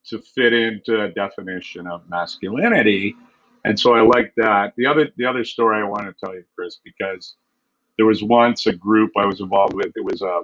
to 0.06 0.20
fit 0.20 0.54
into 0.54 1.04
a 1.04 1.10
definition 1.10 1.88
of 1.88 2.08
masculinity. 2.10 3.16
And 3.66 3.80
so 3.80 3.93
I 3.93 4.02
like 4.02 4.34
that. 4.38 4.74
The 4.76 4.88
other 4.88 5.10
the 5.18 5.26
other 5.26 5.43
story 5.43 5.82
I 5.82 5.84
want 5.84 6.06
to 6.06 6.14
tell 6.14 6.34
you, 6.34 6.43
Chris, 6.56 6.80
because 6.84 7.36
there 7.97 8.06
was 8.06 8.24
once 8.24 8.66
a 8.66 8.74
group 8.74 9.12
I 9.18 9.26
was 9.26 9.41
involved 9.41 9.74
with. 9.74 9.91
It 9.95 10.04
was 10.04 10.22
a 10.22 10.28
uh, 10.28 10.41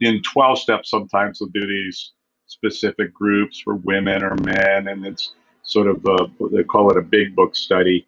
in 0.00 0.22
12 0.22 0.58
steps. 0.58 0.90
Sometimes 0.90 1.38
they'll 1.38 1.48
do 1.48 1.66
these 1.66 2.12
specific 2.46 3.12
groups 3.14 3.60
for 3.60 3.76
women 3.76 4.22
or 4.24 4.34
men, 4.36 4.88
and 4.88 5.06
it's 5.06 5.32
sort 5.62 5.86
of 5.86 6.04
a, 6.06 6.26
they 6.50 6.64
call 6.64 6.90
it 6.90 6.96
a 6.96 7.02
big 7.02 7.36
book 7.36 7.54
study. 7.54 8.06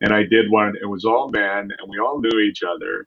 And 0.00 0.12
I 0.12 0.24
did 0.24 0.50
one. 0.50 0.74
It 0.80 0.86
was 0.86 1.04
all 1.04 1.30
men, 1.30 1.70
and 1.78 1.88
we 1.88 1.98
all 1.98 2.20
knew 2.20 2.40
each 2.40 2.62
other, 2.62 3.06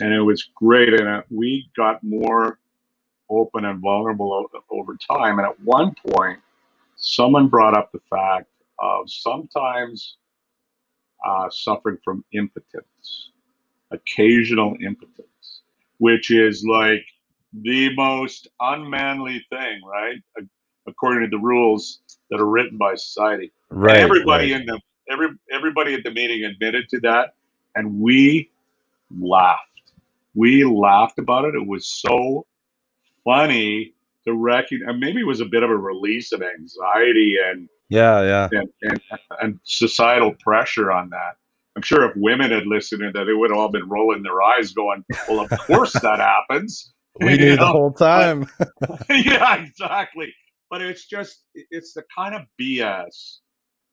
and 0.00 0.12
it 0.12 0.20
was 0.20 0.50
great. 0.54 0.94
And 0.94 1.08
uh, 1.08 1.22
we 1.30 1.68
got 1.76 2.02
more 2.02 2.58
open 3.30 3.64
and 3.64 3.80
vulnerable 3.80 4.48
over 4.70 4.96
time. 4.96 5.38
And 5.38 5.46
at 5.46 5.60
one 5.60 5.94
point, 6.06 6.40
someone 6.96 7.48
brought 7.48 7.76
up 7.76 7.92
the 7.92 8.00
fact 8.10 8.48
of 8.78 9.10
sometimes 9.10 10.16
uh, 11.26 11.48
suffering 11.50 11.98
from 12.04 12.24
impotence 12.32 13.30
occasional 13.90 14.76
impotence, 14.84 15.62
which 15.98 16.30
is 16.30 16.64
like 16.64 17.04
the 17.52 17.94
most 17.94 18.48
unmanly 18.60 19.44
thing, 19.50 19.80
right? 19.84 20.16
According 20.86 21.22
to 21.22 21.36
the 21.36 21.42
rules 21.42 22.00
that 22.30 22.40
are 22.40 22.46
written 22.46 22.78
by 22.78 22.94
society. 22.94 23.50
Right. 23.70 23.96
And 23.96 24.04
everybody 24.04 24.52
right. 24.52 24.60
in 24.60 24.66
the 24.66 24.80
every 25.10 25.28
everybody 25.50 25.94
at 25.94 26.02
the 26.02 26.10
meeting 26.10 26.44
admitted 26.44 26.88
to 26.90 27.00
that, 27.00 27.34
and 27.74 28.00
we 28.00 28.50
laughed. 29.18 29.62
We 30.34 30.64
laughed 30.64 31.18
about 31.18 31.44
it. 31.46 31.54
It 31.54 31.66
was 31.66 31.86
so 31.86 32.46
funny 33.28 33.92
to 34.26 34.34
recognize. 34.34 34.96
Maybe 34.98 35.20
it 35.20 35.26
was 35.26 35.40
a 35.40 35.46
bit 35.46 35.62
of 35.62 35.70
a 35.70 35.76
release 35.76 36.32
of 36.32 36.42
anxiety 36.42 37.36
and 37.44 37.68
yeah, 37.90 38.22
yeah, 38.22 38.48
and, 38.52 38.70
and, 38.82 39.00
and 39.40 39.60
societal 39.64 40.34
pressure 40.40 40.92
on 40.92 41.08
that. 41.10 41.36
I'm 41.76 41.82
sure 41.82 42.04
if 42.04 42.16
women 42.16 42.50
had 42.50 42.66
listened 42.66 43.00
to 43.00 43.10
that, 43.12 43.24
they 43.24 43.32
would 43.32 43.50
have 43.50 43.58
all 43.58 43.70
been 43.70 43.88
rolling 43.88 44.22
their 44.22 44.42
eyes, 44.42 44.72
going, 44.72 45.04
"Well, 45.28 45.40
of 45.40 45.50
course 45.60 45.92
that 46.02 46.18
happens." 46.18 46.92
We 47.20 47.36
knew 47.36 47.56
the 47.56 47.66
whole 47.66 47.92
time. 47.92 48.46
Yeah, 49.10 49.56
exactly. 49.56 50.34
But 50.70 50.82
it's 50.82 51.06
just 51.06 51.44
it's 51.54 51.94
the 51.94 52.04
kind 52.14 52.34
of 52.34 52.42
BS 52.60 53.38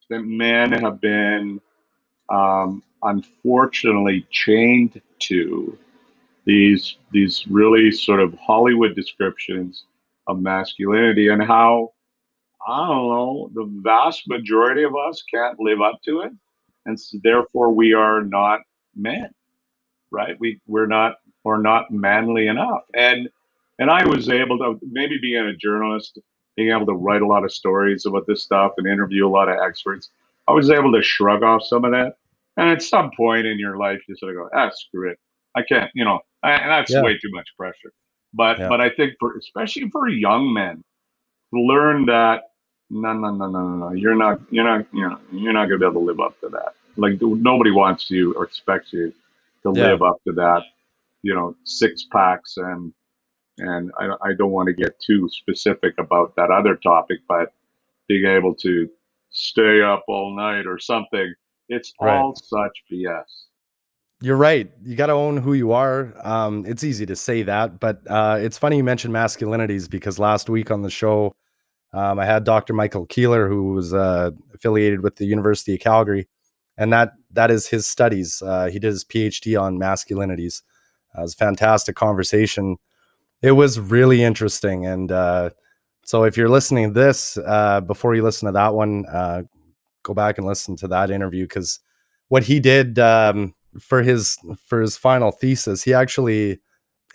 that 0.09 0.21
men 0.21 0.71
have 0.73 0.99
been 0.99 1.61
um, 2.29 2.83
unfortunately 3.01 4.27
chained 4.29 5.01
to 5.19 5.77
these 6.45 6.97
these 7.11 7.45
really 7.47 7.91
sort 7.91 8.19
of 8.19 8.33
Hollywood 8.35 8.95
descriptions 8.95 9.85
of 10.27 10.39
masculinity 10.39 11.29
and 11.29 11.43
how 11.43 11.91
I 12.67 12.87
don't 12.87 13.09
know 13.09 13.51
the 13.53 13.65
vast 13.81 14.27
majority 14.27 14.83
of 14.83 14.95
us 14.95 15.23
can't 15.31 15.59
live 15.59 15.81
up 15.81 16.01
to 16.05 16.21
it 16.21 16.31
and 16.85 16.99
so 16.99 17.17
therefore 17.23 17.71
we 17.71 17.93
are 17.93 18.23
not 18.23 18.61
men, 18.95 19.29
right? 20.11 20.39
We 20.39 20.59
we're 20.67 20.87
not 20.87 21.15
we're 21.43 21.61
not 21.61 21.91
manly 21.91 22.47
enough. 22.47 22.83
And 22.93 23.29
and 23.79 23.89
I 23.89 24.05
was 24.05 24.29
able 24.29 24.57
to 24.59 24.79
maybe 24.89 25.17
being 25.19 25.45
a 25.45 25.55
journalist, 25.55 26.19
being 26.55 26.71
able 26.71 26.85
to 26.85 26.93
write 26.93 27.21
a 27.21 27.27
lot 27.27 27.43
of 27.43 27.51
stories 27.51 28.05
about 28.05 28.25
this 28.27 28.43
stuff 28.43 28.73
and 28.77 28.87
interview 28.87 29.27
a 29.27 29.29
lot 29.29 29.49
of 29.49 29.57
experts. 29.59 30.09
I 30.47 30.51
was 30.51 30.69
able 30.69 30.93
to 30.93 31.01
shrug 31.01 31.43
off 31.43 31.63
some 31.63 31.83
of 31.85 31.91
that. 31.91 32.17
And 32.57 32.69
at 32.69 32.81
some 32.81 33.11
point 33.17 33.45
in 33.45 33.59
your 33.59 33.77
life, 33.77 34.01
you 34.07 34.15
sort 34.15 34.37
of 34.37 34.43
go, 34.43 34.49
ah, 34.57 34.69
screw 34.73 35.09
it. 35.09 35.19
I 35.55 35.63
can't, 35.63 35.91
you 35.93 36.03
know, 36.03 36.19
and 36.43 36.69
that's 36.69 36.91
yeah. 36.91 37.01
way 37.01 37.17
too 37.17 37.29
much 37.31 37.47
pressure. 37.57 37.93
But 38.33 38.59
yeah. 38.59 38.67
but 38.67 38.81
I 38.81 38.89
think 38.89 39.13
for 39.19 39.37
especially 39.37 39.89
for 39.89 40.07
young 40.07 40.53
men, 40.53 40.83
to 41.53 41.61
learn 41.61 42.05
that 42.07 42.43
no, 42.89 43.13
no, 43.13 43.31
no, 43.31 43.47
no, 43.47 43.67
no, 43.67 43.75
no. 43.75 43.91
You're 43.93 44.15
not, 44.15 44.39
you're 44.51 44.63
not, 44.63 44.85
you 44.93 45.07
know, 45.07 45.19
you're 45.31 45.53
not 45.53 45.65
gonna 45.65 45.79
be 45.79 45.85
able 45.85 46.01
to 46.01 46.07
live 46.07 46.19
up 46.19 46.39
to 46.41 46.49
that. 46.49 46.73
Like 46.97 47.19
nobody 47.21 47.71
wants 47.71 48.09
you 48.11 48.33
or 48.33 48.43
expects 48.43 48.93
you 48.93 49.13
to 49.63 49.73
yeah. 49.75 49.91
live 49.91 50.01
up 50.01 50.17
to 50.27 50.33
that. 50.33 50.63
You 51.23 51.33
know, 51.33 51.55
six 51.63 52.05
packs 52.11 52.57
and 52.57 52.93
and 53.57 53.91
I, 53.97 54.09
I 54.21 54.33
don't 54.37 54.51
want 54.51 54.67
to 54.67 54.73
get 54.73 54.99
too 54.99 55.29
specific 55.29 55.95
about 55.97 56.35
that 56.35 56.51
other 56.51 56.75
topic, 56.75 57.19
but 57.27 57.53
being 58.07 58.25
able 58.25 58.53
to 58.55 58.89
stay 59.31 59.81
up 59.81 60.03
all 60.07 60.35
night 60.35 60.67
or 60.67 60.77
something, 60.77 61.33
it's 61.69 61.93
right. 62.01 62.17
all 62.17 62.35
such 62.35 62.83
BS. 62.91 63.23
You're 64.22 64.38
right. 64.38 64.72
You 64.84 64.95
got 64.95 65.07
to 65.07 65.13
own 65.13 65.38
who 65.38 65.53
you 65.53 65.74
are. 65.74 66.13
Um, 66.24 66.66
it's 66.66 66.84
easy 66.84 67.05
to 67.05 67.16
say 67.16 67.43
that, 67.43 67.80
but 67.80 67.99
uh, 68.09 68.38
it's 68.39 68.57
funny 68.57 68.78
you 68.78 68.84
mentioned 68.84 69.13
masculinities 69.13 69.89
because 69.89 70.18
last 70.18 70.49
week 70.49 70.72
on 70.72 70.82
the 70.84 70.89
show, 70.89 71.36
um, 71.93 72.20
I 72.20 72.26
had 72.26 72.45
Dr. 72.45 72.74
Michael 72.74 73.05
Kehler, 73.07 73.47
who 73.47 73.74
was 73.74 73.93
uh, 73.93 74.32
affiliated 74.53 75.01
with 75.01 75.18
the 75.18 75.26
University 75.26 75.76
of 75.76 75.82
Calgary, 75.82 76.28
and 76.78 76.93
that 76.93 77.13
that 77.32 77.51
is 77.51 77.68
his 77.68 77.86
studies. 77.86 78.41
Uh, 78.41 78.68
he 78.68 78.80
did 78.80 78.88
his 78.88 79.03
PhD 79.03 79.61
on 79.61 79.80
masculinities. 79.80 80.61
Uh, 81.16 81.20
it 81.20 81.24
was 81.24 81.34
a 81.34 81.38
fantastic 81.38 81.95
conversation. 81.95 82.78
It 83.41 83.51
was 83.51 83.80
really 83.80 84.24
interesting, 84.24 84.86
and 84.86 85.11
uh, 85.11 85.49
so 86.05 86.24
if 86.24 86.38
you're 86.38 86.49
listening 86.49 86.93
to 86.93 86.99
this 86.99 87.38
uh, 87.38 87.82
before 87.82 88.16
you 88.16 88.24
listen 88.24 88.45
to 88.45 88.53
that 88.53 88.74
one, 88.74 89.03
go 90.03 90.13
back 90.13 90.38
and 90.38 90.47
listen 90.47 90.76
to 90.78 90.88
that 90.88 91.11
interview 91.11 91.45
because 91.45 91.80
what 92.30 92.43
he 92.43 92.59
did 92.59 92.97
um, 92.99 93.53
for 93.80 94.01
his 94.01 94.38
for 94.65 94.82
his 94.82 94.97
final 94.97 95.32
thesis, 95.32 95.84
he 95.84 95.93
actually 95.93 96.59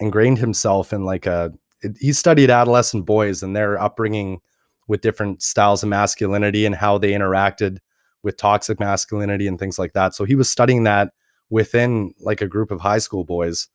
ingrained 0.00 0.38
himself 0.38 0.92
in 0.92 1.04
like 1.04 1.26
a. 1.26 1.52
He 1.98 2.12
studied 2.12 2.50
adolescent 2.50 3.06
boys 3.06 3.42
and 3.42 3.56
their 3.56 3.80
upbringing 3.80 4.40
with 4.86 5.00
different 5.00 5.42
styles 5.42 5.82
of 5.82 5.88
masculinity 5.88 6.66
and 6.66 6.74
how 6.74 6.98
they 6.98 7.12
interacted 7.12 7.78
with 8.22 8.36
toxic 8.36 8.78
masculinity 8.78 9.46
and 9.46 9.58
things 9.58 9.78
like 9.78 9.94
that. 9.94 10.14
So 10.14 10.24
he 10.24 10.34
was 10.34 10.50
studying 10.50 10.84
that 10.84 11.12
within 11.48 12.12
like 12.20 12.42
a 12.42 12.46
group 12.46 12.70
of 12.70 12.80
high 12.80 12.98
school 12.98 13.24
boys 13.24 13.68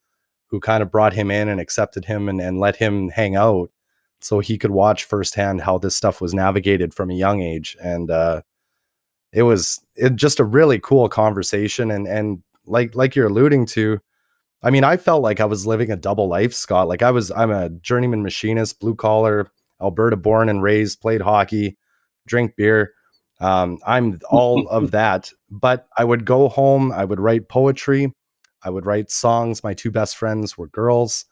who 0.48 0.60
kind 0.60 0.84
of 0.84 0.92
brought 0.92 1.14
him 1.14 1.32
in 1.32 1.50
and 1.50 1.60
accepted 1.60 2.06
him 2.06 2.30
and, 2.30 2.40
and 2.40 2.60
let 2.60 2.76
him 2.76 3.10
hang 3.10 3.36
out 3.36 3.72
so 4.22 4.40
he 4.40 4.58
could 4.58 4.72
watch 4.72 5.04
firsthand 5.04 5.62
how 5.62 5.78
this 5.78 5.96
stuff 5.96 6.22
was 6.22 6.34
navigated 6.34 6.94
from 6.94 7.10
a 7.10 7.16
young 7.16 7.42
age. 7.42 7.76
And 7.82 8.10
uh, 8.10 8.42
it 9.32 9.44
was 9.44 9.80
it, 9.96 10.16
just 10.16 10.40
a 10.40 10.44
really 10.44 10.80
cool 10.80 11.10
conversation. 11.10 11.92
And 11.92 12.08
and 12.08 12.44
like 12.68 12.96
like 12.96 13.16
you're 13.16 13.28
alluding 13.28 13.66
to, 13.68 14.00
I 14.66 14.72
mean, 14.72 14.84
I 14.84 14.98
felt 14.98 15.22
like 15.22 15.40
I 15.40 15.46
was 15.46 15.68
living 15.68 15.92
a 15.92 15.96
double 15.96 16.28
life, 16.28 16.54
Scott. 16.54 16.88
Like 16.88 17.04
I 17.04 17.12
was, 17.12 17.32
I'm 17.32 17.52
a 17.52 17.70
journeyman 17.70 18.24
machinist, 18.24 18.80
blue 18.80 18.96
collar, 18.96 19.52
Alberta 19.82 20.18
born 20.18 20.50
and 20.50 20.64
raised, 20.64 21.02
played 21.02 21.22
hockey, 21.22 21.78
drink 22.28 22.56
beer. 22.56 22.94
Um, 23.40 23.78
I'm 23.86 24.20
all 24.30 24.68
of 24.70 24.92
that. 24.92 25.32
But 25.52 25.88
I 25.98 26.04
would 26.04 26.26
go 26.26 26.50
home, 26.50 26.92
I 26.92 27.06
would 27.06 27.20
write 27.20 27.48
poetry, 27.48 28.12
I 28.64 28.72
would 28.72 28.88
write 28.88 29.12
songs. 29.12 29.64
My 29.64 29.76
two 29.76 29.92
best 29.92 30.18
friends 30.18 30.58
were 30.58 30.68
girls. 30.68 31.26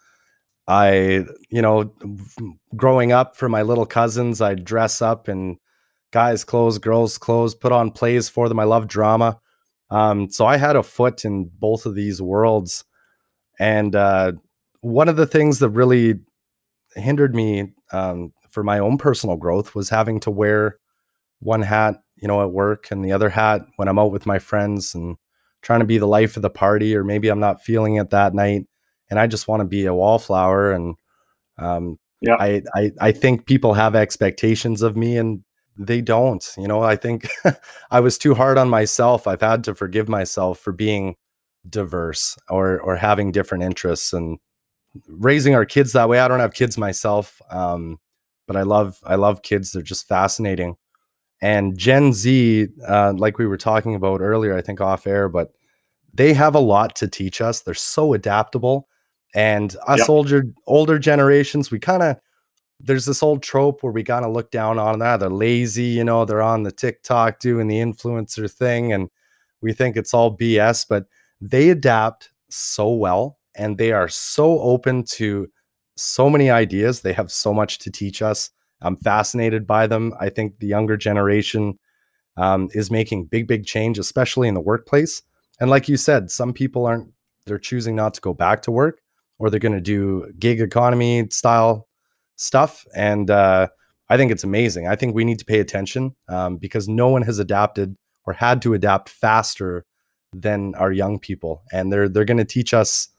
I, 0.68 1.26
you 1.50 1.62
know, 1.62 1.94
growing 2.76 3.12
up 3.12 3.36
for 3.36 3.50
my 3.50 3.64
little 3.64 3.86
cousins, 3.86 4.42
I'd 4.42 4.64
dress 4.64 5.02
up 5.02 5.28
in 5.28 5.58
guys' 6.12 6.46
clothes, 6.46 6.78
girls' 6.78 7.18
clothes, 7.18 7.56
put 7.56 7.72
on 7.72 7.92
plays 7.92 8.30
for 8.30 8.48
them. 8.48 8.60
I 8.60 8.64
love 8.64 8.88
drama. 8.88 9.40
Um, 9.94 10.30
so 10.30 10.48
I 10.48 10.58
had 10.58 10.76
a 10.76 10.84
foot 10.84 11.24
in 11.24 11.52
both 11.60 11.86
of 11.86 11.94
these 11.94 12.20
worlds. 12.20 12.84
And 13.60 13.96
uh, 13.96 14.34
one 14.82 15.08
of 15.08 15.18
the 15.18 15.28
things 15.28 15.60
that 15.60 15.70
really 15.70 16.16
hindered 16.96 17.36
me 17.36 17.74
um, 17.92 18.34
for 18.50 18.64
my 18.64 18.80
own 18.80 18.98
personal 18.98 19.36
growth 19.36 19.76
was 19.76 19.90
having 19.90 20.20
to 20.22 20.32
wear 20.32 20.80
one 21.40 21.62
hat, 21.62 21.96
you 22.16 22.28
know, 22.28 22.42
at 22.42 22.52
work 22.52 22.90
and 22.90 23.06
the 23.06 23.12
other 23.12 23.30
hat 23.30 23.62
when 23.76 23.88
I'm 23.88 24.00
out 24.00 24.12
with 24.12 24.26
my 24.26 24.40
friends 24.40 24.96
and 24.96 25.16
trying 25.62 25.82
to 25.82 25.86
be 25.86 26.00
the 26.00 26.08
life 26.08 26.36
of 26.36 26.42
the 26.42 26.50
party, 26.50 26.96
or 26.96 27.04
maybe 27.04 27.28
I'm 27.30 27.40
not 27.40 27.62
feeling 27.62 27.96
it 27.96 28.10
that 28.10 28.34
night 28.34 28.66
and 29.10 29.20
I 29.20 29.28
just 29.28 29.48
want 29.48 29.62
to 29.62 29.66
be 29.66 29.86
a 29.86 29.94
wallflower. 29.94 30.72
And 30.72 30.96
um, 31.60 32.00
yeah, 32.20 32.36
I, 32.40 32.64
I 32.74 32.92
I 33.00 33.12
think 33.12 33.46
people 33.46 33.76
have 33.76 33.96
expectations 33.96 34.82
of 34.82 34.98
me 34.98 35.18
and 35.18 35.44
they 35.78 36.02
don't. 36.02 36.46
You 36.58 36.68
know, 36.68 36.82
I 36.82 36.96
think 36.96 37.28
I 37.92 38.00
was 38.00 38.18
too 38.18 38.36
hard 38.36 38.58
on 38.58 38.70
myself. 38.70 39.28
I've 39.28 39.42
had 39.42 39.64
to 39.66 39.76
forgive 39.76 40.08
myself 40.08 40.60
for 40.60 40.72
being 40.72 41.16
diverse 41.70 42.38
or 42.50 42.80
or 42.82 42.96
having 42.96 43.32
different 43.32 43.64
interests 43.64 44.14
and 44.14 44.38
raising 45.08 45.56
our 45.56 45.66
kids 45.66 45.94
that 45.94 46.10
way. 46.10 46.20
I 46.20 46.28
don't 46.28 46.40
have 46.40 46.54
kids 46.54 46.78
myself, 46.78 47.42
um, 47.50 48.00
but 48.48 48.56
I 48.56 48.64
love 48.64 49.00
I 49.06 49.16
love 49.16 49.42
kids. 49.42 49.72
They're 49.72 49.82
just 49.82 50.08
fascinating. 50.08 50.76
And 51.42 51.78
Gen 51.78 52.14
Z, 52.14 52.68
uh, 52.88 53.14
like 53.18 53.38
we 53.38 53.48
were 53.48 53.58
talking 53.58 53.96
about 53.96 54.22
earlier, 54.22 54.56
I 54.56 54.62
think 54.62 54.80
off 54.80 55.06
air, 55.06 55.28
but 55.28 55.52
they 56.14 56.34
have 56.34 56.56
a 56.56 56.60
lot 56.60 56.96
to 56.98 57.08
teach 57.08 57.42
us. 57.42 57.62
They're 57.62 57.74
so 57.74 58.14
adaptable, 58.14 58.88
and 59.36 59.76
us 59.88 60.00
yep. 60.00 60.10
older 60.10 60.44
older 60.68 61.00
generations, 61.00 61.72
we 61.72 61.80
kind 61.80 62.04
of 62.04 62.18
there's 62.84 63.06
this 63.06 63.24
old 63.24 63.42
trope 63.42 63.82
where 63.82 63.94
we 63.94 64.04
kind 64.04 64.26
of 64.26 64.34
look 64.34 64.52
down 64.52 64.78
on 64.78 65.00
that. 65.00 65.22
They're 65.22 65.30
lazy, 65.30 65.86
you 65.86 66.04
know, 66.04 66.26
they're 66.26 66.42
on 66.42 66.64
the 66.64 66.72
TikTok 66.72 67.40
doing 67.40 67.68
the 67.68 67.78
influencer 67.78 68.52
thing, 68.52 68.92
and 68.92 69.10
we 69.62 69.72
think 69.74 69.96
it's 69.96 70.14
all 70.14 70.38
BS, 70.38 70.86
but 70.88 71.06
they 71.40 71.70
adapt 71.70 72.30
so 72.50 72.94
well 72.94 73.40
and 73.56 73.78
they 73.78 73.92
are 73.92 74.08
so 74.08 74.60
open 74.60 75.04
to 75.04 75.48
so 75.96 76.30
many 76.30 76.50
ideas. 76.50 77.02
They 77.02 77.14
have 77.14 77.32
so 77.32 77.54
much 77.54 77.80
to 77.80 77.92
teach 77.92 78.22
us. 78.22 78.50
I'm 78.82 78.98
fascinated 78.98 79.66
by 79.66 79.88
them. 79.88 80.14
I 80.20 80.30
think 80.30 80.60
the 80.60 80.68
younger 80.68 80.98
generation 80.98 81.80
um, 82.36 82.70
is 82.74 82.92
making 82.92 83.26
big, 83.26 83.48
big 83.48 83.66
change, 83.66 83.98
especially 84.00 84.48
in 84.48 84.54
the 84.56 84.62
workplace. 84.62 85.22
And 85.60 85.70
like 85.70 85.88
you 85.88 85.98
said, 85.98 86.32
some 86.32 86.52
people 86.52 86.86
aren't, 86.86 87.12
they're 87.46 87.60
choosing 87.60 87.96
not 87.96 88.14
to 88.16 88.22
go 88.22 88.34
back 88.34 88.62
to 88.64 88.72
work 88.72 89.02
or 89.40 89.50
they're 89.50 89.60
going 89.60 89.74
to 89.74 89.82
do 89.82 90.32
gig 90.40 90.60
economy 90.62 91.28
style 91.30 91.88
stuff. 92.36 92.86
And 92.96 93.30
uh, 93.30 93.68
I 94.10 94.18
think 94.18 94.32
it's 94.32 94.44
amazing. 94.44 94.88
I 94.88 94.96
think 94.96 95.16
we 95.16 95.26
need 95.26 95.40
to 95.40 95.46
pay 95.46 95.60
attention 95.60 96.16
um, 96.28 96.58
because 96.58 96.88
no 96.88 97.10
one 97.10 97.24
has 97.24 97.40
adapted 97.40 97.96
or 98.26 98.34
had 98.34 98.62
to 98.64 98.74
adapt 98.74 99.10
faster 99.10 99.86
than 100.34 100.74
our 100.76 100.92
young 100.92 101.20
people, 101.20 101.64
and 101.72 101.92
they're 101.92 102.10
they're 102.10 102.26
going 102.26 102.38
to 102.38 102.46
teach 102.46 102.74
us 102.74 103.10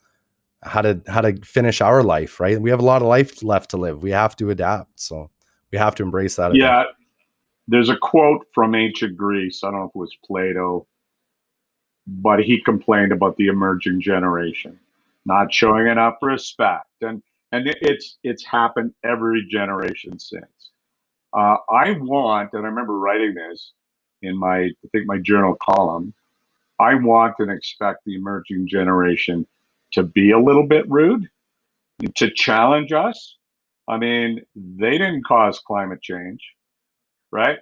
how 0.63 0.83
to 0.83 1.01
how 1.07 1.21
to 1.21 1.37
finish 1.45 1.81
our 1.81 2.03
life. 2.03 2.41
Right? 2.41 2.61
We 2.61 2.71
have 2.71 2.81
a 2.81 2.85
lot 2.85 3.03
of 3.03 3.09
life 3.09 3.43
left 3.43 3.71
to 3.71 3.77
live. 3.77 4.03
We 4.03 4.11
have 4.11 4.35
to 4.37 4.51
adapt. 4.51 4.99
So 4.99 5.31
we 5.71 5.79
have 5.79 5.95
to 5.97 6.03
embrace 6.03 6.37
that. 6.37 6.55
Yeah. 6.55 6.85
There's 7.67 7.89
a 7.89 7.97
quote 7.97 8.47
from 8.55 8.75
ancient 8.75 9.17
Greece. 9.17 9.65
I 9.65 9.71
don't 9.71 9.81
know 9.81 9.85
if 9.87 9.91
it 9.95 9.99
was 9.99 10.15
Plato, 10.25 10.87
but 12.07 12.41
he 12.41 12.61
complained 12.61 13.11
about 13.11 13.37
the 13.37 13.47
emerging 13.47 14.03
generation 14.03 14.79
not 15.27 15.53
showing 15.53 15.87
enough 15.87 16.17
respect, 16.23 16.89
and 17.01 17.23
and 17.55 17.69
it's 17.81 18.19
it's 18.25 18.45
happened 18.45 18.93
every 19.05 19.47
generation 19.49 20.19
since. 20.19 20.71
Uh, 21.33 21.57
I 21.71 21.93
want, 21.93 22.51
and 22.53 22.65
I 22.65 22.69
remember 22.69 22.99
writing 22.99 23.35
this 23.35 23.73
in 24.23 24.37
my 24.37 24.57
I 24.57 24.89
think 24.91 25.07
my 25.07 25.19
journal 25.19 25.57
column. 25.63 26.13
I 26.81 26.95
want 26.97 27.37
and 27.39 27.53
expect 27.53 28.05
the 28.05 28.17
emerging 28.17 28.67
generation 28.67 29.47
to 29.93 30.03
be 30.03 30.33
a 30.33 30.39
little 30.39 30.67
bit 30.67 30.91
rude, 30.91 31.29
to 32.17 32.31
challenge 32.33 32.91
us. 32.93 33.37
I 33.87 33.99
mean, 33.99 34.43
they 34.57 34.99
didn't 34.99 35.25
cause 35.25 35.61
climate 35.61 36.03
change, 36.03 36.43
right? 37.31 37.59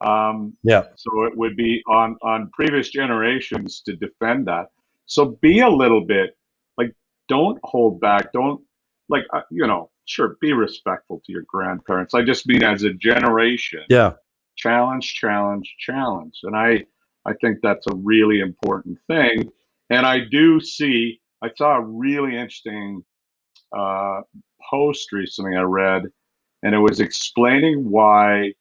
Um, 0.00 0.56
yeah. 0.62 0.84
So 0.94 1.24
it 1.24 1.36
would 1.36 1.56
be 1.56 1.82
on 1.86 2.16
on 2.22 2.50
previous 2.54 2.88
generations 2.88 3.82
to 3.82 3.96
defend 3.96 4.46
that. 4.46 4.70
So 5.04 5.36
be 5.42 5.60
a 5.60 5.68
little 5.68 6.04
bit 6.04 6.36
like, 6.78 6.94
don't 7.28 7.58
hold 7.64 8.00
back. 8.00 8.32
Don't 8.32 8.62
like 9.08 9.24
uh, 9.32 9.42
you 9.50 9.66
know. 9.66 9.90
Sure, 10.08 10.36
be 10.40 10.52
respectful 10.52 11.20
to 11.26 11.32
your 11.32 11.42
grandparents. 11.48 12.14
I 12.14 12.22
just 12.22 12.46
mean 12.46 12.62
as 12.62 12.84
a 12.84 12.92
generation. 12.92 13.82
Yeah. 13.88 14.12
Challenge, 14.56 15.04
challenge, 15.14 15.74
challenge, 15.80 16.38
and 16.44 16.54
I 16.54 16.86
I 17.24 17.32
think 17.40 17.58
that's 17.60 17.84
a 17.88 17.96
really 17.96 18.38
important 18.38 18.98
thing. 19.08 19.50
And 19.90 20.06
I 20.06 20.20
do 20.20 20.60
see. 20.60 21.20
I 21.42 21.50
saw 21.56 21.78
a 21.78 21.80
really 21.82 22.36
interesting 22.36 23.04
uh, 23.76 24.20
post 24.70 25.10
recently 25.10 25.56
I 25.56 25.62
read, 25.62 26.04
and 26.62 26.72
it 26.72 26.78
was 26.78 27.00
explaining 27.00 27.90
why 27.90 28.52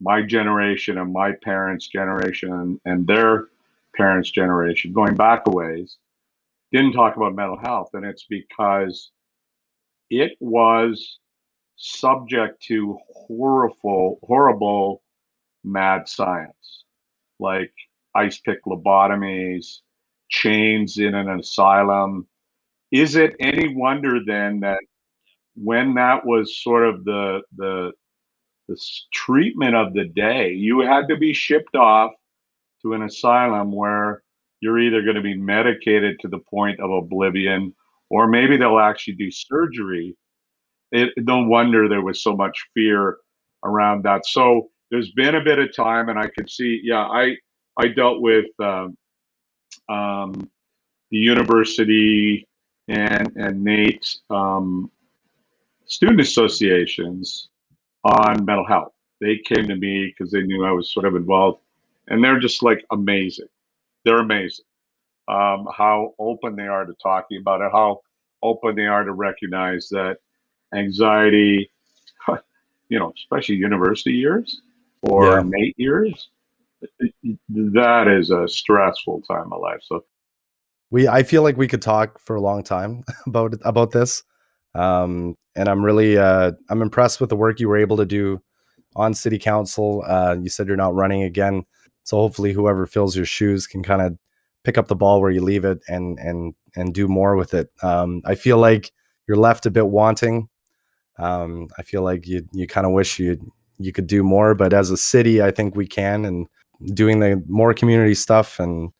my 0.00 0.22
generation 0.22 0.98
and 0.98 1.12
my 1.12 1.32
parents' 1.42 1.88
generation 1.88 2.52
and, 2.52 2.80
and 2.84 3.06
their 3.06 3.48
parents' 3.96 4.30
generation, 4.30 4.92
going 4.92 5.16
back 5.16 5.42
a 5.46 5.50
ways, 5.50 5.96
didn't 6.70 6.92
talk 6.92 7.16
about 7.16 7.34
mental 7.34 7.58
health. 7.58 7.90
And 7.94 8.04
it's 8.06 8.26
because 8.28 9.10
it 10.10 10.32
was 10.40 11.18
subject 11.76 12.62
to 12.64 12.98
horrible, 13.12 14.18
horrible 14.22 15.02
mad 15.64 16.08
science, 16.08 16.84
like 17.38 17.72
ice 18.14 18.38
pick 18.38 18.64
lobotomies, 18.64 19.78
chains 20.28 20.98
in 20.98 21.14
an 21.14 21.28
asylum. 21.28 22.26
Is 22.90 23.16
it 23.16 23.36
any 23.38 23.74
wonder 23.74 24.20
then 24.24 24.60
that 24.60 24.80
when 25.54 25.94
that 25.94 26.24
was 26.24 26.62
sort 26.62 26.88
of 26.88 27.04
the 27.04 27.42
the 27.56 27.92
the 28.68 28.78
treatment 29.12 29.74
of 29.74 29.94
the 29.94 30.04
day, 30.04 30.52
you 30.52 30.80
had 30.80 31.08
to 31.08 31.16
be 31.16 31.32
shipped 31.32 31.74
off 31.74 32.12
to 32.82 32.92
an 32.92 33.02
asylum 33.02 33.72
where 33.72 34.22
you're 34.60 34.78
either 34.78 35.02
going 35.02 35.16
to 35.16 35.22
be 35.22 35.36
medicated 35.36 36.18
to 36.20 36.28
the 36.28 36.38
point 36.38 36.78
of 36.80 36.90
oblivion 36.90 37.74
or 38.10 38.26
maybe 38.28 38.56
they'll 38.56 38.78
actually 38.80 39.14
do 39.14 39.30
surgery. 39.30 40.16
It, 40.92 41.10
no 41.18 41.42
wonder 41.44 41.88
there 41.88 42.02
was 42.02 42.22
so 42.22 42.36
much 42.36 42.58
fear 42.74 43.18
around 43.64 44.04
that. 44.04 44.26
So 44.26 44.70
there's 44.90 45.10
been 45.12 45.34
a 45.34 45.44
bit 45.44 45.58
of 45.58 45.74
time, 45.74 46.08
and 46.08 46.18
I 46.18 46.28
could 46.28 46.50
see, 46.50 46.80
yeah, 46.82 47.04
I 47.06 47.36
I 47.78 47.88
dealt 47.88 48.20
with 48.22 48.46
um, 48.60 48.96
um, 49.88 50.50
the 51.10 51.18
university 51.18 52.46
and 52.88 53.30
and 53.36 53.64
NAIT 53.64 54.16
um, 54.30 54.90
student 55.86 56.20
associations 56.20 57.48
on 58.04 58.44
mental 58.44 58.66
health. 58.66 58.92
They 59.20 59.38
came 59.38 59.68
to 59.68 59.76
me 59.76 60.06
because 60.06 60.32
they 60.32 60.42
knew 60.42 60.64
I 60.64 60.72
was 60.72 60.92
sort 60.92 61.06
of 61.06 61.16
involved, 61.16 61.60
and 62.08 62.22
they're 62.24 62.40
just 62.40 62.62
like 62.62 62.84
amazing. 62.92 63.48
they're 64.04 64.20
amazing. 64.20 64.64
Um, 65.28 65.68
how 65.76 66.14
open 66.18 66.56
they 66.56 66.66
are 66.66 66.84
to 66.86 66.94
talking 67.02 67.38
about 67.40 67.60
it, 67.60 67.70
how 67.72 68.00
open 68.42 68.76
they 68.76 68.86
are 68.86 69.04
to 69.04 69.12
recognize 69.12 69.88
that 69.90 70.18
anxiety, 70.74 71.70
you 72.88 72.98
know, 72.98 73.12
especially 73.16 73.56
university 73.56 74.12
years 74.12 74.62
or 75.02 75.24
Yeah. 75.24 75.42
mate 75.42 75.74
years, 75.78 76.28
that 77.48 78.08
is 78.08 78.30
a 78.30 78.48
stressful 78.48 79.22
time 79.22 79.52
of 79.52 79.60
life. 79.60 79.80
So 79.82 80.04
We 80.90 81.08
I 81.08 81.22
feel 81.22 81.42
like 81.42 81.56
we 81.56 81.68
could 81.68 81.82
talk 81.82 82.18
for 82.18 82.36
a 82.36 82.40
long 82.40 82.62
time 82.62 83.04
about 83.26 83.54
about 83.62 83.90
this. 83.92 84.22
Um, 84.74 85.36
and 85.56 85.68
I'm 85.68 85.84
really 85.84 86.18
uh, 86.18 86.52
I'm 86.70 86.82
impressed 86.82 87.20
with 87.20 87.30
the 87.30 87.36
work 87.36 87.60
you 87.60 87.68
were 87.68 87.76
able 87.76 87.96
to 87.98 88.06
do 88.06 88.40
on 88.96 89.14
city 89.14 89.38
council. 89.38 90.04
Uh, 90.06 90.36
you 90.40 90.48
said 90.48 90.66
you're 90.66 90.76
not 90.76 90.94
running 90.94 91.22
again, 91.22 91.64
so 92.04 92.16
hopefully 92.16 92.52
whoever 92.52 92.86
fills 92.86 93.16
your 93.16 93.26
shoes 93.26 93.66
can 93.66 93.82
kind 93.82 94.02
of 94.02 94.18
pick 94.68 94.76
up 94.76 94.88
the 94.88 94.94
ball 94.94 95.22
where 95.22 95.30
you 95.30 95.40
leave 95.40 95.64
it 95.64 95.80
and 95.88 96.18
and 96.18 96.54
and 96.76 96.92
do 96.92 97.08
more 97.08 97.36
with 97.36 97.54
it. 97.54 97.70
Um, 97.82 98.20
I 98.26 98.34
feel 98.34 98.58
like 98.58 98.92
you're 99.26 99.38
left 99.38 99.64
a 99.64 99.70
bit 99.70 99.86
wanting. 99.86 100.50
Um, 101.18 101.68
I 101.78 101.82
feel 101.82 102.02
like 102.02 102.26
you 102.26 102.46
you 102.52 102.66
kind 102.66 102.86
of 102.86 102.92
wish 102.92 103.18
you 103.18 103.38
you 103.78 103.92
could 103.92 104.06
do 104.06 104.22
more, 104.22 104.54
but 104.54 104.74
as 104.74 104.90
a 104.90 104.98
city, 104.98 105.40
I 105.40 105.50
think 105.50 105.74
we 105.74 105.86
can. 105.86 106.26
And 106.26 106.46
doing 106.92 107.20
the 107.20 107.42
more 107.48 107.72
community 107.72 108.14
stuff 108.14 108.60
and 108.60 108.90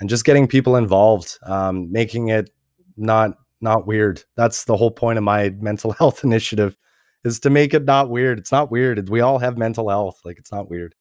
and 0.00 0.08
just 0.08 0.24
getting 0.24 0.48
people 0.48 0.76
involved, 0.76 1.38
um, 1.44 1.92
making 1.92 2.28
it 2.28 2.48
not 2.96 3.32
not 3.60 3.86
weird. 3.86 4.24
That's 4.34 4.64
the 4.64 4.78
whole 4.78 4.92
point 4.92 5.18
of 5.18 5.24
my 5.24 5.50
mental 5.60 5.92
health 5.98 6.24
initiative 6.24 6.78
is 7.22 7.38
to 7.40 7.50
make 7.50 7.74
it 7.74 7.84
not 7.84 8.08
weird. 8.08 8.38
It's 8.38 8.50
not 8.50 8.70
weird. 8.70 9.10
We 9.10 9.20
all 9.20 9.38
have 9.40 9.58
mental 9.58 9.90
health. 9.90 10.20
Like 10.24 10.38
it's 10.38 10.52
not 10.52 10.70
weird. 10.70 10.94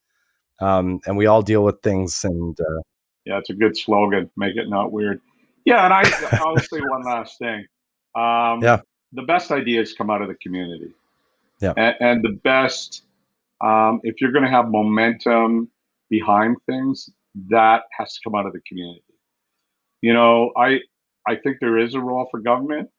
Um, 0.60 1.00
and 1.06 1.16
we 1.16 1.28
all 1.28 1.42
deal 1.42 1.64
with 1.64 1.82
things. 1.82 2.26
And 2.26 2.60
uh, 2.60 2.82
yeah, 3.26 3.38
it's 3.38 3.50
a 3.50 3.54
good 3.54 3.78
slogan. 3.78 4.30
Make 4.38 4.56
it 4.58 4.70
not 4.70 4.92
weird. 4.92 5.22
Yeah, 5.66 5.86
and 5.86 5.94
I 5.94 6.02
I'll 6.40 6.58
say 6.58 6.80
one 6.82 7.04
last 7.04 7.38
thing. 7.40 7.66
Um, 8.16 8.62
Yeah. 8.62 8.82
the 9.14 9.22
best 9.24 9.52
ideas 9.52 9.94
come 9.94 10.10
out 10.10 10.22
of 10.22 10.28
the 10.28 10.36
community. 10.36 10.92
Yeah. 11.60 11.74
and, 11.78 11.96
and 12.00 12.24
the 12.24 12.40
best 12.44 13.04
um, 13.62 14.02
if 14.04 14.20
you're 14.20 14.32
going 14.32 14.44
to 14.44 14.50
have 14.50 14.70
momentum 14.70 15.70
behind 16.10 16.58
things, 16.66 17.10
that 17.50 17.84
has 17.98 18.16
to 18.16 18.20
come 18.24 18.36
out 18.36 18.46
of 18.48 18.54
the 18.54 18.62
community. 18.62 19.04
You 20.02 20.14
know, 20.14 20.52
I 20.58 20.80
I 21.28 21.36
think 21.36 21.58
there 21.60 21.78
is 21.78 21.94
a 21.94 22.00
role 22.00 22.28
for 22.32 22.40
government. 22.40 22.90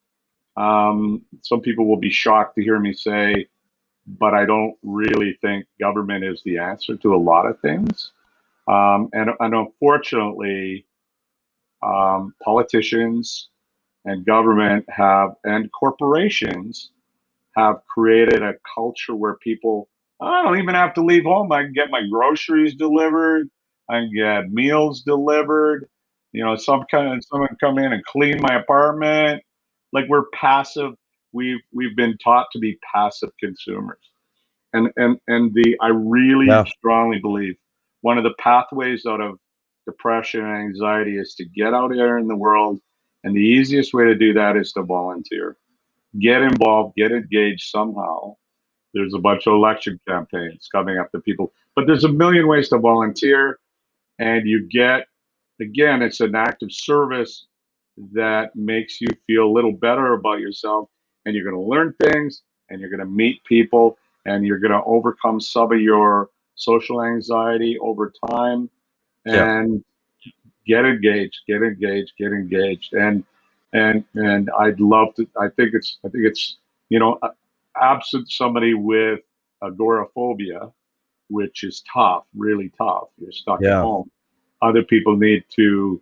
Um, 0.57 1.23
some 1.41 1.61
people 1.61 1.87
will 1.87 1.97
be 1.97 2.11
shocked 2.11 2.55
to 2.57 2.63
hear 2.63 2.79
me 2.79 2.93
say, 2.93 3.49
but 4.07 4.35
I 4.35 4.45
don't 4.45 4.77
really 4.83 5.37
think 5.41 5.67
government 5.81 6.25
is 6.25 6.43
the 6.45 6.59
answer 6.59 6.97
to 6.97 7.15
a 7.15 7.17
lot 7.17 7.47
of 7.47 7.59
things. 7.61 8.13
Um, 8.69 9.11
and, 9.13 9.31
and 9.41 9.55
unfortunately, 9.55 10.87
um, 11.83 12.35
politicians 12.45 13.49
and 14.05 14.27
government 14.27 14.87
have, 14.91 15.31
and 15.45 15.71
corporations 15.73 16.91
have 17.57 17.77
created 17.93 18.43
a 18.43 18.55
culture 18.75 19.15
where 19.15 19.37
people, 19.37 19.89
I 20.21 20.43
don't 20.43 20.59
even 20.59 20.75
have 20.75 20.95
to 20.95 21.05
leave 21.05 21.25
home. 21.25 21.53
I 21.53 21.65
can 21.65 21.73
get 21.73 21.91
my 21.91 22.03
groceries 22.11 22.75
delivered. 22.77 23.49
I 23.91 24.01
can 24.01 24.13
get 24.15 24.53
meals 24.53 25.03
delivered. 25.03 25.89
You 26.33 26.45
know, 26.45 26.57
some 26.57 26.85
kind 26.91 27.15
of 27.15 27.25
someone 27.31 27.57
come 27.61 27.79
in 27.79 27.93
and 27.93 28.05
clean 28.05 28.41
my 28.41 28.57
apartment. 28.57 29.43
Like 29.93 30.07
we're 30.09 30.27
passive. 30.35 30.93
We've 31.33 31.61
we've 31.75 31.97
been 31.97 32.17
taught 32.25 32.47
to 32.53 32.59
be 32.59 32.79
passive 32.95 33.31
consumers, 33.41 33.99
and 34.73 34.91
and 34.97 35.19
and 35.29 35.53
the 35.55 35.77
I 35.83 35.89
really 35.89 36.49
Yeah. 36.49 36.65
strongly 36.67 37.21
believe 37.21 37.57
one 38.03 38.19
of 38.19 38.25
the 38.25 38.35
pathways 38.39 39.07
out 39.07 39.21
of 39.21 39.39
depression 39.87 40.45
and 40.45 40.57
anxiety 40.57 41.17
is 41.17 41.35
to 41.35 41.45
get 41.45 41.75
out 41.75 41.91
there 41.91 42.19
in 42.19 42.29
the 42.29 42.37
world, 42.37 42.81
and 43.25 43.35
the 43.35 43.41
easiest 43.41 43.95
way 43.95 44.05
to 44.05 44.15
do 44.15 44.33
that 44.35 44.57
is 44.57 44.73
to 44.73 44.83
volunteer, 44.83 45.57
get 46.21 46.43
involved, 46.43 46.95
get 46.97 47.11
engaged 47.13 47.71
somehow. 47.71 48.37
There's 48.95 49.15
a 49.15 49.19
bunch 49.19 49.47
of 49.47 49.55
election 49.55 49.99
campaigns 50.07 50.69
coming 50.71 50.99
up 50.99 51.11
to 51.13 51.21
people, 51.21 51.53
but 51.75 51.87
there's 51.87 52.05
a 52.05 52.13
million 52.13 52.47
ways 52.47 52.69
to 52.69 52.79
volunteer, 52.79 53.59
and 54.19 54.47
you 54.47 54.69
get 54.69 55.07
again, 55.63 56.03
it's 56.03 56.21
an 56.21 56.35
act 56.35 56.63
of 56.63 56.73
service 56.73 57.47
that 58.13 58.55
makes 58.55 59.01
you 59.01 59.09
feel 59.27 59.45
a 59.45 59.53
little 59.53 59.73
better 59.73 60.15
about 60.15 60.41
yourself. 60.41 60.89
And 61.25 61.35
you're 61.35 61.45
going 61.45 61.63
to 61.63 61.71
learn 61.71 61.95
things 62.03 62.43
and 62.69 62.81
you're 62.81 62.91
going 62.91 63.01
to 63.01 63.07
meet 63.07 63.43
people 63.45 63.97
and 64.27 64.45
you're 64.45 64.59
going 64.59 64.73
to 64.73 64.83
overcome 64.85 65.41
some 65.41 65.73
of 65.73 65.81
your 65.81 66.31
social 66.63 67.03
anxiety 67.03 67.79
over 67.81 68.13
time 68.31 68.71
Yeah. 69.27 69.59
and 69.59 69.85
get 70.67 70.85
engaged 70.85 71.41
get 71.49 71.63
engaged 71.63 72.13
get 72.19 72.33
engaged 72.33 72.93
and 72.95 73.25
and 73.73 74.05
and 74.15 74.51
i'd 74.61 74.81
love 74.81 75.09
to 75.17 75.27
i 75.41 75.49
think 75.57 75.71
it's 75.75 75.99
i 76.05 76.09
think 76.09 76.25
it's 76.25 76.59
you 76.89 76.99
know 76.99 77.19
absent 77.81 78.31
somebody 78.31 78.75
with 78.75 79.21
agoraphobia 79.63 80.71
which 81.29 81.65
is 81.65 81.83
tough 81.93 82.25
really 82.37 82.71
tough 82.79 83.09
you're 83.19 83.33
stuck 83.33 83.61
Yeah. 83.61 83.79
at 83.79 83.83
home 83.85 84.11
other 84.63 84.85
people 84.85 85.17
need 85.17 85.43
to 85.57 86.01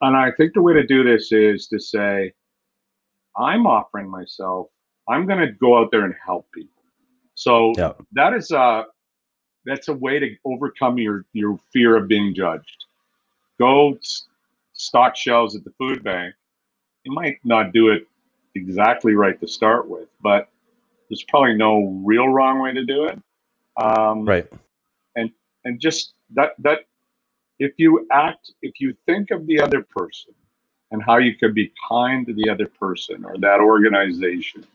and 0.00 0.16
i 0.16 0.30
think 0.36 0.54
the 0.54 0.62
way 0.62 0.72
to 0.74 0.86
do 0.86 1.04
this 1.04 1.30
is 1.32 1.68
to 1.68 1.78
say 1.78 2.32
i'm 3.36 3.66
offering 3.66 4.08
myself 4.10 4.68
i'm 5.08 5.26
going 5.26 5.40
to 5.46 5.52
go 5.52 5.78
out 5.78 5.90
there 5.92 6.04
and 6.04 6.14
help 6.24 6.46
people 6.52 6.82
so 7.34 7.72
Yeah. 7.78 7.92
that 8.12 8.32
is 8.34 8.50
a 8.50 8.86
that's 9.64 9.88
a 9.88 9.92
way 9.92 10.18
to 10.18 10.36
overcome 10.44 10.98
your 10.98 11.24
your 11.32 11.58
fear 11.72 11.96
of 11.96 12.08
being 12.08 12.34
judged. 12.34 12.84
Go 13.58 13.98
stock 14.72 15.16
shelves 15.16 15.54
at 15.54 15.64
the 15.64 15.72
food 15.78 16.02
bank. 16.02 16.34
You 17.04 17.12
might 17.12 17.38
not 17.44 17.72
do 17.72 17.88
it 17.88 18.06
exactly 18.54 19.14
right 19.14 19.40
to 19.40 19.48
start 19.48 19.88
with 19.88 20.08
but 20.22 20.48
there's 21.08 21.24
probably 21.24 21.54
no 21.54 22.02
real 22.04 22.28
wrong 22.28 22.60
way 22.60 22.72
to 22.72 22.84
do 22.84 23.04
it. 23.04 23.18
Um, 23.76 24.24
right. 24.24 24.46
and 25.64 25.80
just 25.80 26.14
that 26.34 26.52
that 26.58 26.80
if 27.58 27.72
you 27.76 28.06
act 28.10 28.52
if 28.62 28.80
you 28.80 28.94
think 29.06 29.30
of 29.30 29.46
the 29.46 29.60
other 29.60 29.82
person 29.82 30.34
and 30.90 31.02
how 31.02 31.18
you 31.18 31.34
can 31.36 31.54
be 31.54 31.72
kind 31.88 32.26
to 32.26 32.34
the 32.34 32.48
other 32.50 32.66
person 32.66 33.24
or 33.24 33.38
that 33.38 33.60
organization 33.60 34.66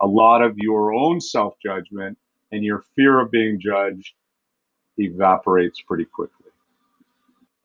a 0.00 0.06
lot 0.06 0.42
of 0.42 0.56
your 0.58 0.92
own 0.92 1.20
self-judgment 1.20 2.18
and 2.52 2.64
your 2.64 2.84
fear 2.94 3.20
of 3.20 3.30
being 3.30 3.60
judged 3.60 4.14
evaporates 4.98 5.80
pretty 5.82 6.04
quickly 6.04 6.50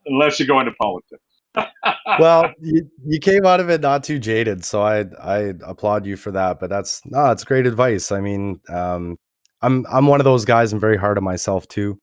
unless 0.06 0.40
you 0.40 0.46
go 0.46 0.60
into 0.60 0.74
politics 0.74 1.22
well, 2.20 2.52
you, 2.62 2.90
you 3.06 3.20
came 3.20 3.46
out 3.46 3.60
of 3.60 3.70
it 3.70 3.82
not 3.82 4.04
too 4.04 4.20
jaded, 4.20 4.64
so 4.64 4.82
I 4.82 5.06
I 5.22 5.54
applaud 5.64 6.06
you 6.06 6.16
for 6.16 6.32
that. 6.32 6.60
But 6.60 6.70
that's 6.70 7.02
no, 7.06 7.32
it's 7.32 7.44
great 7.44 7.68
advice. 7.68 8.12
I 8.12 8.22
mean, 8.22 8.60
um, 8.70 9.18
I'm 9.62 9.86
I'm 9.92 10.08
one 10.08 10.22
of 10.22 10.26
those 10.26 10.46
guys. 10.46 10.72
I'm 10.72 10.80
very 10.80 10.98
hard 10.98 11.18
on 11.18 11.24
myself 11.24 11.68
too, 11.68 12.00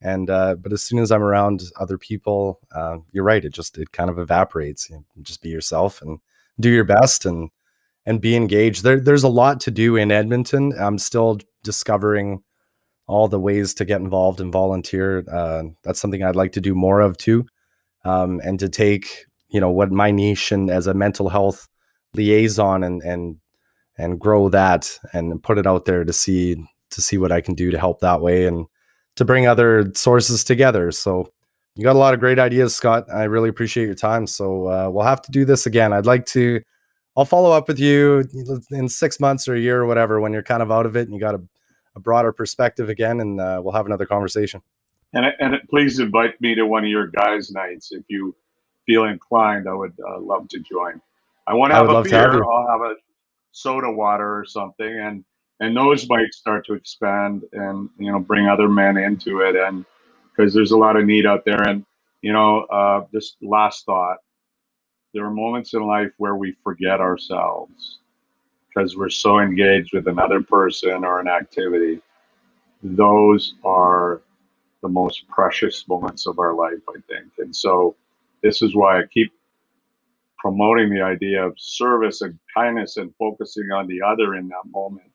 and 0.00 0.30
uh, 0.30 0.54
but 0.56 0.72
as 0.72 0.82
soon 0.82 1.00
as 1.00 1.10
I'm 1.10 1.22
around 1.22 1.62
other 1.80 1.98
people, 1.98 2.60
uh, 2.74 2.98
you're 3.12 3.24
right. 3.24 3.44
It 3.44 3.52
just 3.52 3.76
it 3.76 3.92
kind 3.92 4.08
of 4.08 4.18
evaporates. 4.18 4.88
You 4.88 4.96
know, 4.96 5.04
just 5.22 5.42
be 5.42 5.48
yourself 5.48 6.00
and 6.00 6.20
do 6.60 6.70
your 6.70 6.84
best 6.84 7.26
and 7.26 7.50
and 8.06 8.20
be 8.20 8.36
engaged. 8.36 8.84
There 8.84 9.00
there's 9.00 9.24
a 9.24 9.28
lot 9.28 9.60
to 9.62 9.70
do 9.70 9.96
in 9.96 10.12
Edmonton. 10.12 10.72
I'm 10.78 10.98
still 10.98 11.40
discovering 11.62 12.42
all 13.06 13.28
the 13.28 13.40
ways 13.40 13.74
to 13.74 13.84
get 13.84 14.00
involved 14.00 14.40
and 14.40 14.52
volunteer. 14.52 15.24
Uh, 15.30 15.64
that's 15.82 16.00
something 16.00 16.22
I'd 16.22 16.36
like 16.36 16.52
to 16.52 16.60
do 16.60 16.74
more 16.74 17.00
of 17.00 17.16
too 17.16 17.46
um, 18.04 18.40
and 18.44 18.58
to 18.60 18.68
take 18.68 19.26
you 19.48 19.60
know 19.60 19.70
what 19.70 19.90
my 19.92 20.10
niche 20.10 20.52
and 20.52 20.70
as 20.70 20.86
a 20.86 20.94
mental 20.94 21.28
health 21.28 21.68
liaison 22.14 22.82
and 22.82 23.02
and 23.02 23.36
and 23.98 24.18
grow 24.18 24.48
that 24.48 24.98
and 25.12 25.42
put 25.42 25.58
it 25.58 25.66
out 25.66 25.84
there 25.84 26.04
to 26.04 26.12
see 26.12 26.56
to 26.90 27.00
see 27.02 27.18
what 27.18 27.32
I 27.32 27.40
can 27.40 27.54
do 27.54 27.70
to 27.70 27.78
help 27.78 28.00
that 28.00 28.20
way 28.20 28.46
and 28.46 28.66
to 29.16 29.24
bring 29.24 29.46
other 29.46 29.90
sources 29.94 30.44
together. 30.44 30.90
So 30.90 31.30
you 31.74 31.84
got 31.84 31.96
a 31.96 31.98
lot 31.98 32.14
of 32.14 32.20
great 32.20 32.38
ideas, 32.38 32.74
Scott. 32.74 33.06
I 33.12 33.24
really 33.24 33.48
appreciate 33.48 33.86
your 33.86 33.94
time. 33.94 34.26
So 34.26 34.68
uh, 34.68 34.90
we'll 34.90 35.04
have 35.04 35.22
to 35.22 35.30
do 35.30 35.44
this 35.44 35.66
again. 35.66 35.92
I'd 35.92 36.06
like 36.06 36.26
to. 36.26 36.60
I'll 37.14 37.26
follow 37.26 37.52
up 37.52 37.68
with 37.68 37.78
you 37.78 38.24
in 38.70 38.88
six 38.88 39.20
months 39.20 39.46
or 39.46 39.54
a 39.54 39.60
year 39.60 39.82
or 39.82 39.86
whatever 39.86 40.18
when 40.18 40.32
you're 40.32 40.42
kind 40.42 40.62
of 40.62 40.72
out 40.72 40.86
of 40.86 40.96
it 40.96 41.02
and 41.02 41.12
you 41.12 41.20
got 41.20 41.34
a, 41.34 41.42
a 41.94 42.00
broader 42.00 42.32
perspective 42.32 42.88
again, 42.88 43.20
and 43.20 43.40
uh, 43.40 43.60
we'll 43.62 43.74
have 43.74 43.86
another 43.86 44.06
conversation. 44.06 44.62
and 45.12 45.26
and 45.40 45.56
please 45.68 45.98
invite 45.98 46.40
me 46.40 46.54
to 46.54 46.66
one 46.66 46.84
of 46.84 46.90
your 46.90 47.08
guys 47.08 47.50
nights. 47.50 47.92
If 47.92 48.04
you 48.08 48.34
feel 48.86 49.04
inclined 49.04 49.68
i 49.68 49.74
would 49.74 49.94
uh, 50.08 50.20
love 50.20 50.48
to 50.48 50.60
join. 50.60 51.00
I 51.46 51.54
want 51.54 51.70
to 51.70 51.76
have 51.76 51.88
a 51.88 51.88
to 51.88 52.16
have 52.16 52.32
beer. 52.32 52.44
i'll 52.44 52.68
have 52.68 52.80
a 52.80 52.94
soda 53.52 53.90
water 53.90 54.38
or 54.38 54.44
something 54.44 54.98
and 54.98 55.24
and 55.60 55.76
those 55.76 56.08
might 56.08 56.32
start 56.32 56.64
to 56.66 56.74
expand 56.74 57.42
and 57.52 57.88
you 57.98 58.10
know 58.10 58.18
bring 58.18 58.48
other 58.48 58.68
men 58.68 58.96
into 58.96 59.40
it 59.40 59.56
and 59.56 59.84
because 60.34 60.54
there's 60.54 60.72
a 60.72 60.76
lot 60.76 60.96
of 60.96 61.04
need 61.04 61.26
out 61.26 61.44
there. 61.44 61.62
And 61.62 61.84
you 62.22 62.32
know 62.32 62.62
uh, 62.64 63.04
this 63.12 63.36
last 63.42 63.84
thought 63.84 64.18
there 65.14 65.24
are 65.24 65.30
moments 65.30 65.74
in 65.74 65.82
life 65.82 66.10
where 66.16 66.36
we 66.36 66.56
forget 66.64 67.00
ourselves 67.00 67.98
because 68.74 68.96
we're 68.96 69.08
so 69.08 69.38
engaged 69.38 69.92
with 69.92 70.08
another 70.08 70.42
person 70.42 71.04
or 71.04 71.20
an 71.20 71.28
activity 71.28 72.00
those 72.82 73.54
are 73.64 74.22
the 74.82 74.88
most 74.88 75.28
precious 75.28 75.86
moments 75.88 76.26
of 76.26 76.38
our 76.38 76.54
life 76.54 76.80
i 76.88 76.98
think 77.08 77.30
and 77.38 77.54
so 77.54 77.94
this 78.42 78.60
is 78.60 78.74
why 78.74 78.98
I 78.98 79.04
keep 79.06 79.32
promoting 80.38 80.90
the 80.90 81.00
idea 81.00 81.46
of 81.46 81.54
service 81.56 82.20
and 82.20 82.38
kindness 82.54 82.96
and 82.96 83.14
focusing 83.18 83.70
on 83.70 83.86
the 83.86 84.02
other 84.02 84.34
in 84.34 84.48
that 84.48 84.64
moment 84.70 85.10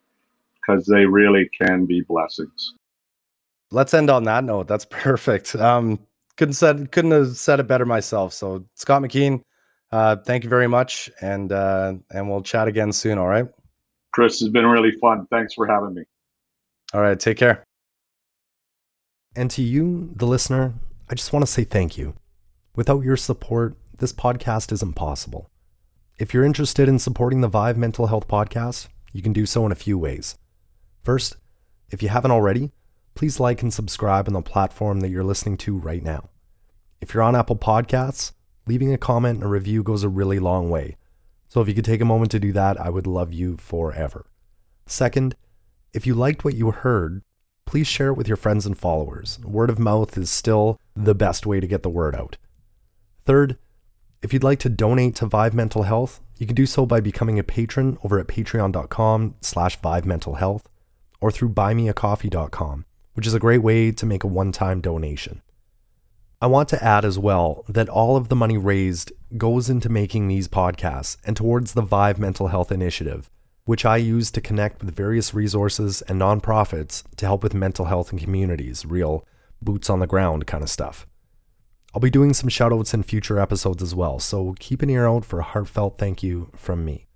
because 0.55 0.85
they 0.85 1.05
really 1.05 1.49
can 1.49 1.85
be 1.85 2.01
blessings. 2.01 2.73
Let's 3.69 3.93
end 3.93 4.09
on 4.09 4.23
that 4.23 4.45
note. 4.45 4.67
That's 4.67 4.85
perfect. 4.89 5.55
Um, 5.55 5.99
couldn't 6.37 6.53
said 6.53 6.91
couldn't 6.91 7.11
have 7.11 7.35
said 7.35 7.59
it 7.59 7.67
better 7.67 7.85
myself. 7.85 8.31
So 8.33 8.65
Scott 8.75 9.01
McKeen, 9.01 9.41
uh, 9.91 10.17
thank 10.17 10.43
you 10.43 10.49
very 10.49 10.67
much, 10.67 11.09
and 11.21 11.51
uh, 11.51 11.93
and 12.11 12.29
we'll 12.29 12.41
chat 12.41 12.67
again 12.67 12.91
soon. 12.91 13.17
All 13.17 13.27
right. 13.27 13.47
Chris 14.11 14.39
has 14.39 14.49
been 14.49 14.65
really 14.65 14.91
fun. 14.99 15.27
Thanks 15.29 15.53
for 15.53 15.67
having 15.67 15.93
me. 15.93 16.03
All 16.93 17.01
right. 17.01 17.19
Take 17.19 17.37
care. 17.37 17.63
And 19.35 19.51
to 19.51 19.61
you, 19.61 20.11
the 20.15 20.25
listener, 20.25 20.73
I 21.09 21.15
just 21.15 21.31
want 21.31 21.45
to 21.45 21.51
say 21.51 21.63
thank 21.63 21.97
you. 21.97 22.15
Without 22.75 23.03
your 23.03 23.17
support, 23.17 23.75
this 23.99 24.13
podcast 24.13 24.71
isn't 24.71 24.95
possible. 24.95 25.49
If 26.17 26.33
you're 26.33 26.43
interested 26.43 26.89
in 26.89 26.97
supporting 26.97 27.41
the 27.41 27.47
VIV 27.47 27.77
Mental 27.77 28.07
Health 28.07 28.27
Podcast, 28.27 28.87
you 29.13 29.21
can 29.21 29.33
do 29.33 29.45
so 29.45 29.65
in 29.65 29.71
a 29.71 29.75
few 29.75 29.97
ways. 29.97 30.35
First, 31.03 31.35
if 31.91 32.01
you 32.01 32.09
haven't 32.09 32.31
already, 32.31 32.71
please 33.13 33.39
like 33.39 33.61
and 33.61 33.73
subscribe 33.73 34.27
on 34.27 34.33
the 34.33 34.41
platform 34.41 34.99
that 35.01 35.09
you're 35.09 35.23
listening 35.23 35.57
to 35.57 35.77
right 35.77 36.03
now. 36.03 36.29
If 36.99 37.13
you're 37.13 37.23
on 37.23 37.35
Apple 37.35 37.55
Podcasts, 37.55 38.31
leaving 38.67 38.93
a 38.93 38.97
comment 38.97 39.37
and 39.37 39.43
a 39.43 39.47
review 39.47 39.83
goes 39.83 40.03
a 40.03 40.09
really 40.09 40.39
long 40.39 40.69
way. 40.69 40.97
So 41.47 41.61
if 41.61 41.67
you 41.67 41.73
could 41.73 41.85
take 41.85 42.01
a 42.01 42.05
moment 42.05 42.31
to 42.31 42.39
do 42.39 42.51
that, 42.53 42.79
I 42.79 42.89
would 42.89 43.07
love 43.07 43.33
you 43.33 43.57
forever. 43.57 44.25
Second, 44.85 45.35
if 45.93 46.05
you 46.05 46.13
liked 46.13 46.43
what 46.43 46.55
you 46.55 46.71
heard, 46.71 47.23
please 47.65 47.87
share 47.87 48.09
it 48.09 48.15
with 48.15 48.27
your 48.27 48.37
friends 48.37 48.65
and 48.65 48.77
followers. 48.77 49.39
Word 49.43 49.69
of 49.69 49.79
mouth 49.79 50.17
is 50.17 50.29
still 50.29 50.79
the 50.95 51.15
best 51.15 51.45
way 51.45 51.59
to 51.59 51.67
get 51.67 51.83
the 51.83 51.89
word 51.89 52.15
out. 52.15 52.37
Third, 53.25 53.57
if 54.21 54.33
you'd 54.33 54.43
like 54.43 54.59
to 54.59 54.69
donate 54.69 55.15
to 55.15 55.25
VIV 55.25 55.53
Mental 55.53 55.83
Health, 55.83 56.21
you 56.37 56.45
can 56.45 56.55
do 56.55 56.65
so 56.65 56.85
by 56.85 56.99
becoming 56.99 57.39
a 57.39 57.43
patron 57.43 57.97
over 58.03 58.19
at 58.19 58.27
patreon.com 58.27 59.35
slash 59.41 59.79
VIV 59.81 60.05
Mental 60.05 60.35
Health 60.35 60.67
or 61.19 61.31
through 61.31 61.49
buymeacoffee.com, 61.49 62.85
which 63.13 63.27
is 63.27 63.33
a 63.33 63.39
great 63.39 63.61
way 63.61 63.91
to 63.91 64.05
make 64.05 64.23
a 64.23 64.27
one-time 64.27 64.81
donation. 64.81 65.41
I 66.39 66.45
want 66.45 66.69
to 66.69 66.83
add 66.83 67.03
as 67.03 67.17
well 67.17 67.65
that 67.67 67.89
all 67.89 68.15
of 68.15 68.29
the 68.29 68.35
money 68.35 68.59
raised 68.59 69.11
goes 69.37 69.71
into 69.71 69.89
making 69.89 70.27
these 70.27 70.47
podcasts 70.47 71.17
and 71.25 71.35
towards 71.35 71.73
the 71.73 71.81
VIV 71.81 72.19
Mental 72.19 72.49
Health 72.49 72.71
Initiative, 72.71 73.27
which 73.65 73.85
I 73.85 73.97
use 73.97 74.29
to 74.31 74.41
connect 74.41 74.83
with 74.83 74.95
various 74.95 75.33
resources 75.33 76.03
and 76.03 76.21
nonprofits 76.21 77.03
to 77.15 77.25
help 77.25 77.41
with 77.41 77.55
mental 77.55 77.85
health 77.85 78.13
in 78.13 78.19
communities, 78.19 78.85
real 78.85 79.25
boots 79.63 79.89
on 79.89 79.99
the 79.99 80.05
ground 80.05 80.45
kind 80.45 80.63
of 80.63 80.69
stuff. 80.69 81.07
I'll 81.95 82.01
be 82.01 82.11
doing 82.11 82.35
some 82.35 82.49
shoutouts 82.49 82.93
in 82.93 83.01
future 83.01 83.39
episodes 83.39 83.81
as 83.81 83.95
well, 83.95 84.19
so 84.19 84.53
keep 84.59 84.83
an 84.83 84.91
ear 84.91 85.07
out 85.07 85.25
for 85.25 85.39
a 85.39 85.43
heartfelt 85.43 85.97
thank 85.97 86.21
you 86.21 86.51
from 86.55 86.85
me. 86.85 87.07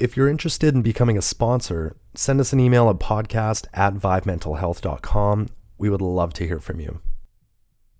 If 0.00 0.16
you're 0.16 0.28
interested 0.28 0.74
in 0.74 0.82
becoming 0.82 1.16
a 1.16 1.22
sponsor, 1.22 1.94
send 2.16 2.40
us 2.40 2.52
an 2.52 2.58
email 2.58 2.90
at 2.90 2.96
podcast 2.96 3.66
at 3.72 3.94
vivmentalhealth.com. 3.94 5.50
We 5.78 5.88
would 5.88 6.02
love 6.02 6.32
to 6.34 6.46
hear 6.46 6.58
from 6.58 6.80
you. 6.80 7.00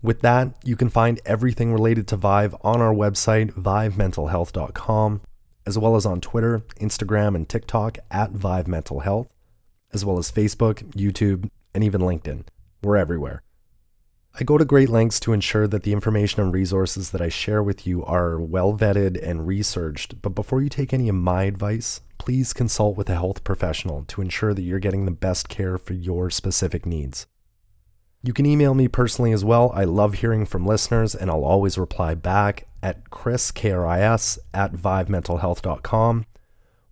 With 0.03 0.21
that, 0.23 0.55
you 0.65 0.77
can 0.77 0.89
find 0.89 1.21
everything 1.27 1.73
related 1.73 2.09
to 2.09 2.17
VIV 2.17 2.55
on 2.63 2.81
our 2.81 2.95
website, 2.95 3.53
vivmentalhealth.com, 3.53 5.21
as 5.67 5.79
well 5.79 5.95
as 5.95 6.07
on 6.07 6.21
Twitter, 6.21 6.61
Instagram, 6.81 7.35
and 7.35 7.49
TikTok 7.49 7.99
at 8.11 8.31
VIV 8.31 8.67
Mental 8.67 9.01
Health, 9.01 9.29
as 9.93 10.05
well 10.05 10.19
as 10.19 10.33
Facebook, 10.33 10.83
YouTube, 10.93 11.51
and 11.75 11.85
even 11.85 12.01
LinkedIn. 12.01 12.45
We're 12.83 12.97
everywhere. 12.97 13.43
I 14.39 14.45
go 14.45 14.57
to 14.57 14.65
great 14.65 14.89
lengths 14.89 15.21
to 15.21 15.33
ensure 15.33 15.67
that 15.67 15.83
the 15.83 15.93
information 15.93 16.41
and 16.41 16.53
resources 16.53 17.11
that 17.11 17.21
I 17.21 17.29
share 17.29 17.63
with 17.63 17.87
you 17.87 18.05
are 18.05 18.41
well 18.41 18.77
vetted 18.77 19.21
and 19.23 19.47
researched, 19.47 20.23
but 20.23 20.35
before 20.35 20.63
you 20.63 20.69
take 20.69 20.95
any 20.95 21.09
of 21.09 21.17
my 21.17 21.43
advice, 21.43 22.01
please 22.17 22.53
consult 22.53 22.97
with 22.97 23.11
a 23.11 23.15
health 23.15 23.45
professional 23.45 24.05
to 24.05 24.23
ensure 24.23 24.55
that 24.55 24.63
you're 24.63 24.79
getting 24.79 25.05
the 25.05 25.11
best 25.11 25.49
care 25.49 25.77
for 25.77 25.95
your 25.95 26.31
specific 26.31 26.87
needs. 26.87 27.27
You 28.23 28.35
can 28.35 28.45
email 28.45 28.75
me 28.75 28.87
personally 28.87 29.33
as 29.33 29.45
well. 29.45 29.73
I 29.75 29.85
love 29.85 30.15
hearing 30.15 30.45
from 30.45 30.67
listeners 30.67 31.15
and 31.15 31.31
I'll 31.31 31.45
always 31.45 31.79
reply 31.79 32.15
back 32.15 32.67
at 32.83 33.09
Chris, 33.09 33.51
K-R-I-S, 33.51 34.39
at 34.53 34.73
vivmentalhealth.com 34.73 36.27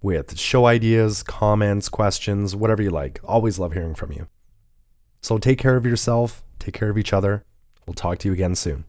with 0.01 0.39
show 0.39 0.67
ideas, 0.67 1.23
comments, 1.23 1.89
questions, 1.91 2.57
whatever 2.57 2.83
you 2.83 2.91
like. 2.91 3.21
Always 3.25 3.59
love 3.59 3.75
hearing 3.75 3.95
from 3.95 4.13
you. 4.13 4.29
So 5.21 5.37
take 5.37 5.59
care 5.59 5.77
of 5.77 5.85
yourself, 5.85 6.45
take 6.59 6.75
care 6.75 6.89
of 6.89 6.97
each 6.97 7.13
other. 7.13 7.45
We'll 7.87 7.95
talk 7.95 8.19
to 8.19 8.29
you 8.29 8.33
again 8.33 8.55
soon. 8.55 8.85